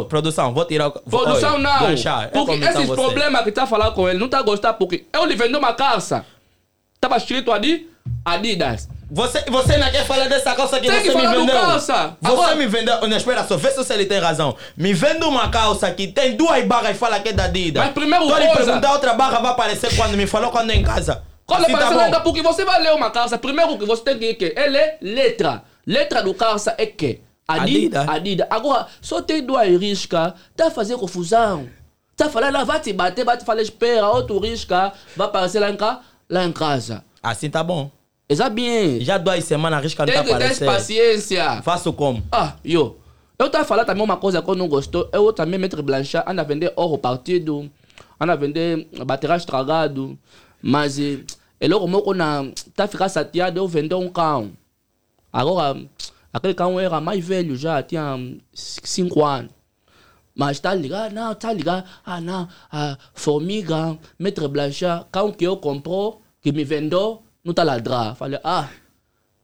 [0.09, 0.91] Produção, vou tirar o...
[0.91, 1.79] Produção Oi, não.
[1.79, 3.01] Blanchard, é porque esses você.
[3.01, 6.25] problemas que tá falando com ele, não tá gostando porque eu lhe vendi uma calça.
[6.99, 7.89] Tava escrito ali,
[8.25, 8.89] Adidas.
[9.09, 11.55] Você, você não quer falar dessa calça que Tem você que me vendeu?
[11.55, 12.17] calça.
[12.21, 13.07] Você Agora- me vendeu...
[13.07, 14.55] Não, espera só, vê se ele tem razão.
[14.75, 17.83] Me vende uma calça que tem duas barras e fala que é da Adidas.
[17.85, 20.75] Mas primeiro Tô lhe coisa- perguntar, outra barra vai aparecer quando me falou quando é
[20.75, 21.23] em casa.
[21.45, 22.01] Quando Assim tá aparece bom.
[22.05, 24.77] ainda, porque você vai ler uma calça, primeiro que você tem que ir que ele
[24.77, 25.63] é letra.
[25.87, 27.21] Letra do calça é que?
[27.59, 28.07] Adidas.
[28.07, 28.47] Adidas.
[28.49, 31.67] Agora, só tem duas riscas, tá fazendo confusão.
[32.15, 35.69] Tá falando, lá, vai te bater, vai te falar, espera, outro risca, vai aparecer lá
[35.69, 36.01] em, ca...
[36.29, 37.03] lá em casa.
[37.21, 37.89] Assim tá bom.
[38.29, 39.01] Exato bem.
[39.01, 40.67] Já duas semanas a risca não Tem tá que ter aparecendo.
[40.67, 41.61] paciência.
[41.63, 42.23] Faço como?
[42.31, 42.97] Ah, eu.
[43.37, 45.09] Eu estava a falar também uma coisa que eu não gostou.
[45.11, 47.69] Eu também, Maître Blanchard, anda a vender ouro partido,
[48.19, 50.17] anda a vender bateria estragado.
[50.61, 51.25] Mas ele
[51.61, 54.51] logo quando está a ficar chateado, eu vender um cão.
[55.33, 55.77] Agora,
[56.31, 58.17] aquele cão era mais velho já, tinha
[58.53, 59.51] 5 anos.
[60.33, 61.87] Mas está ligado, não, está ligado.
[62.05, 67.63] Ah, não, a formiga, Maître Blanchard, cão que eu comprou, que me vendeu, não está
[67.63, 68.15] ladrar.
[68.15, 68.69] Falei, ah,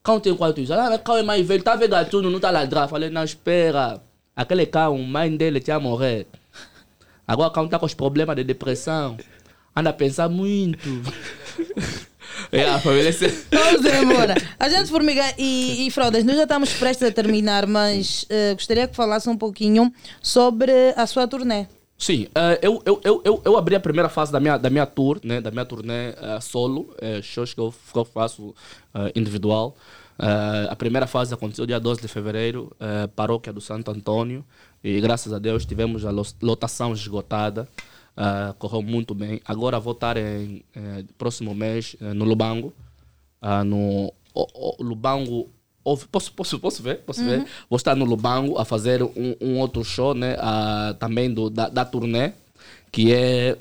[0.01, 0.93] cão tem quantos anos?
[0.93, 2.87] Ah, cão é mais velho, tá vendo gatuno, não está ladrar.
[2.87, 4.01] Falei, não, espera.
[4.35, 6.27] Aquele cão, mãe dele tinha morrer.
[7.27, 9.17] Agora cão está com os problemas de depressão.
[9.75, 10.79] Anda a pensar muito.
[12.51, 13.27] É, a família se...
[13.51, 14.35] Vamos embora.
[14.59, 18.87] A gente, Formiga e, e Fraudas, nós já estamos prestes a terminar, mas eh, gostaria
[18.87, 19.91] que falasse um pouquinho
[20.21, 21.67] sobre a sua turnê.
[21.97, 24.85] Sim, eh, eu, eu, eu, eu, eu abri a primeira fase da minha, da minha
[24.85, 26.93] tour, né, da minha turnê eh, solo,
[27.23, 28.53] shows que eu, que eu faço
[29.15, 29.75] individual.
[30.69, 32.75] A primeira fase aconteceu dia 12 de fevereiro,
[33.15, 34.43] paróquia do Santo Antônio,
[34.83, 37.67] e graças a Deus tivemos a lo- lotação esgotada,
[38.17, 39.39] eh, correu muito bem.
[39.45, 42.73] Agora vou estar em eh, próximo mês eh, no Lubango,
[43.41, 45.47] ah, no o- o Lubango.
[45.83, 46.97] ouve- Posso, posso, posso ver?
[47.05, 47.39] Posso ver?
[47.39, 47.45] Uhum.
[47.69, 50.35] Vou estar no Lubango a fazer um, um outro show, né?
[50.39, 52.33] ah, também do, da, da turnê,
[52.91, 53.55] que é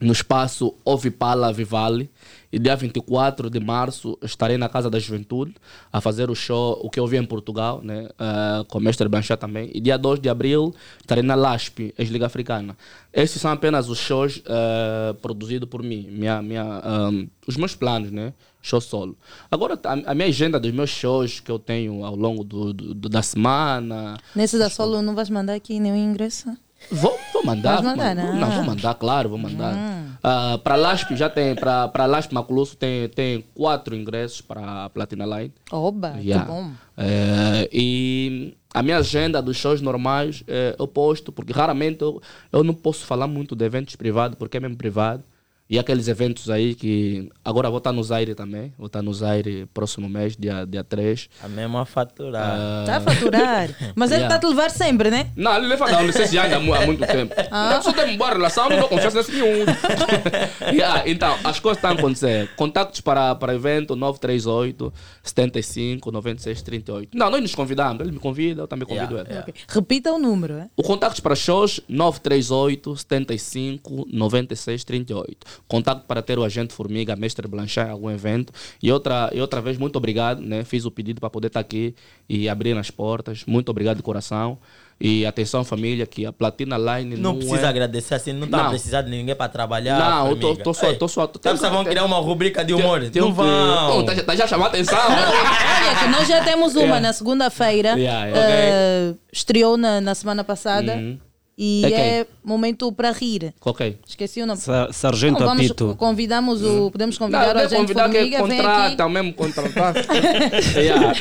[0.00, 2.08] no espaço Ovipala Vivale.
[2.56, 5.54] E dia 24 de março estarei na Casa da Juventude
[5.92, 8.08] a fazer o show, o que eu vi em Portugal, né?
[8.18, 9.70] ah, com o Mestre Blanchard também.
[9.74, 12.74] E dia 2 de abril estarei na LASP, ex-Liga Africana.
[13.12, 17.10] Esses são apenas os shows ah, produzidos por mim, minha, minha, ah,
[17.46, 18.32] os meus planos, né?
[18.62, 19.14] Show solo.
[19.50, 22.94] Agora, a, a minha agenda dos meus shows que eu tenho ao longo do, do-
[22.94, 26.48] do- da semana, Nesse da solo não vais mandar aqui nenhum ingresso?
[26.90, 27.82] Vou, vou mandar.
[27.82, 28.32] Vais mandar, né?
[28.38, 29.74] Não, vou mandar, claro, vou mandar.
[29.74, 30.06] Hum.
[30.22, 35.24] Ah, para LASP já tem, para LASP Maculusso tem, tem quatro ingressos para a Platina
[35.24, 35.52] Line.
[35.70, 36.44] Oba, Yeah.
[36.44, 36.70] que bom.
[36.96, 42.20] É, e a minha agenda dos shows normais é, eu posto, porque raramente eu,
[42.52, 45.22] eu não posso falar muito de eventos privados, porque é mesmo privado.
[45.68, 47.28] E aqueles eventos aí que.
[47.44, 48.72] Agora vou estar no Zaire também.
[48.78, 51.28] Vou estar no Zaire próximo mês, dia, dia 3.
[51.42, 52.80] A mesma faturar.
[52.80, 53.70] Está a faturar.
[53.96, 55.30] Mas ele está a te levar sempre, né?
[55.34, 57.34] Não, ele leva não, licença há há muito tempo.
[57.50, 57.76] Ah.
[57.76, 59.64] Eu só tenho uma boa relação, não dou confiança nesse nenhum.
[60.74, 62.50] Yeah, então, as coisas estão a acontecer.
[62.56, 67.16] Contatos para, para evento 938 75 96 38.
[67.16, 68.00] Não, nós nos convidamos.
[68.00, 69.38] Ele me convida, eu também convido ele.
[69.38, 69.54] Ok.
[69.68, 70.54] Repita o número.
[70.54, 70.68] é?
[70.76, 75.46] O contacto para shows 938 75 96 38.
[75.68, 78.52] Contato para ter o agente Formiga, Mestre Blanchard em algum evento.
[78.82, 80.40] E outra, e outra vez, muito obrigado.
[80.40, 80.64] Né?
[80.64, 81.94] Fiz o pedido para poder estar aqui
[82.28, 83.44] e abrir as portas.
[83.46, 84.58] Muito obrigado de coração.
[84.98, 87.68] E atenção, família, que a Platina Line Não, não, precisa é...
[87.68, 88.70] agradecer assim, não está Não.
[88.70, 89.98] precisando de ninguém para trabalhar.
[89.98, 91.26] Não, eu tô, tô só, tô só.
[91.26, 93.00] Tô, Sabe se vão criar uma rubrica de humor?
[93.10, 93.92] Tem não um que- vão.
[93.92, 94.96] Pô, tá, tá já chamando a atenção.
[95.06, 97.00] Olha, que nós já temos uma Yeah.
[97.00, 97.88] na segunda-feira.
[97.90, 98.48] Yeah, yeah.
[98.48, 100.94] eh, Estreou na, na semana passada.
[100.94, 101.18] Uhum.
[101.58, 101.98] E É quem?
[101.98, 103.54] é momento para rir.
[103.64, 103.98] Ok.
[104.06, 104.60] Esqueci o nome.
[104.60, 105.94] Sa- Sargento Não, vamos- Apito.
[105.96, 106.90] Convidamos o.
[106.90, 108.68] Podemos Não, convidar o deve agente convidar que Formiga, vem aqui.
[108.68, 109.94] contrata, mesmo contratar.
[110.76, 111.12] Yeah,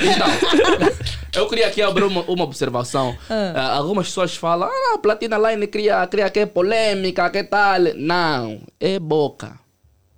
[1.29, 3.15] Então, eu queria aqui abrir uma, uma observação.
[3.29, 3.53] Ah.
[3.55, 7.79] Ah, algumas pessoas falam, ah, a Platina Line cria, cria que polêmica, que tal.
[7.95, 9.57] Não, é boca.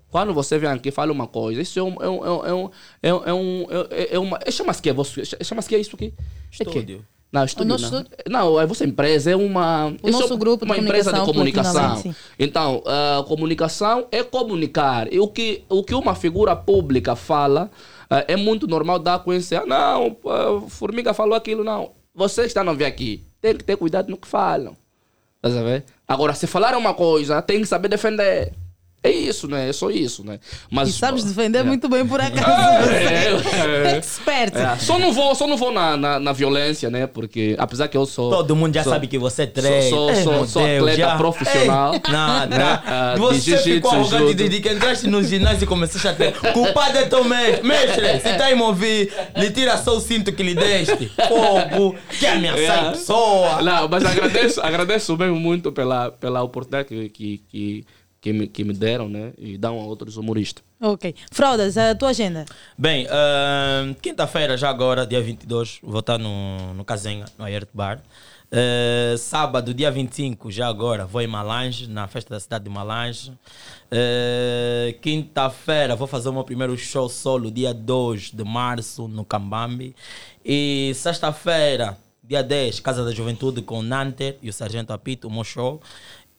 [0.09, 1.95] Quando você vem aqui e fala uma coisa, isso é um.
[2.01, 2.69] É um, é um,
[3.03, 4.39] é um, é um é, é uma.
[4.49, 4.89] Chama-se que?
[5.43, 6.11] Chama-se que é isso aqui?
[6.59, 7.01] É que?
[7.31, 8.05] Não, estúdio nosso não.
[8.29, 9.87] Não, é você empresa, é uma.
[10.01, 12.15] O isso nosso é grupo de uma empresa de comunicação.
[12.39, 15.11] Então, a comunicação é comunicar.
[15.11, 17.69] E o que, o que uma figura pública fala
[18.09, 19.55] ah, é muito normal dar a conhecer.
[19.55, 21.91] Ah, não, ah, Formiga falou aquilo, não.
[22.15, 24.75] Vocês que estão a ver aqui, tem que ter cuidado no que falam.
[25.41, 25.83] Tá sabendo?
[26.07, 28.53] Agora, se falaram uma coisa, tem que saber defender.
[29.07, 29.69] É isso, né?
[29.69, 30.39] É só isso, né?
[30.69, 31.63] Mas, E sabes defender É.
[31.63, 32.89] muito bem por acaso.
[32.89, 33.97] É, é.
[33.97, 34.55] Expert.
[34.55, 37.07] É, Só não vou, só não vou na, na, na violência, né?
[37.07, 38.29] Porque apesar que eu sou.
[38.29, 39.89] Todo mundo já sou- sabe que você treina.
[39.89, 41.17] Sou, sou, meu sou Deus, atleta já.
[41.17, 41.93] profissional.
[41.93, 42.57] Ei, nada.
[42.57, 42.81] né?
[42.87, 46.53] Ah, de Você ficou arrogante desde que entraste no ginásio e começaste a treinar.
[46.53, 47.67] Culpado é teu mestre.
[47.67, 51.11] Mestre, se está a me ouvir, lhe tira só o cinto que lhe deste.
[51.27, 52.89] Fogo, que ameaçar Yeah.
[52.89, 53.61] a pessoa.
[53.61, 57.85] Não, mas agradeço, agradeço mesmo muito pela, pela oportunidade que, que, que,
[58.21, 59.33] que, me, que me deram, né?
[59.37, 60.63] E dão a outros humoristas.
[60.81, 61.15] Ok.
[61.31, 62.45] Fraudas, a tua agenda.
[62.77, 68.01] Bem, ahn, quinta-feira, já agora, dia 22, vou estar no, no Casenha, no Ayert Bar.
[68.49, 73.33] Eh, sábado, dia 25, já agora, vou em Malange, na festa da cidade de Malange.
[73.91, 79.93] Eh, Quinta-feira, vou fazer o meu primeiro show solo, dia 2 de março, no Cambambi.
[80.45, 85.31] E sexta-feira, dia 10, Casa da Juventude com o Nanter e o Sargento Apito, o
[85.31, 85.81] meu show.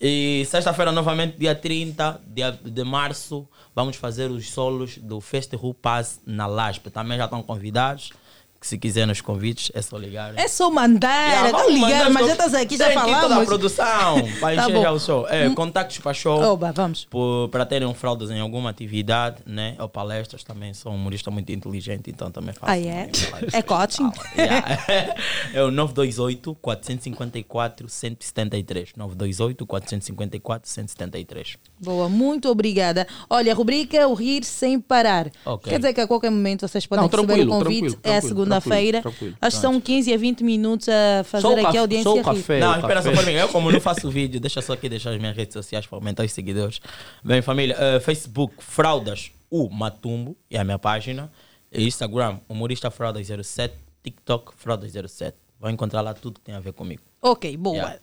[0.00, 6.20] E sexta-feira, novamente, dia 30 dia de março, vamos fazer os solos do Festival Pass
[6.24, 6.88] na LASP.
[6.88, 8.12] Também já estão convidados.
[8.60, 10.36] Que se quiser nos convites é só ligar.
[10.36, 13.16] É só mandar, Yeah, não vamos ligar, mas já estás aqui, já Tem aqui toda
[13.18, 13.46] a falamos.
[13.46, 15.28] produção para Tá encher já o show.
[15.28, 15.54] É, Hum.
[15.54, 16.40] contactos para show.
[16.42, 17.04] Oba, vamos.
[17.04, 19.76] por- para terem fraldas em alguma atividade, né?
[19.78, 20.74] Ou palestras também.
[20.74, 22.72] Sou um humorista muito inteligente, então também faço.
[22.72, 23.08] Ah, é?
[23.52, 24.10] É coaching?
[24.36, 24.78] Yeah.
[25.54, 28.92] é o 928 454 173.
[28.96, 31.56] 928 454 173.
[31.80, 33.06] Boa, muito obrigada.
[33.30, 35.30] Olha, a rubrica O Rir Sem Parar.
[35.44, 35.70] Ok.
[35.70, 37.80] Quer dizer que a qualquer momento vocês podem Não, receber tranquilo, o convite.
[37.80, 39.02] tranquilo, é a tranquilo, segunda-feira.
[39.40, 42.22] Acho que são 15 a 20 minutos a fazer aqui café- a audiência só o
[42.22, 43.32] café, Não, espera só para mim.
[43.32, 46.24] Eu, como não faço vídeo, deixa só aqui deixar as minhas redes sociais para aumentar
[46.24, 46.80] os seguidores.
[47.24, 51.30] Bem, família, eh, Facebook, Fraldas, o Matumbo, é a minha página.
[51.72, 53.74] Instagram, Humorista Fraldas 07.
[54.02, 55.36] TikTok, Fraldas 07.
[55.60, 57.02] Vão encontrar lá tudo que tem a ver comigo.
[57.20, 57.76] Ok, boa.
[57.76, 57.98] Yeah.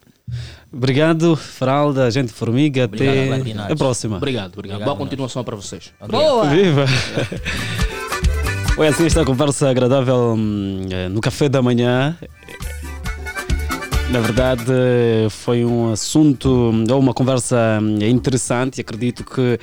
[0.74, 2.84] Obrigado, Fralda, gente formiga.
[2.86, 4.18] Obrigado, Até a próxima.
[4.18, 4.84] Obrigado, obrigado.
[4.84, 5.94] Boa continuação para vocês.
[6.10, 6.46] Boa!
[6.50, 6.86] Viva!
[8.76, 12.18] Foi assim esta conversa agradável hum, eh, no café da manhã.
[14.12, 14.64] Na verdade,
[15.30, 16.50] foi um assunto,
[16.92, 18.82] ou uma conversa hum, interessante.
[18.82, 19.58] Acredito que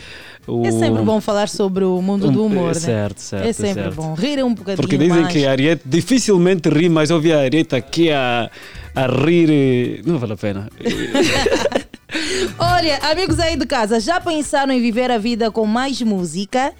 [0.46, 0.66] o.
[0.66, 2.74] É sempre bom falar sobre o mundo do Um- humor, né?
[2.74, 3.94] certo, certo, É sempre certo.
[3.96, 4.14] bom.
[4.14, 5.32] Rir um bocadinho Porque dizem mais.
[5.32, 8.50] que a Ariete dificilmente ri, mas eu vi a Ariete aqui a,
[8.96, 9.50] a rir.
[9.50, 10.68] e Não vale a pena.
[12.58, 16.72] Olha, amigos aí de casa, já pensaram em viver a vida com mais música?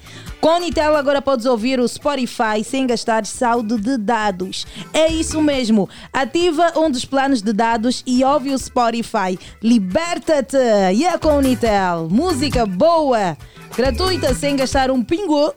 [0.43, 4.67] Com o Nitel agora podes ouvir o Spotify sem gastar saldo de dados.
[4.91, 5.87] É isso mesmo.
[6.11, 9.39] Ativa um dos planos de dados e ouve o Spotify.
[9.61, 10.57] Liberta-te!
[10.95, 12.09] E é com o Nitel.
[12.11, 13.37] Música boa,
[13.73, 15.53] gratuita sem gastar um pingo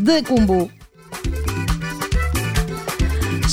[0.00, 0.70] de combo.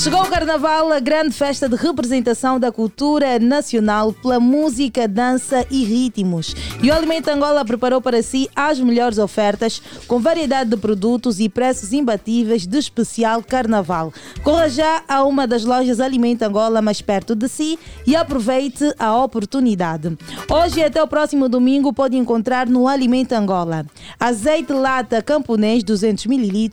[0.00, 5.84] Chegou o Carnaval, a grande festa de representação da cultura nacional pela música, dança e
[5.84, 6.56] ritmos.
[6.82, 11.50] E o Alimento Angola preparou para si as melhores ofertas, com variedade de produtos e
[11.50, 14.10] preços imbatíveis de especial Carnaval.
[14.42, 19.14] Corra já a uma das lojas Alimento Angola mais perto de si e aproveite a
[19.22, 20.16] oportunidade.
[20.50, 23.84] Hoje até o próximo domingo pode encontrar no Alimento Angola
[24.18, 26.70] azeite lata camponês 200 ml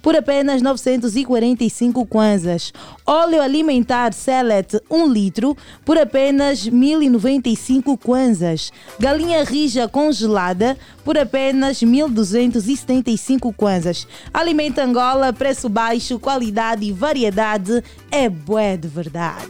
[0.00, 2.65] por apenas 945 kwanzas.
[3.04, 8.72] Óleo alimentar Select 1 litro por apenas 1095 kwanzas.
[8.98, 14.06] Galinha rija congelada por apenas 1275 kwanzas.
[14.32, 19.46] Alimento Angola, preço baixo, qualidade e variedade é bué de verdade.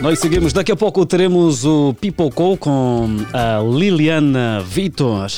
[0.00, 0.52] Nós seguimos.
[0.52, 5.30] Daqui a pouco teremos o Pipocou com a Liliana Vitor.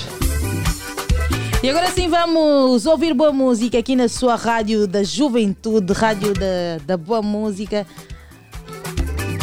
[1.62, 6.78] E agora sim vamos ouvir boa música aqui na sua rádio da juventude, rádio da,
[6.86, 7.86] da boa música.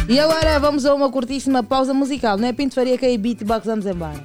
[0.08, 2.54] E agora vamos a uma curtíssima pausa musical, não é?
[2.54, 4.24] Pinto Faria que é beatbox, vamos embora.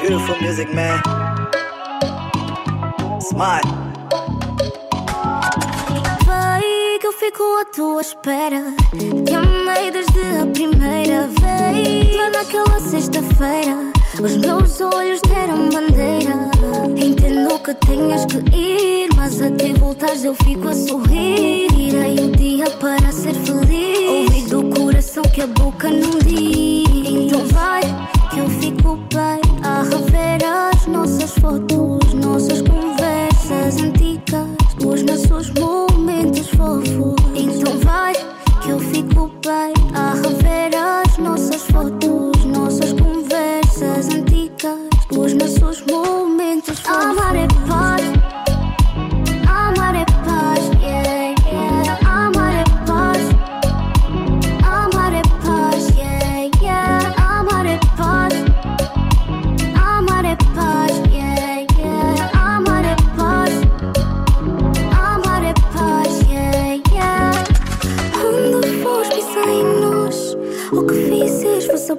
[0.00, 1.00] Beautiful music, man.
[3.20, 3.66] Smart.
[7.02, 8.62] Que eu fico à tua espera.
[8.96, 12.16] Te amei desde a primeira vez.
[12.16, 13.90] Lá naquela sexta-feira,
[14.22, 16.48] os meus olhos deram bandeira.
[16.96, 21.66] Entendo que tenhas que ir, mas até voltares eu fico a sorrir.
[21.76, 24.08] Irei o dia para ser feliz.
[24.08, 26.86] Ouvir do coração que a boca não diz.
[27.04, 27.82] Então vai
[28.30, 34.51] que eu fico bem a rever as nossas fotos, nossas conversas antigas,
[34.92, 37.14] os nossos momentos fofos.
[37.34, 38.12] Então vai
[38.62, 44.78] que eu fico bem a rever as nossas fotos, nossas conversas antigas,
[45.10, 47.02] os nossos momentos fofos.
[47.02, 47.91] Amar é paz,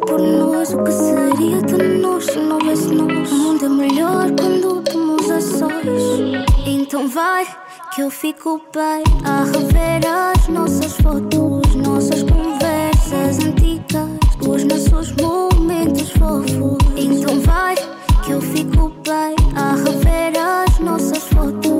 [0.06, 0.74] por nós.
[0.74, 3.32] O que seria de nós se não houvesse nós?
[3.32, 6.44] O mundo é melhor quando estamos a sós.
[6.66, 7.46] Então vai
[7.94, 14.10] que eu fico bem a rever as nossas fotos, nossas conversas antigas,
[14.48, 16.78] os nossos momentos fofos.
[16.96, 17.76] Então vai
[18.24, 21.73] que eu fico bem a rever as nossas fotos,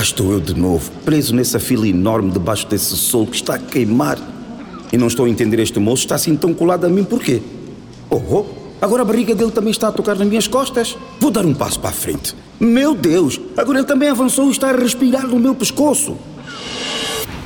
[0.00, 3.58] cá estou eu de novo, preso nessa fila enorme debaixo desse sol que está a
[3.58, 4.18] queimar.
[4.90, 7.42] E não estou a entender este moço, está assim tão colado a mim por quê?
[8.08, 8.46] Oh, oh,
[8.80, 10.96] agora a barriga dele também está a tocar nas minhas costas.
[11.20, 12.34] Vou dar um passo para a frente.
[12.58, 16.16] Meu Deus, agora ele também avançou e está a respirar no meu pescoço.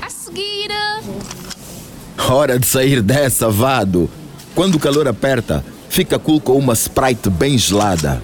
[0.00, 0.70] A seguir.
[2.30, 4.08] Hora de sair dessa, vado.
[4.54, 8.22] Quando o calor aperta, fica cool com uma Sprite bem gelada.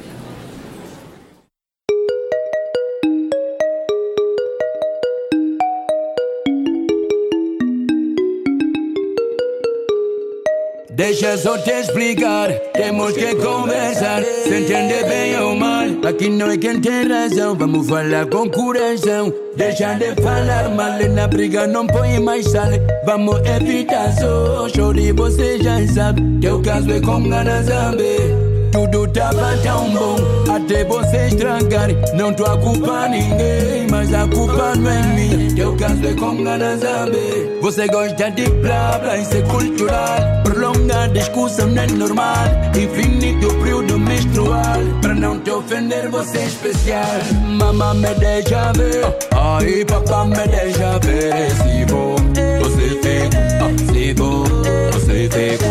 [11.01, 14.23] Deixa só te explicar, temos que conversar.
[14.23, 17.55] Se entender bem ou mal, aqui não é quem tem razão.
[17.55, 19.33] Vamos falar com coração.
[19.57, 22.69] Deixa de falar mal, na briga não põe mais sal.
[23.07, 26.21] Vamos evitar só choro você já sabe.
[26.39, 28.30] Teu caso é com ganas zambe.
[28.73, 30.17] Tudo tava tão bom
[30.55, 31.89] até você estragar.
[32.15, 35.55] Não tô a culpar ninguém, mas a culpa não é minha.
[35.55, 37.59] Teu caso é com ganas zambe.
[37.61, 40.19] Você gosta de blá blá, isso é cultural.
[40.45, 42.37] Prolongar discussão não é normal.
[42.77, 44.81] Infinito período menstrual.
[45.01, 47.05] Pra não te ofender, você é especial.
[47.47, 49.05] Mamá me deixa ver.
[49.37, 51.51] Ai, papá me deixa ver.
[51.51, 52.17] Se vou,
[52.61, 53.93] você fica.
[53.93, 54.45] Se vou,
[54.93, 55.71] você fica.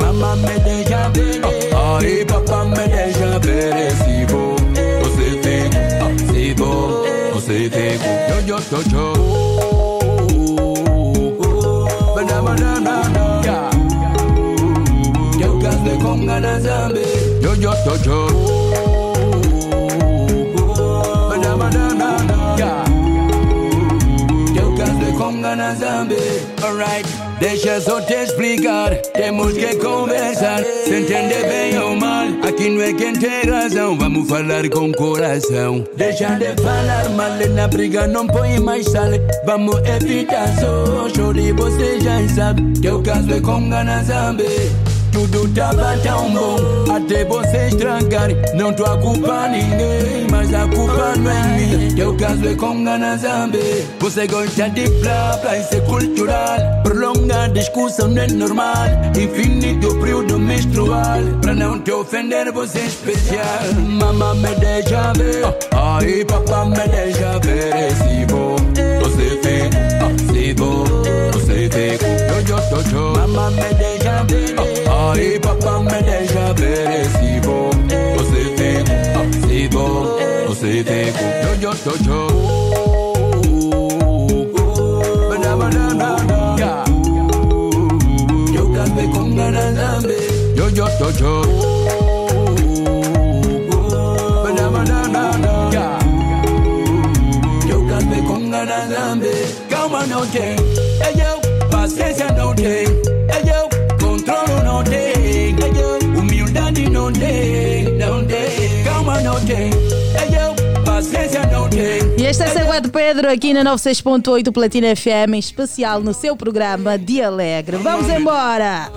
[0.00, 1.65] Mamá me deixa ver.
[1.88, 3.92] Ai, papá me deixa ver.
[3.92, 4.56] Se vou,
[5.02, 6.32] você fica.
[6.32, 7.70] Se vou, você.
[8.28, 9.06] Yo, yo, yo, yo.
[12.42, 12.96] Banana,
[13.44, 13.70] yeah.
[15.38, 17.02] Teu caso é com ganas zambe.
[17.40, 18.18] Yo, yo, yo, yo.
[21.28, 21.78] Banana,
[22.58, 22.84] yeah.
[26.62, 28.94] Alright, deixa só te explicar.
[29.14, 30.62] Temos que conversar.
[30.84, 32.26] Se entender bem ou mal.
[32.46, 33.96] Aqui não é quem tem razão.
[33.96, 35.84] Vamos falar com coração.
[35.96, 37.26] Deixa de falar mal.
[37.54, 39.10] Na briga não põe mais sal.
[39.44, 42.80] Vamos evitar só choro você já sabe.
[42.80, 44.44] Teu caso é com ganas zambe.
[45.16, 48.28] Tudo tava tão bom até você estragar.
[48.54, 51.94] Não tô a culpar ninguém, mas a culpa não é minha.
[51.96, 53.86] Teu caso é com ganas zambe.
[53.98, 56.58] Você gosta de blá blá, isso é cultural.
[56.82, 58.74] Prolongar discussão não é normal.
[59.18, 61.22] Infinito período menstrual.
[61.40, 63.72] Pra não te ofender, você é especial.
[63.88, 65.46] Mamá me deixa ver.
[65.72, 67.90] Ai, papá me deixa ver.
[67.96, 68.56] Se vou,
[69.00, 70.30] você fica.
[70.30, 70.84] Se vou,
[71.32, 72.06] você fica.
[72.06, 73.12] Yo, yo, yo, yo.
[73.18, 74.85] Mamá me deixa ver.
[75.08, 77.04] Ai, papá me deixa ver.
[77.06, 77.70] Se vou,
[78.16, 78.96] você fica.
[79.46, 80.18] Se vou,
[80.48, 81.26] você fica.
[81.42, 82.20] Yo, yo, yo, yo.
[85.58, 86.08] Banana,
[86.58, 86.84] yeah.
[88.52, 90.16] Yo café con ganas zambe.
[90.56, 91.32] Yo, yo, yo, yo.
[94.42, 95.22] Banana,
[95.72, 95.98] yeah.
[97.68, 99.32] Yo café con ganas zambe.
[99.70, 100.56] Calma não tem,
[101.00, 101.36] é eu.
[101.70, 102.85] Paciência não tem,
[107.06, 108.82] não tem, não tem.
[108.84, 110.82] Calma não tem, é eu.
[110.84, 112.00] Paciência não tem.
[112.18, 117.28] E este é Segundo Pedro aqui na 96.8 Platina FM, especial no seu programa Dia
[117.28, 117.76] Alegre.
[117.76, 118.90] Vamos embora!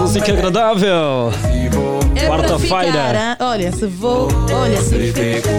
[0.00, 1.30] Música agradável.
[2.16, 3.36] É para ficar, Quarta-feira.
[3.40, 5.12] olha, se vou, olha, se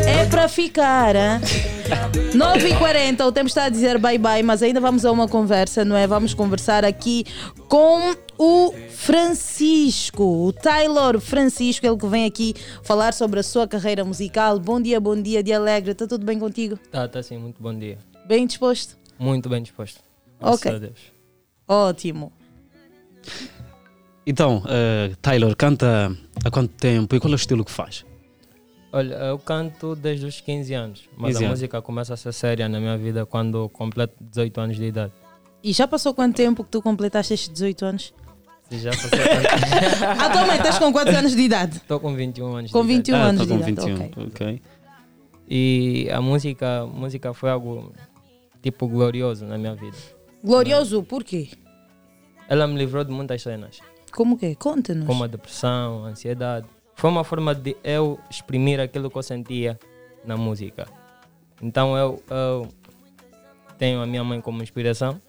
[0.07, 1.15] é para ficar.
[1.15, 1.41] hein?
[2.35, 5.95] 9h40, o tempo está a dizer bye bye, mas ainda vamos a uma conversa, não
[5.95, 6.05] é?
[6.07, 7.25] Vamos conversar aqui
[7.69, 12.53] com o Francisco, o Taylor Francisco, ele que vem aqui
[12.83, 14.59] falar sobre a sua carreira musical.
[14.59, 16.77] Bom dia, bom dia, dia alegre, está tudo bem contigo?
[16.91, 17.97] Tá, tá sim, muito bom dia.
[18.27, 18.97] Bem disposto?
[19.17, 20.01] Muito bem disposto.
[20.39, 20.71] Graças Ok.
[20.71, 20.99] a Deus.
[21.67, 22.31] Ótimo.
[24.27, 28.05] Então, eh, Taylor, canta há quanto tempo e qual é o estilo que faz?
[28.91, 31.59] Olha, eu canto desde os 15 anos, mas 15 a anos.
[31.59, 35.11] música começa a ser séria na minha vida quando completo 18 anos de idade.
[35.63, 38.13] E já passou quanto tempo que tu completaste estes 18 anos?
[38.69, 39.09] Se já passou
[40.25, 41.77] Atualmente estás com quantos anos de idade?
[41.77, 43.29] Estou com 21 anos Com de 21 idade.
[43.29, 44.61] anos Ah, de com idade, 21, ok.
[45.47, 47.93] E a música, música foi algo
[48.63, 49.97] tipo glorioso na minha vida.
[50.43, 51.49] Glorioso, por quê?
[52.47, 53.79] Ela me livrou de muitas cenas,
[54.11, 54.55] Como que?
[54.55, 55.05] Conta-nos.
[55.05, 56.67] como a depressão, a ansiedade.
[56.95, 59.79] Foi uma forma de eu exprimir aquilo que eu sentia
[60.25, 60.87] na música.
[61.61, 62.67] Então eu, eu
[63.77, 65.21] tenho a minha mãe como inspiração.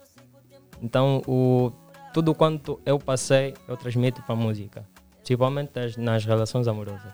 [0.81, 1.71] Então o
[2.17, 4.83] tudo quanto eu passei, eu transmito para a música,
[5.17, 7.13] principalmente as- nas relações amorosas.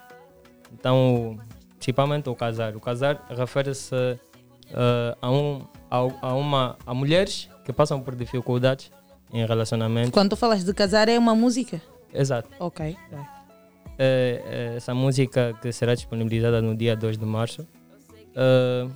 [0.71, 1.37] Então,
[1.75, 2.73] principalmente o casar.
[2.73, 3.93] O casar refere-se
[4.71, 8.93] eh, a, um, a, a uma, a mulheres que passam por dificuldades
[9.33, 10.13] em relacionamento.
[10.13, 11.81] Quando tu falas de casar é uma música?
[12.13, 12.47] Exato.
[12.57, 12.95] Ok.
[13.99, 17.67] É, é essa música que será disponibilizada no dia 2 de março
[18.37, 18.87] eh,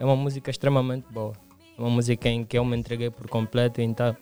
[0.00, 1.34] é uma música extremamente boa.
[1.78, 4.16] Uma música em que eu me entreguei por completo, então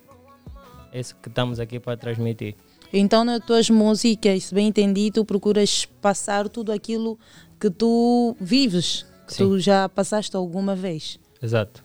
[0.93, 2.55] isso que estamos aqui para transmitir.
[2.93, 7.19] Então, nas tuas músicas, se bem entendi, tu procuras passar tudo aquilo
[7.61, 9.45] que tu vives, que Sim.
[9.45, 11.19] tu já passaste alguma vez.
[11.41, 11.85] Exato.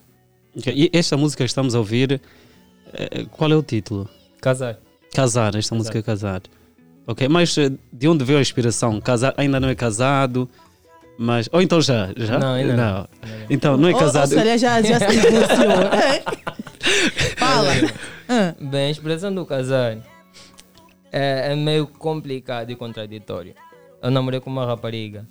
[0.56, 2.20] E esta música que estamos a ouvir,
[2.94, 4.10] eh, qual é o título?
[4.42, 4.80] Casar.
[5.14, 6.42] Casar, esta música é Casar.
[7.06, 9.00] Ok, mas eh, de onde veio a inspiração?
[9.00, 10.50] Casar ainda não é casado,
[11.20, 11.48] mas.
[11.52, 12.10] Ou então já?
[12.18, 12.40] já?
[12.40, 13.08] Não, ainda não.
[13.50, 14.32] Então, não é Ou- casado.
[14.32, 16.56] Ou, seja, já, já se divorciou.
[17.38, 17.72] Fala.
[18.28, 18.56] Ah.
[18.60, 19.98] Bem, a expressão do casar
[21.12, 23.54] é, é meio complicado e contraditório.
[24.02, 25.28] Eu namorei com uma rapariga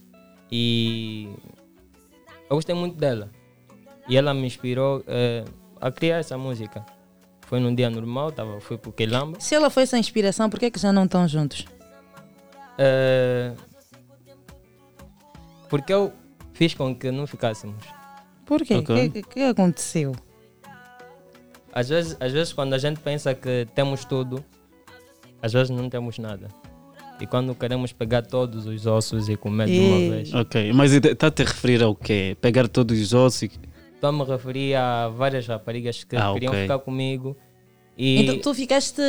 [0.50, 1.28] e
[2.50, 3.30] eu gostei muito dela.
[4.08, 5.44] E ela me inspirou eh,
[5.80, 6.84] a criar essa música.
[7.46, 9.40] Foi num dia normal, tava, fui pro Quelamba.
[9.40, 11.64] Se ela foi essa inspiração, por que, é que já não estão juntos?
[12.78, 13.52] Eh,
[15.68, 16.12] porque eu
[16.52, 17.84] fiz com que não ficássemos.
[18.44, 18.74] Por quê?
[18.74, 19.08] O Ok.
[19.10, 20.14] que, que aconteceu?
[21.74, 24.44] Às vezes, às vezes, quando a gente pensa que temos tudo,
[25.42, 26.48] às vezes não temos nada.
[27.20, 30.32] E quando queremos pegar todos os ossos e comer de uma vez.
[30.34, 32.36] Ok, mas está a te referir ao quê?
[32.40, 33.50] Pegar todos os ossos e.
[33.94, 36.62] Estou a me referir a várias raparigas que Ah, queriam ok.
[36.62, 37.36] ficar comigo.
[37.96, 39.00] E Então tu ficaste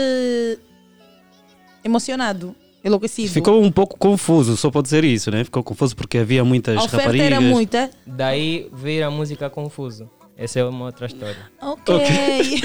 [1.84, 3.30] emocionado, enlouquecido.
[3.32, 5.44] Ficou um pouco confuso, só pode ser isso, né?
[5.44, 7.28] Ficou confuso porque havia muitas A oferta raparigas.
[7.28, 7.90] era muita.
[8.06, 10.10] daí vir a música Confuso.
[10.38, 11.38] Essa é uma outra história.
[11.62, 12.62] Ok.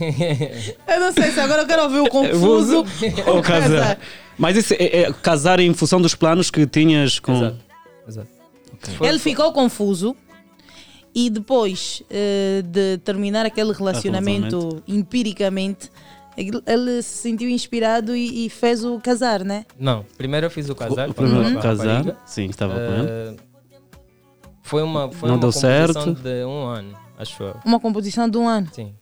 [0.88, 2.84] eu não sei se agora eu quero ouvir o confuso.
[3.26, 3.98] Ou casar.
[4.36, 7.36] Mas isso é, é casar em função dos planos que tinhas com.
[7.36, 7.58] Exato.
[8.08, 8.28] Exato.
[9.00, 10.14] Ele ficou confuso
[11.14, 15.90] e depois eh, de terminar aquele relacionamento empiricamente,
[16.36, 19.64] ele se sentiu inspirado e, e fez o casar, né?
[19.78, 21.08] Não, primeiro eu fiz o casar.
[21.08, 23.36] O primeiro casar, sim, estava com ele.
[24.64, 26.14] Foi uma, foi Não uma deu composição certo.
[26.14, 27.54] de um ano, acho eu.
[27.64, 28.68] Uma composição de um ano.
[28.72, 28.94] Sim.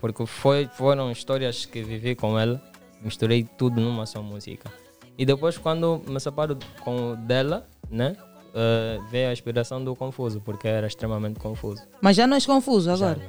[0.00, 2.60] Porque foi, foram histórias que vivi com ela,
[3.00, 4.70] misturei tudo numa só música.
[5.16, 8.16] E depois, quando me separo com dela, né?
[8.54, 11.82] eh, veio a inspiração do Confuso, porque era extremamente confuso.
[12.00, 13.20] Mas já não és confuso agora.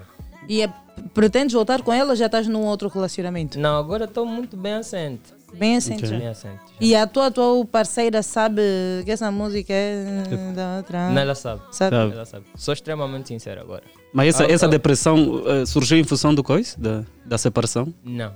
[0.47, 0.73] E é,
[1.13, 3.59] pretendes voltar com ela ou já estás num outro relacionamento?
[3.59, 5.33] Não, agora estou muito bem assente.
[5.53, 6.07] Bem assente.
[6.07, 6.59] Bem assente.
[6.79, 8.61] E a tua, tua parceira sabe
[9.03, 10.23] que essa música é
[10.55, 11.09] da outra.
[11.09, 11.61] Não, ela sabe.
[11.71, 11.95] Sabe?
[11.95, 12.45] Ela sabe.
[12.55, 13.83] Sou extremamente sincero agora.
[14.13, 16.75] Mas essa, Ah, essa ah, depressão eh, surgiu em função do coisa?
[16.79, 17.93] Da, da separação?
[18.03, 18.33] Não.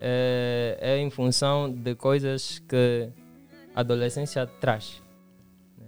[0.00, 3.08] É, é em função de coisas que
[3.74, 5.02] a adolescência traz.
[5.78, 5.86] né?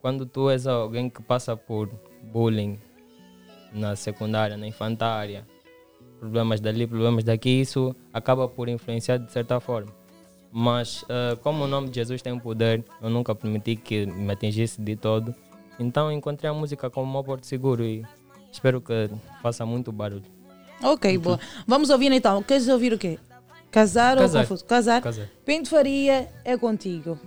[0.00, 1.88] Quando tu és alguém que passa por
[2.32, 2.78] bullying
[3.72, 5.46] na secundária, na infantária,
[6.18, 9.92] problemas dali, problemas daqui, isso acaba por influenciar de certa forma.
[10.50, 14.80] Mas eh, como o nome de Jesus tem poder, eu nunca permiti que me atingisse
[14.80, 15.34] de todo.
[15.78, 18.04] Então encontrei a música como um porto seguro e
[18.52, 19.10] espero que
[19.42, 20.24] faça muito barulho.
[20.82, 21.40] Ok, boa.
[21.66, 22.42] Vamos ouvir então.
[22.42, 23.18] Queres ouvir o quê?
[23.70, 24.38] Casar, Casar.
[24.38, 24.64] ou confuso?
[24.64, 25.02] Casar.
[25.02, 25.28] Casar.
[25.44, 27.18] Pinto Faria é contigo.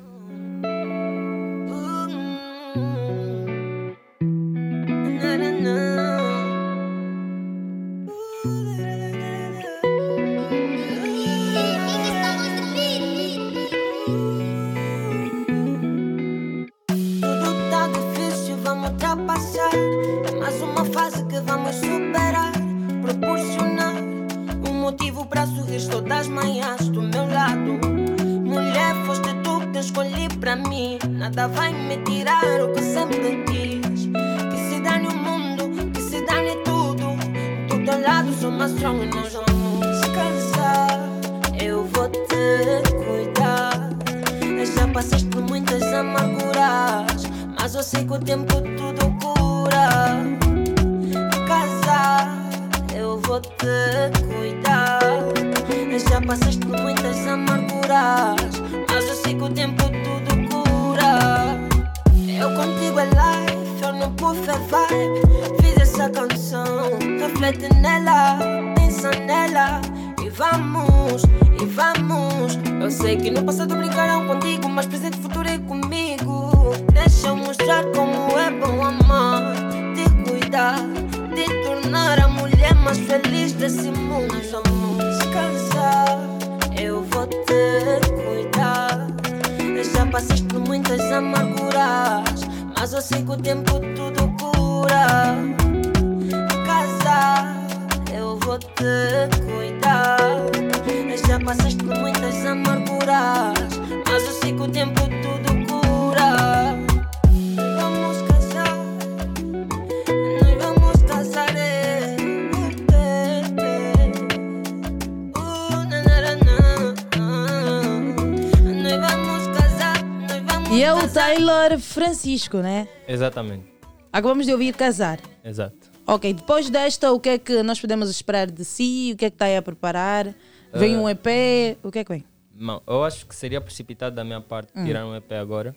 [122.22, 122.88] Francisco, né?
[123.08, 123.66] Exatamente,
[124.12, 125.20] Acabamos de ouvir Casar.
[125.44, 125.92] exato.
[126.08, 129.12] Ok, depois desta, o que é que nós podemos esperar de si?
[129.14, 130.34] O que é que está aí a preparar?
[130.74, 131.78] Vem Eh, um EP?
[131.84, 132.24] O que é que vem?
[132.56, 134.84] Não, eu acho que seria precipitado da minha parte Hum.
[134.86, 135.76] tirar um EP agora.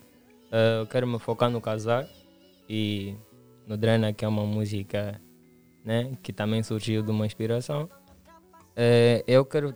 [0.50, 2.08] Eh, eu quero me focar no casar
[2.68, 3.14] e
[3.66, 5.20] no Drena, que é uma música
[5.84, 7.86] né, que também surgiu de uma inspiração.
[8.76, 9.74] Eh, eu quero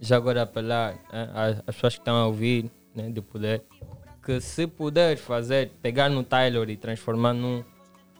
[0.00, 3.62] já agora apelar né, às, às pessoas que estão a ouvir, né, de poder,
[4.26, 7.62] que se puder fazer, pegar no Taylor e transformar num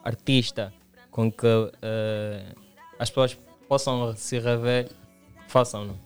[0.05, 0.73] artista
[1.11, 1.49] com que
[1.83, 2.45] eh,
[2.97, 3.37] as pessoas
[3.69, 4.89] possam se rever,
[5.49, 5.99] façam-no.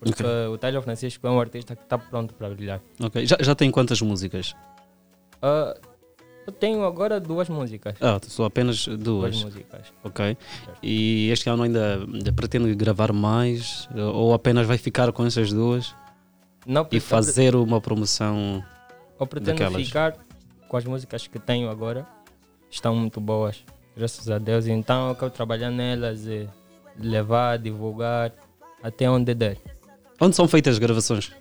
[0.00, 2.80] Porque o Taylor Francisco é um artista que está pronto para brilhar.
[2.98, 3.26] Ok.
[3.26, 4.56] Já, já tem quantas músicas?
[5.42, 5.76] Ah,
[6.46, 7.96] eu tenho agora duas músicas.
[8.00, 9.42] Ah, só apenas duas.
[9.42, 9.92] músicas.
[10.02, 10.38] Ok.
[10.82, 13.90] E este ano ainda, ainda pretende gravar mais?
[13.94, 15.94] Ou apenas vai ficar com essas duas?
[16.66, 18.64] Não, e fazer uma promoção
[19.24, 19.86] Eu pretendo daquelas?
[19.86, 20.16] ficar
[20.68, 22.06] com as músicas que tenho agora.
[22.70, 23.64] Estão muito boas,
[23.96, 24.66] graças a Deus.
[24.66, 26.48] Então eu quero trabalhar nelas e
[26.98, 28.32] levar, divulgar
[28.82, 29.56] até onde der.
[30.20, 31.32] Onde são feitas as gravações?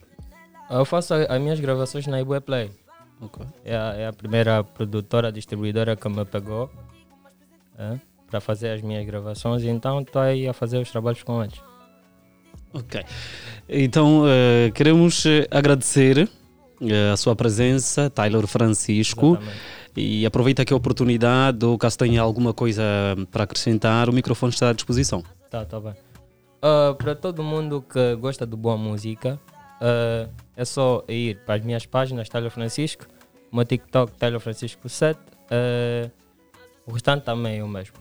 [0.69, 2.71] Eu faço as minhas gravações na Ibué Play.
[3.63, 6.69] É, a, é a primeira produtora, distribuidora que me pegou
[7.77, 7.97] é,
[8.29, 9.63] para fazer as minhas gravações.
[9.63, 11.59] Então estou aí a fazer os trabalhos com eles.
[12.73, 13.03] Ok.
[13.69, 16.27] Então, eh, queremos eh, agradecer
[17.11, 19.37] a sua presença, Taylor Francisco.
[19.95, 22.83] E aproveita aqui a oportunidade, ou caso tenha alguma coisa
[23.31, 25.23] para acrescentar, o microfone está à disposição.
[25.51, 25.93] Tá, tá bem.
[26.65, 29.37] Ah, para todo mundo que gosta de boa música,
[29.81, 33.05] ah, é só ir para as minhas páginas, Taylor Francisco,
[33.51, 35.19] o meu TikTok, Taylor Francisco 7.
[35.51, 36.09] ah,
[36.87, 37.95] o restante também é o mesmo.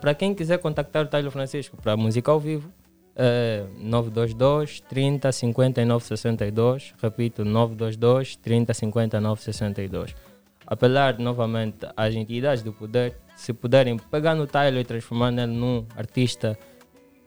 [0.00, 2.70] Para quem quiser contactar o Taylor Francisco para música ao vivo,
[3.16, 6.94] é 922 30 59 62.
[7.02, 10.14] Repito, 922 30 59 62.
[10.66, 15.84] Apelar novamente às entidades do poder, se puderem pegar no Tyler e transformar nele num
[15.96, 16.58] artista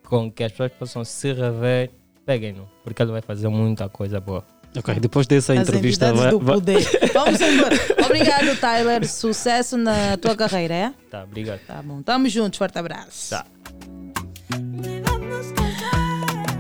[0.04, 1.92] com que as pessoas possam se rever,
[2.26, 4.44] peguem-no, porque ele vai fazer muita coisa boa.
[4.78, 6.80] Ok, depois dessa As entrevista vai, do vai- poder.
[7.14, 7.76] Vamos embora.
[8.06, 9.08] Obrigado, Tyler.
[9.08, 10.94] Sucesso na tua carreira, é?
[11.10, 11.60] Tá, obrigado.
[11.66, 12.02] Tá bom.
[12.02, 12.58] Tamo juntos.
[12.60, 13.30] Forte abraço.
[13.32, 13.46] Tá.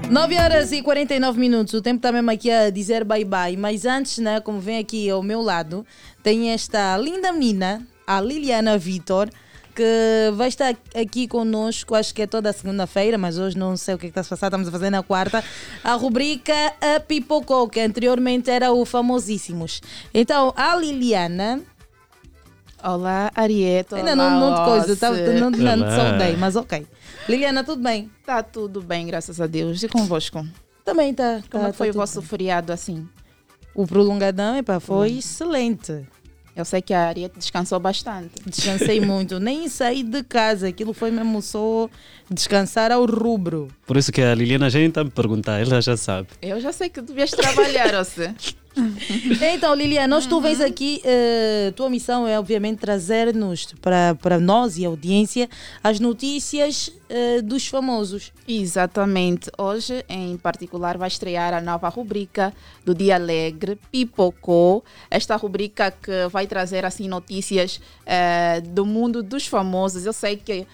[0.09, 1.73] 9 horas e 49 minutos.
[1.73, 3.57] O tempo está mesmo aqui a dizer bye bye.
[3.57, 5.85] Mas antes, né, como vem aqui ao meu lado,
[6.23, 9.29] tem esta linda menina, a Liliana Vitor,
[9.75, 13.97] que vai estar aqui conosco, acho que é toda segunda-feira, mas hoje não sei o
[13.97, 15.43] que é está a se passar, estamos a fazer na quarta,
[15.83, 19.81] a rubrica A Pipocou, que anteriormente era o Famosíssimos.
[20.13, 21.61] Então, a Liliana.
[22.81, 23.95] Olá, Arieto.
[23.95, 26.87] Ainda não, não te coisa, tá, não, não te saudei, mas ok.
[27.27, 28.09] Liliana, tudo bem?
[28.25, 29.83] Tá tudo bem, graças a Deus.
[29.83, 30.45] E convosco?
[30.85, 31.41] Também tá.
[31.51, 33.07] Como tá- é que foi tá o vosso feriado assim?
[33.75, 35.17] O prolongadão, epa, foi Hum.
[35.19, 36.05] excelente.
[36.55, 38.31] Eu sei que a Ariete descansou bastante.
[38.45, 41.87] Descansei muito, nem saí de casa, aquilo foi mesmo só
[42.31, 43.67] descansar ao rubro.
[43.85, 46.29] Por isso que a Liliana já está me perguntar, ela já sabe.
[46.41, 48.33] Eu já sei que devias trabalhar, você.
[49.57, 54.77] Então, Liliana, nós tu vens aqui, eh, tua missão é obviamente trazer-nos para, para nós
[54.77, 55.49] e a audiência
[55.83, 58.31] as notícias eh, dos famosos.
[58.47, 59.49] Exatamente.
[59.57, 62.53] Hoje, em particular, vai estrear a nova rubrica
[62.85, 64.83] do Dia Alegre, Pipocou.
[65.09, 70.05] Esta rubrica que vai trazer assim notícias eh, do mundo dos famosos.
[70.05, 70.67] Eu sei que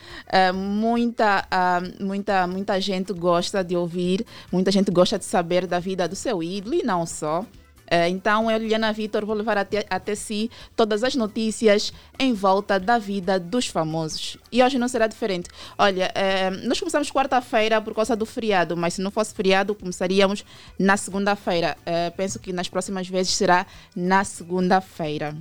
[0.53, 6.07] muita, ah, muita, muita gente gosta de ouvir, muita gente gosta de saber da vida
[6.07, 7.45] do seu ídolo e não só.
[7.93, 12.79] Eh, Então, eu, Liliana Vitor, vou levar até, até si todas as notícias em volta
[12.79, 14.37] da vida dos famosos.
[14.51, 15.47] E hoje não será diferente.
[15.77, 20.43] Olha, eh, nós começamos quarta-feira por causa do feriado, mas se não fosse feriado, começaríamos
[20.79, 21.77] na segunda-feira.
[21.85, 25.35] Eh, penso que nas próximas vezes será na segunda-feira.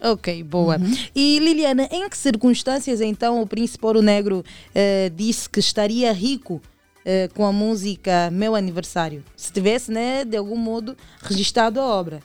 [0.00, 0.78] Ok, boa.
[1.14, 4.44] E Liliana, em que circunstâncias então o Príncipe Ouro Negro
[4.74, 6.62] eh, disse que estaria rico
[7.10, 9.24] eh, com a música Meu Aniversário?
[9.34, 12.20] Se tivesse, né, de algum modo, registrado a obra.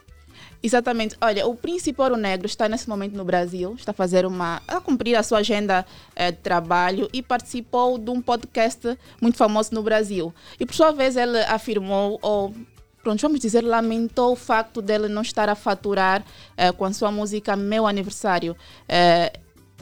[0.61, 1.15] Exatamente.
[1.22, 4.61] Olha, o Príncipe Ouro Negro está nesse momento no Brasil, está a fazer uma.
[4.68, 9.73] a cumprir a sua agenda eh, de trabalho e participou de um podcast muito famoso
[9.73, 10.34] no Brasil.
[10.60, 12.53] E por sua vez ele afirmou, ou
[13.01, 16.26] pronto, vamos dizer, lamentou o facto dele não estar a faturar
[16.57, 18.53] eh, com a sua música Meu Aniversário.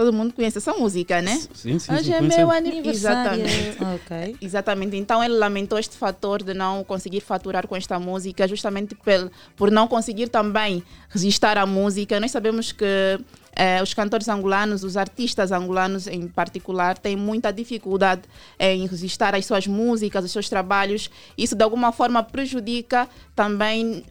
[0.02, 1.40] Todo mundo conhece essa música, né?
[1.54, 3.44] Sim, sim, Hoje sim, é meu aniversário.
[3.44, 3.78] Exatamente.
[3.78, 4.38] Exatamente.
[4.42, 4.98] Exatamente.
[4.98, 9.70] Então ele lamentou este fator de não conseguir faturar com esta música, justamente pel, por
[9.70, 12.20] não conseguir também registrar a música.
[12.20, 13.20] Nós sabemos que
[13.56, 18.24] eh, os cantores angolanos, os artistas angolanos em particular, têm muita dificuldade
[18.60, 21.12] em registrar as suas músicas, os seus trabalhos.
[21.38, 24.04] Isso de alguma forma prejudica também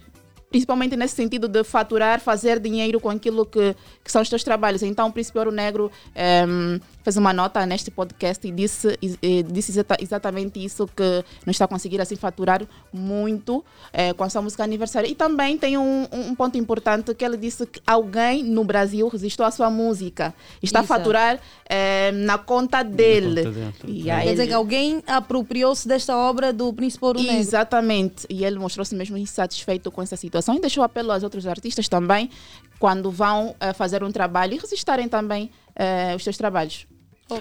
[0.50, 4.82] principalmente nesse sentido de faturar, fazer dinheiro com aquilo que, que são os teus trabalhos.
[4.82, 6.80] Então, o Príncipe Ouro Negro ehm,
[7.10, 11.50] fez uma nota neste podcast e disse, e- e disse exata- exatamente isso, que não
[11.50, 12.62] está a conseguir assim faturar
[12.92, 15.08] muito eh, com a sua música aniversária.
[15.08, 19.44] E também tem um, um ponto importante que ele disse que alguém no Brasil resistiu
[19.44, 20.32] à sua música.
[20.62, 20.92] Está Isso.
[20.92, 23.42] a faturar eh, na conta dele.
[23.42, 23.74] dele.
[23.88, 27.36] E aí Quer dizer ele- que alguém apropriou-se desta obra do Príncipe Ouro Negro.
[27.38, 28.24] Exatamente.
[28.30, 32.30] E ele mostrou-se mesmo insatisfeito com essa situação e deixou apelo aos outros artistas também,
[32.78, 36.86] quando vão eh, fazer um trabalho e resistirem também eh, os seus trabalhos.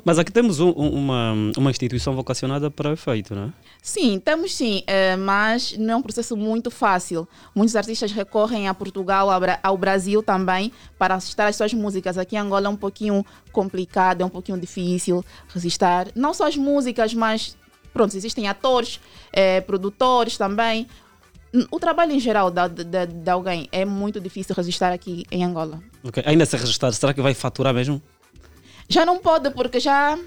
[0.05, 3.49] Mas aqui temos um- um- uma, uma instituição vocacionada para efeito, não é?
[3.81, 7.27] Sim, temos sim, eh, mas não é um processo muito fácil.
[7.55, 12.17] Muitos artistas recorrem a Portugal, ao Bra- ao Brasil também, para assistir às suas músicas.
[12.17, 16.11] Aqui em Angola é um pouquinho complicado, é um pouquinho difícil resistir.
[16.15, 17.55] Não só as músicas, mas
[17.93, 18.99] pronto, existem atores,
[19.33, 20.87] eh, produtores também.
[21.71, 25.81] O trabalho em geral de, de, de alguém é muito difícil resistir aqui em Angola.
[26.03, 26.21] Ok.
[26.25, 27.99] Ainda se registrar, será que vai faturar mesmo?
[28.89, 30.17] Já não pode, porque já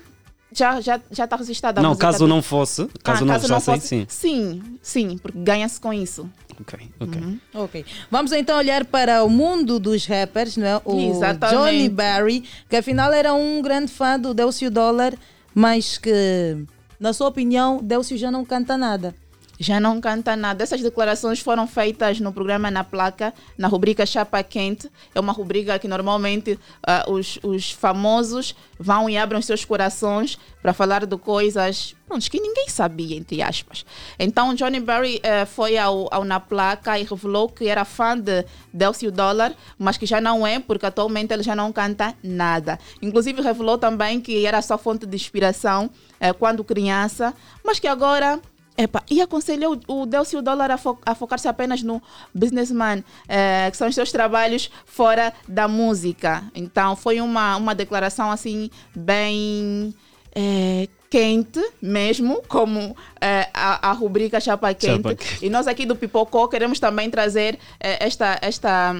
[0.54, 3.60] já já já está registrada a não, caso não fosse, caso Ah, não caso não
[3.60, 4.06] fosse, sim.
[4.08, 6.28] sim, sim, porque ganha-se com isso.
[6.60, 7.20] Ok, ok.
[7.20, 7.38] Uhum.
[7.54, 7.84] Ok.
[8.10, 10.80] Vamos então olhar para o mundo dos rappers, não é?
[10.84, 11.56] O Exatamente.
[11.58, 15.14] Johnny Barry, que afinal era um grande fã do Delcio Dollar,
[15.54, 16.64] mas que,
[17.00, 19.14] na sua opinião, Delcio já não canta nada.
[19.62, 20.64] Já não canta nada.
[20.64, 24.90] Essas declarações foram feitas no programa Na Placa, na rubrica Chapa Quente.
[25.14, 30.72] É uma rubrica que normalmente ah, os, os famosos vão e abrem seus corações para
[30.72, 33.86] falar de coisas pronto, que ninguém sabia, entre aspas.
[34.18, 38.44] Então, Johnny Barry eh, foi ao, ao Na Placa e revelou que era fã de
[38.72, 42.78] Delcio Dollar, mas que já não é, porque atualmente ele já não canta nada.
[43.00, 45.88] Inclusive, revelou também que era sua fonte de inspiração
[46.20, 47.32] eh, quando criança,
[47.64, 48.40] mas que agora
[48.76, 52.02] Epa, e aconselhou o Delcio Dólar a, fo- a focar-se apenas no
[52.34, 56.42] businessman, eh, que são os seus trabalhos fora da música.
[56.54, 59.94] Então foi uma, uma declaração assim bem
[60.34, 64.86] eh, quente mesmo, como eh, a, a rubrica Chapa Quente.
[64.96, 65.44] Chapa Quente.
[65.44, 68.96] E nós aqui do Pipocó queremos também trazer esta, esta,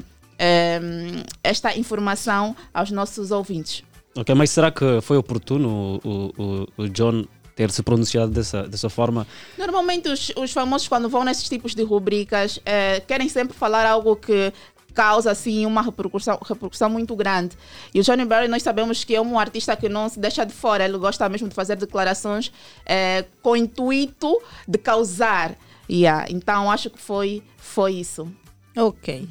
[1.42, 3.82] esta informação aos nossos ouvintes.
[4.14, 6.32] Ok, mas será que foi oportuno o,
[6.76, 7.24] o, o John
[7.54, 9.26] ter se pronunciado dessa, dessa forma?
[9.58, 14.16] Normalmente os, os famosos quando vão nesses tipos de rubricas eh, querem sempre falar algo
[14.16, 14.52] que
[14.92, 17.56] causa assim uma repercussão, repercussão muito grande.
[17.94, 20.52] E o Johnny Barry nós sabemos que é um artista que não se deixa de
[20.52, 22.52] fora, ele gosta mesmo de fazer declarações
[22.86, 25.56] eh, com o intuito de causar.
[25.90, 26.26] Yeah.
[26.30, 28.28] Então acho que foi, foi isso.
[28.76, 29.28] Ok.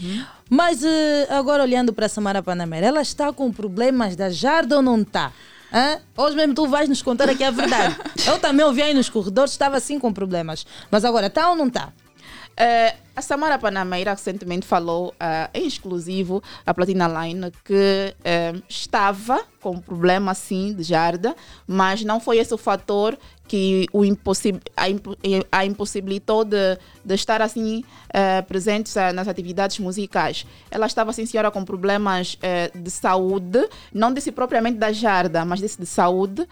[0.49, 4.81] Mas eh, agora olhando para a Samara Panamera, ela está com problemas da jarda ou
[4.81, 5.31] não está?
[5.73, 5.99] Hã?
[6.17, 7.95] Hoje mesmo tu vais nos contar aqui a verdade.
[8.27, 10.65] Eu também ouvi aí nos corredores, estava assim com problemas.
[10.89, 11.93] Mas agora está ou não está?
[12.57, 19.43] Eh, a Samara Panameira recentemente falou ah, em exclusivo à Platina Line que eh, estava
[19.59, 21.35] com um problema de jarda,
[21.67, 23.17] mas não foi esse o fator
[23.47, 25.17] que o impossi a, impo-
[25.51, 27.83] a impossibilitou de, de estar assim
[28.47, 30.45] presente nas atividades musicais.
[30.71, 32.37] Ela estava, sim, senhora, com problemas
[32.73, 36.47] de saúde, não disse propriamente da jarda, mas disse de saúde,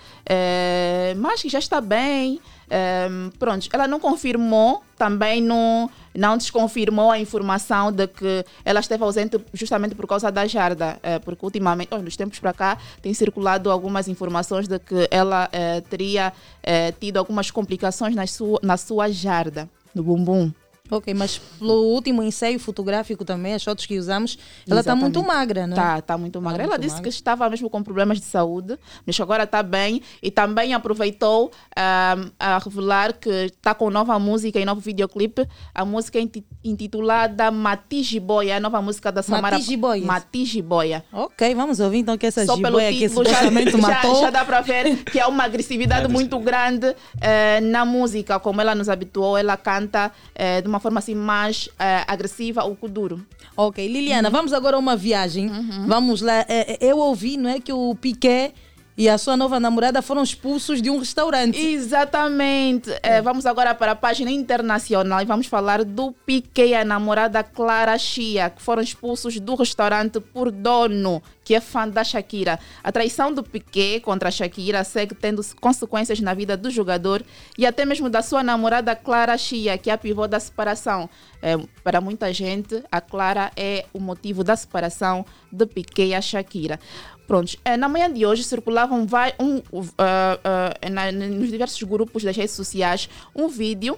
[1.17, 2.39] mas que já está bem.
[2.69, 9.03] Ehm, pronto, ela não confirmou, também não, não desconfirmou a informação de que ela esteve
[9.03, 13.13] ausente justamente por causa da jarda, eh, porque ultimamente, oh, nos tempos para cá, tem
[13.13, 16.31] circulado algumas informações de que ela eh, teria
[16.61, 20.51] eh, tido algumas complicações na sua, na sua jarda, no bumbum.
[20.91, 24.37] Ok, mas pelo último ensaio fotográfico também, as fotos que usamos,
[24.69, 25.79] ela está muito magra, não é?
[25.79, 26.63] Tá, tá muito magra.
[26.63, 27.03] Ela muito disse magra.
[27.11, 32.29] que estava mesmo com problemas de saúde, mas agora está bem e também aproveitou ahm,
[32.39, 35.47] a revelar que está com nova música e novo videoclipe.
[35.73, 39.57] A música é inti- intitulada Mati Jiboia, a nova música da Samara.
[39.57, 40.05] Mati Jiboia.
[40.05, 41.03] Mati Jiboia.
[41.11, 44.21] Ok, vamos ouvir então que essa Só pelo jiboia que título já, supostamente já, matou.
[44.21, 48.73] já dá para ver que há uma agressividade muito grande eh, na música, como ela
[48.73, 49.37] nos habituou.
[49.37, 53.25] Ela canta eh, de uma forma assim mais eh, agressiva, o kuduro.
[53.55, 55.49] Ok, Liliana, vamos agora a uma viagem.
[55.85, 56.45] Vamos lá.
[56.47, 58.53] É, é, Eu ouvi, não é, que o Piquet
[58.99, 61.57] e a sua nova namorada foram expulsos de um restaurante.
[61.57, 62.91] Exatamente.
[63.01, 67.41] Eh, vamos agora para a página internacional e vamos falar do Piquet e a namorada
[67.41, 72.59] Clara Chia, que foram expulsos do restaurante por dono, que é fã da Shakira.
[72.83, 77.23] A traição do Piquet contra a Shakira segue tendo consequências na vida do jogador
[77.57, 81.09] e até mesmo da sua namorada Clara Chia, que é a pivô da separação.
[81.41, 86.21] Eh, para muita gente, a Clara é o motivo da separação de Piquet e a
[86.21, 86.79] Shakira.
[87.25, 92.23] Prontos, eh, na manhã de hoje circulavam vai, um, uh, uh, na- nos diversos grupos
[92.23, 93.97] das redes sociais um vídeo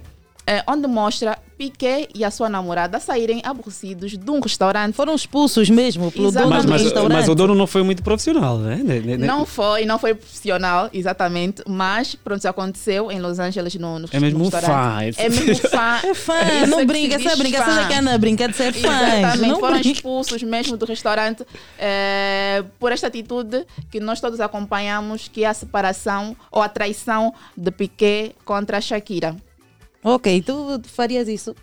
[0.67, 4.95] onde mostra Piqué e a sua namorada saírem aborrecidos de um restaurante.
[4.95, 7.13] Foram expulsos mesmo pelo dono Mas, do mas, restaurante.
[7.13, 8.81] mas o dono não foi muito profissional, né?
[9.19, 14.07] Não foi, não foi profissional, exatamente, mas pronto, isso aconteceu em Los Angeles no, no
[14.11, 15.13] É mesmo no um restaurante.
[15.15, 15.21] fã.
[15.23, 15.99] É mesmo fã.
[16.03, 18.87] É fã, Isso não é que brinca, diz brinca, que anda brinca de ser fã.
[18.87, 19.89] Exatamente, Não foram brinca.
[19.95, 21.45] expulsos mesmo do restaurante
[21.77, 27.33] eh, por esta atitude que nós todos acompanhamos, que é a separação ou a traição
[27.55, 29.35] de Piqué contra a Shakira.
[30.03, 31.55] Ok, tu farias isso?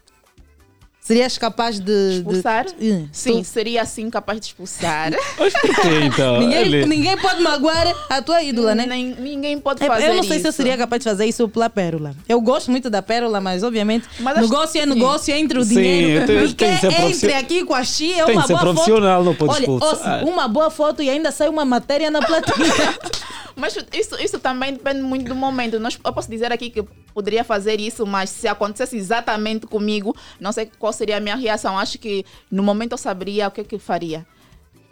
[1.08, 1.84] Serias capaz de.
[1.84, 2.66] de- Expulsar?
[2.78, 5.10] Hum, Sim, tu- seria assim capaz de expulsar.
[5.38, 6.38] porquê, então?
[6.40, 8.84] Ninguém, ninguém pode magoar a tua ídola, né?
[8.84, 10.42] Nem- ninguém pode É, fazer Eu não sei isso.
[10.42, 12.14] se eu seria capaz de fazer isso pela Pérola.
[12.28, 14.88] Eu gosto muito da Pérola, mas obviamente Mas negócio é sim.
[14.90, 16.24] negócio entre o Sim, dinheiro.
[16.24, 18.60] e tem que ser entre aqui com a Xi é Tem uma que ser boa
[18.64, 19.24] profissional, foto.
[19.24, 20.18] não pode Olha, expulsar.
[20.20, 22.54] ouça, uma boa foto e ainda sai uma matéria na platina.
[23.60, 25.80] Mas isso, isso também depende muito do momento.
[25.80, 26.80] Nós, eu posso dizer aqui que
[27.12, 31.78] poderia fazer isso, mas se acontecesse exatamente comigo, não sei qual seria a minha reação.
[31.78, 34.26] Acho que no momento eu saberia o que, que eu faria.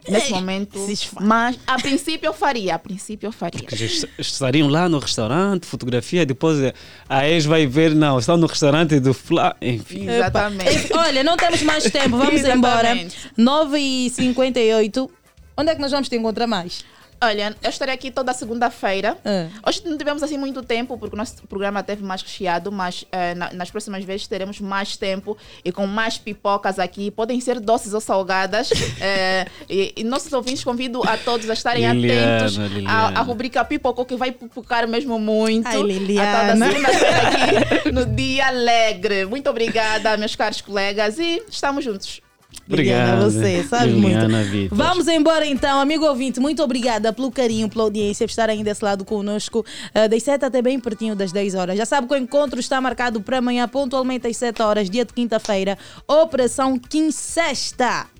[0.09, 0.79] Nesse momento.
[1.19, 2.75] Mas a princípio eu faria.
[2.75, 3.59] A princípio eu faria.
[3.67, 6.73] que est- estariam lá no restaurante, fotografia, depois eh,
[7.09, 10.09] a ex vai ver, não, estão no restaurante do Flá, enfim.
[10.09, 10.93] Exatamente.
[10.95, 12.95] Olha, não temos mais tempo, vamos embora.
[12.95, 13.17] Exatamente.
[13.37, 15.09] 9h58.
[15.57, 16.85] Onde é que nós vamos te encontrar mais?
[17.19, 19.17] Olha, eu estarei aqui toda segunda-feira.
[19.25, 19.47] É.
[19.65, 23.33] Hoje não tivemos assim muito tempo, porque o nosso programa teve mais recheado, mas eh,
[23.33, 25.35] na- nas próximas vezes teremos mais tempo
[25.65, 27.09] e com mais pipocas aqui.
[27.09, 28.69] Podem ser doces ou salgadas.
[28.99, 33.63] Eh, e, e nossos ouvintes convido a todos a estarem Liliana, atentos à, à rubrica
[33.63, 35.67] Pipocou, que vai pipocar mesmo muito.
[35.67, 36.55] Ai, A Liliana.
[36.55, 39.25] toda segunda-feira aqui no Dia Alegre.
[39.25, 42.21] Muito obrigada, meus caros colegas, e estamos juntos.
[42.69, 43.31] Liliana, Obrigado.
[43.31, 44.51] você sabe Liliana muito.
[44.51, 44.77] Vitor.
[44.77, 46.39] Vamos embora então, amigo ouvinte.
[46.39, 49.65] Muito obrigada pelo carinho, pela audiência, por estarem desse lado conosco.
[49.95, 51.77] Uh, das 7 até bem pertinho das 10 horas.
[51.77, 55.13] Já sabe que o encontro está marcado para amanhã, pontualmente às 7 horas, dia de
[55.13, 55.77] quinta-feira.
[56.07, 58.16] Operação Quincesta.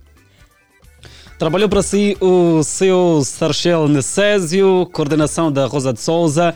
[1.37, 6.55] Trabalhou para si o seu Sarchel Necésio, coordenação da Rosa de Souza.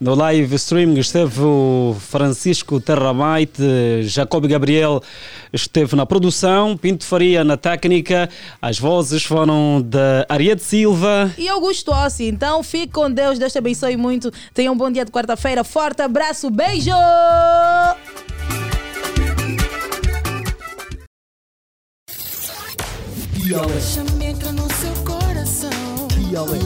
[0.00, 5.02] No live streaming esteve o Francisco Terramite, Jacob Gabriel
[5.52, 8.30] esteve na produção, Pinto Faria na técnica.
[8.62, 11.32] As vozes foram da Ariete Silva.
[11.36, 12.26] E Augusto Ossi.
[12.26, 13.36] Então, fique com Deus.
[13.36, 14.32] Deus te abençoe muito.
[14.54, 15.64] Tenha um bom dia de quarta-feira.
[15.64, 16.48] Forte abraço.
[16.50, 16.92] Beijo!
[23.50, 23.72] Tiale.
[23.72, 26.06] Deixa-me entrar no seu coração.
[26.12, 26.60] E Tiale.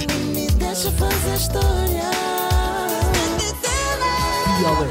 [0.00, 2.10] E me deixa fazer história.
[4.56, 4.88] Tiale.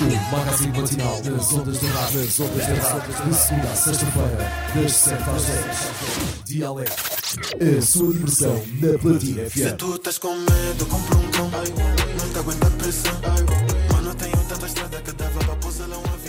[0.00, 4.52] O magazine matinal das ondas de rádio, das ondas de rádio, de segunda a sexta-feira,
[4.74, 6.44] das 7 às 10.
[6.44, 6.92] Dialeto.
[7.78, 9.54] A sua diversão na Platina FM.
[9.54, 11.50] Se tu estás com medo, compro um cão.
[11.50, 13.12] Não te aguento a pressão.
[13.94, 16.19] Mano, tenho tanta estrada que dava para pousar lá uma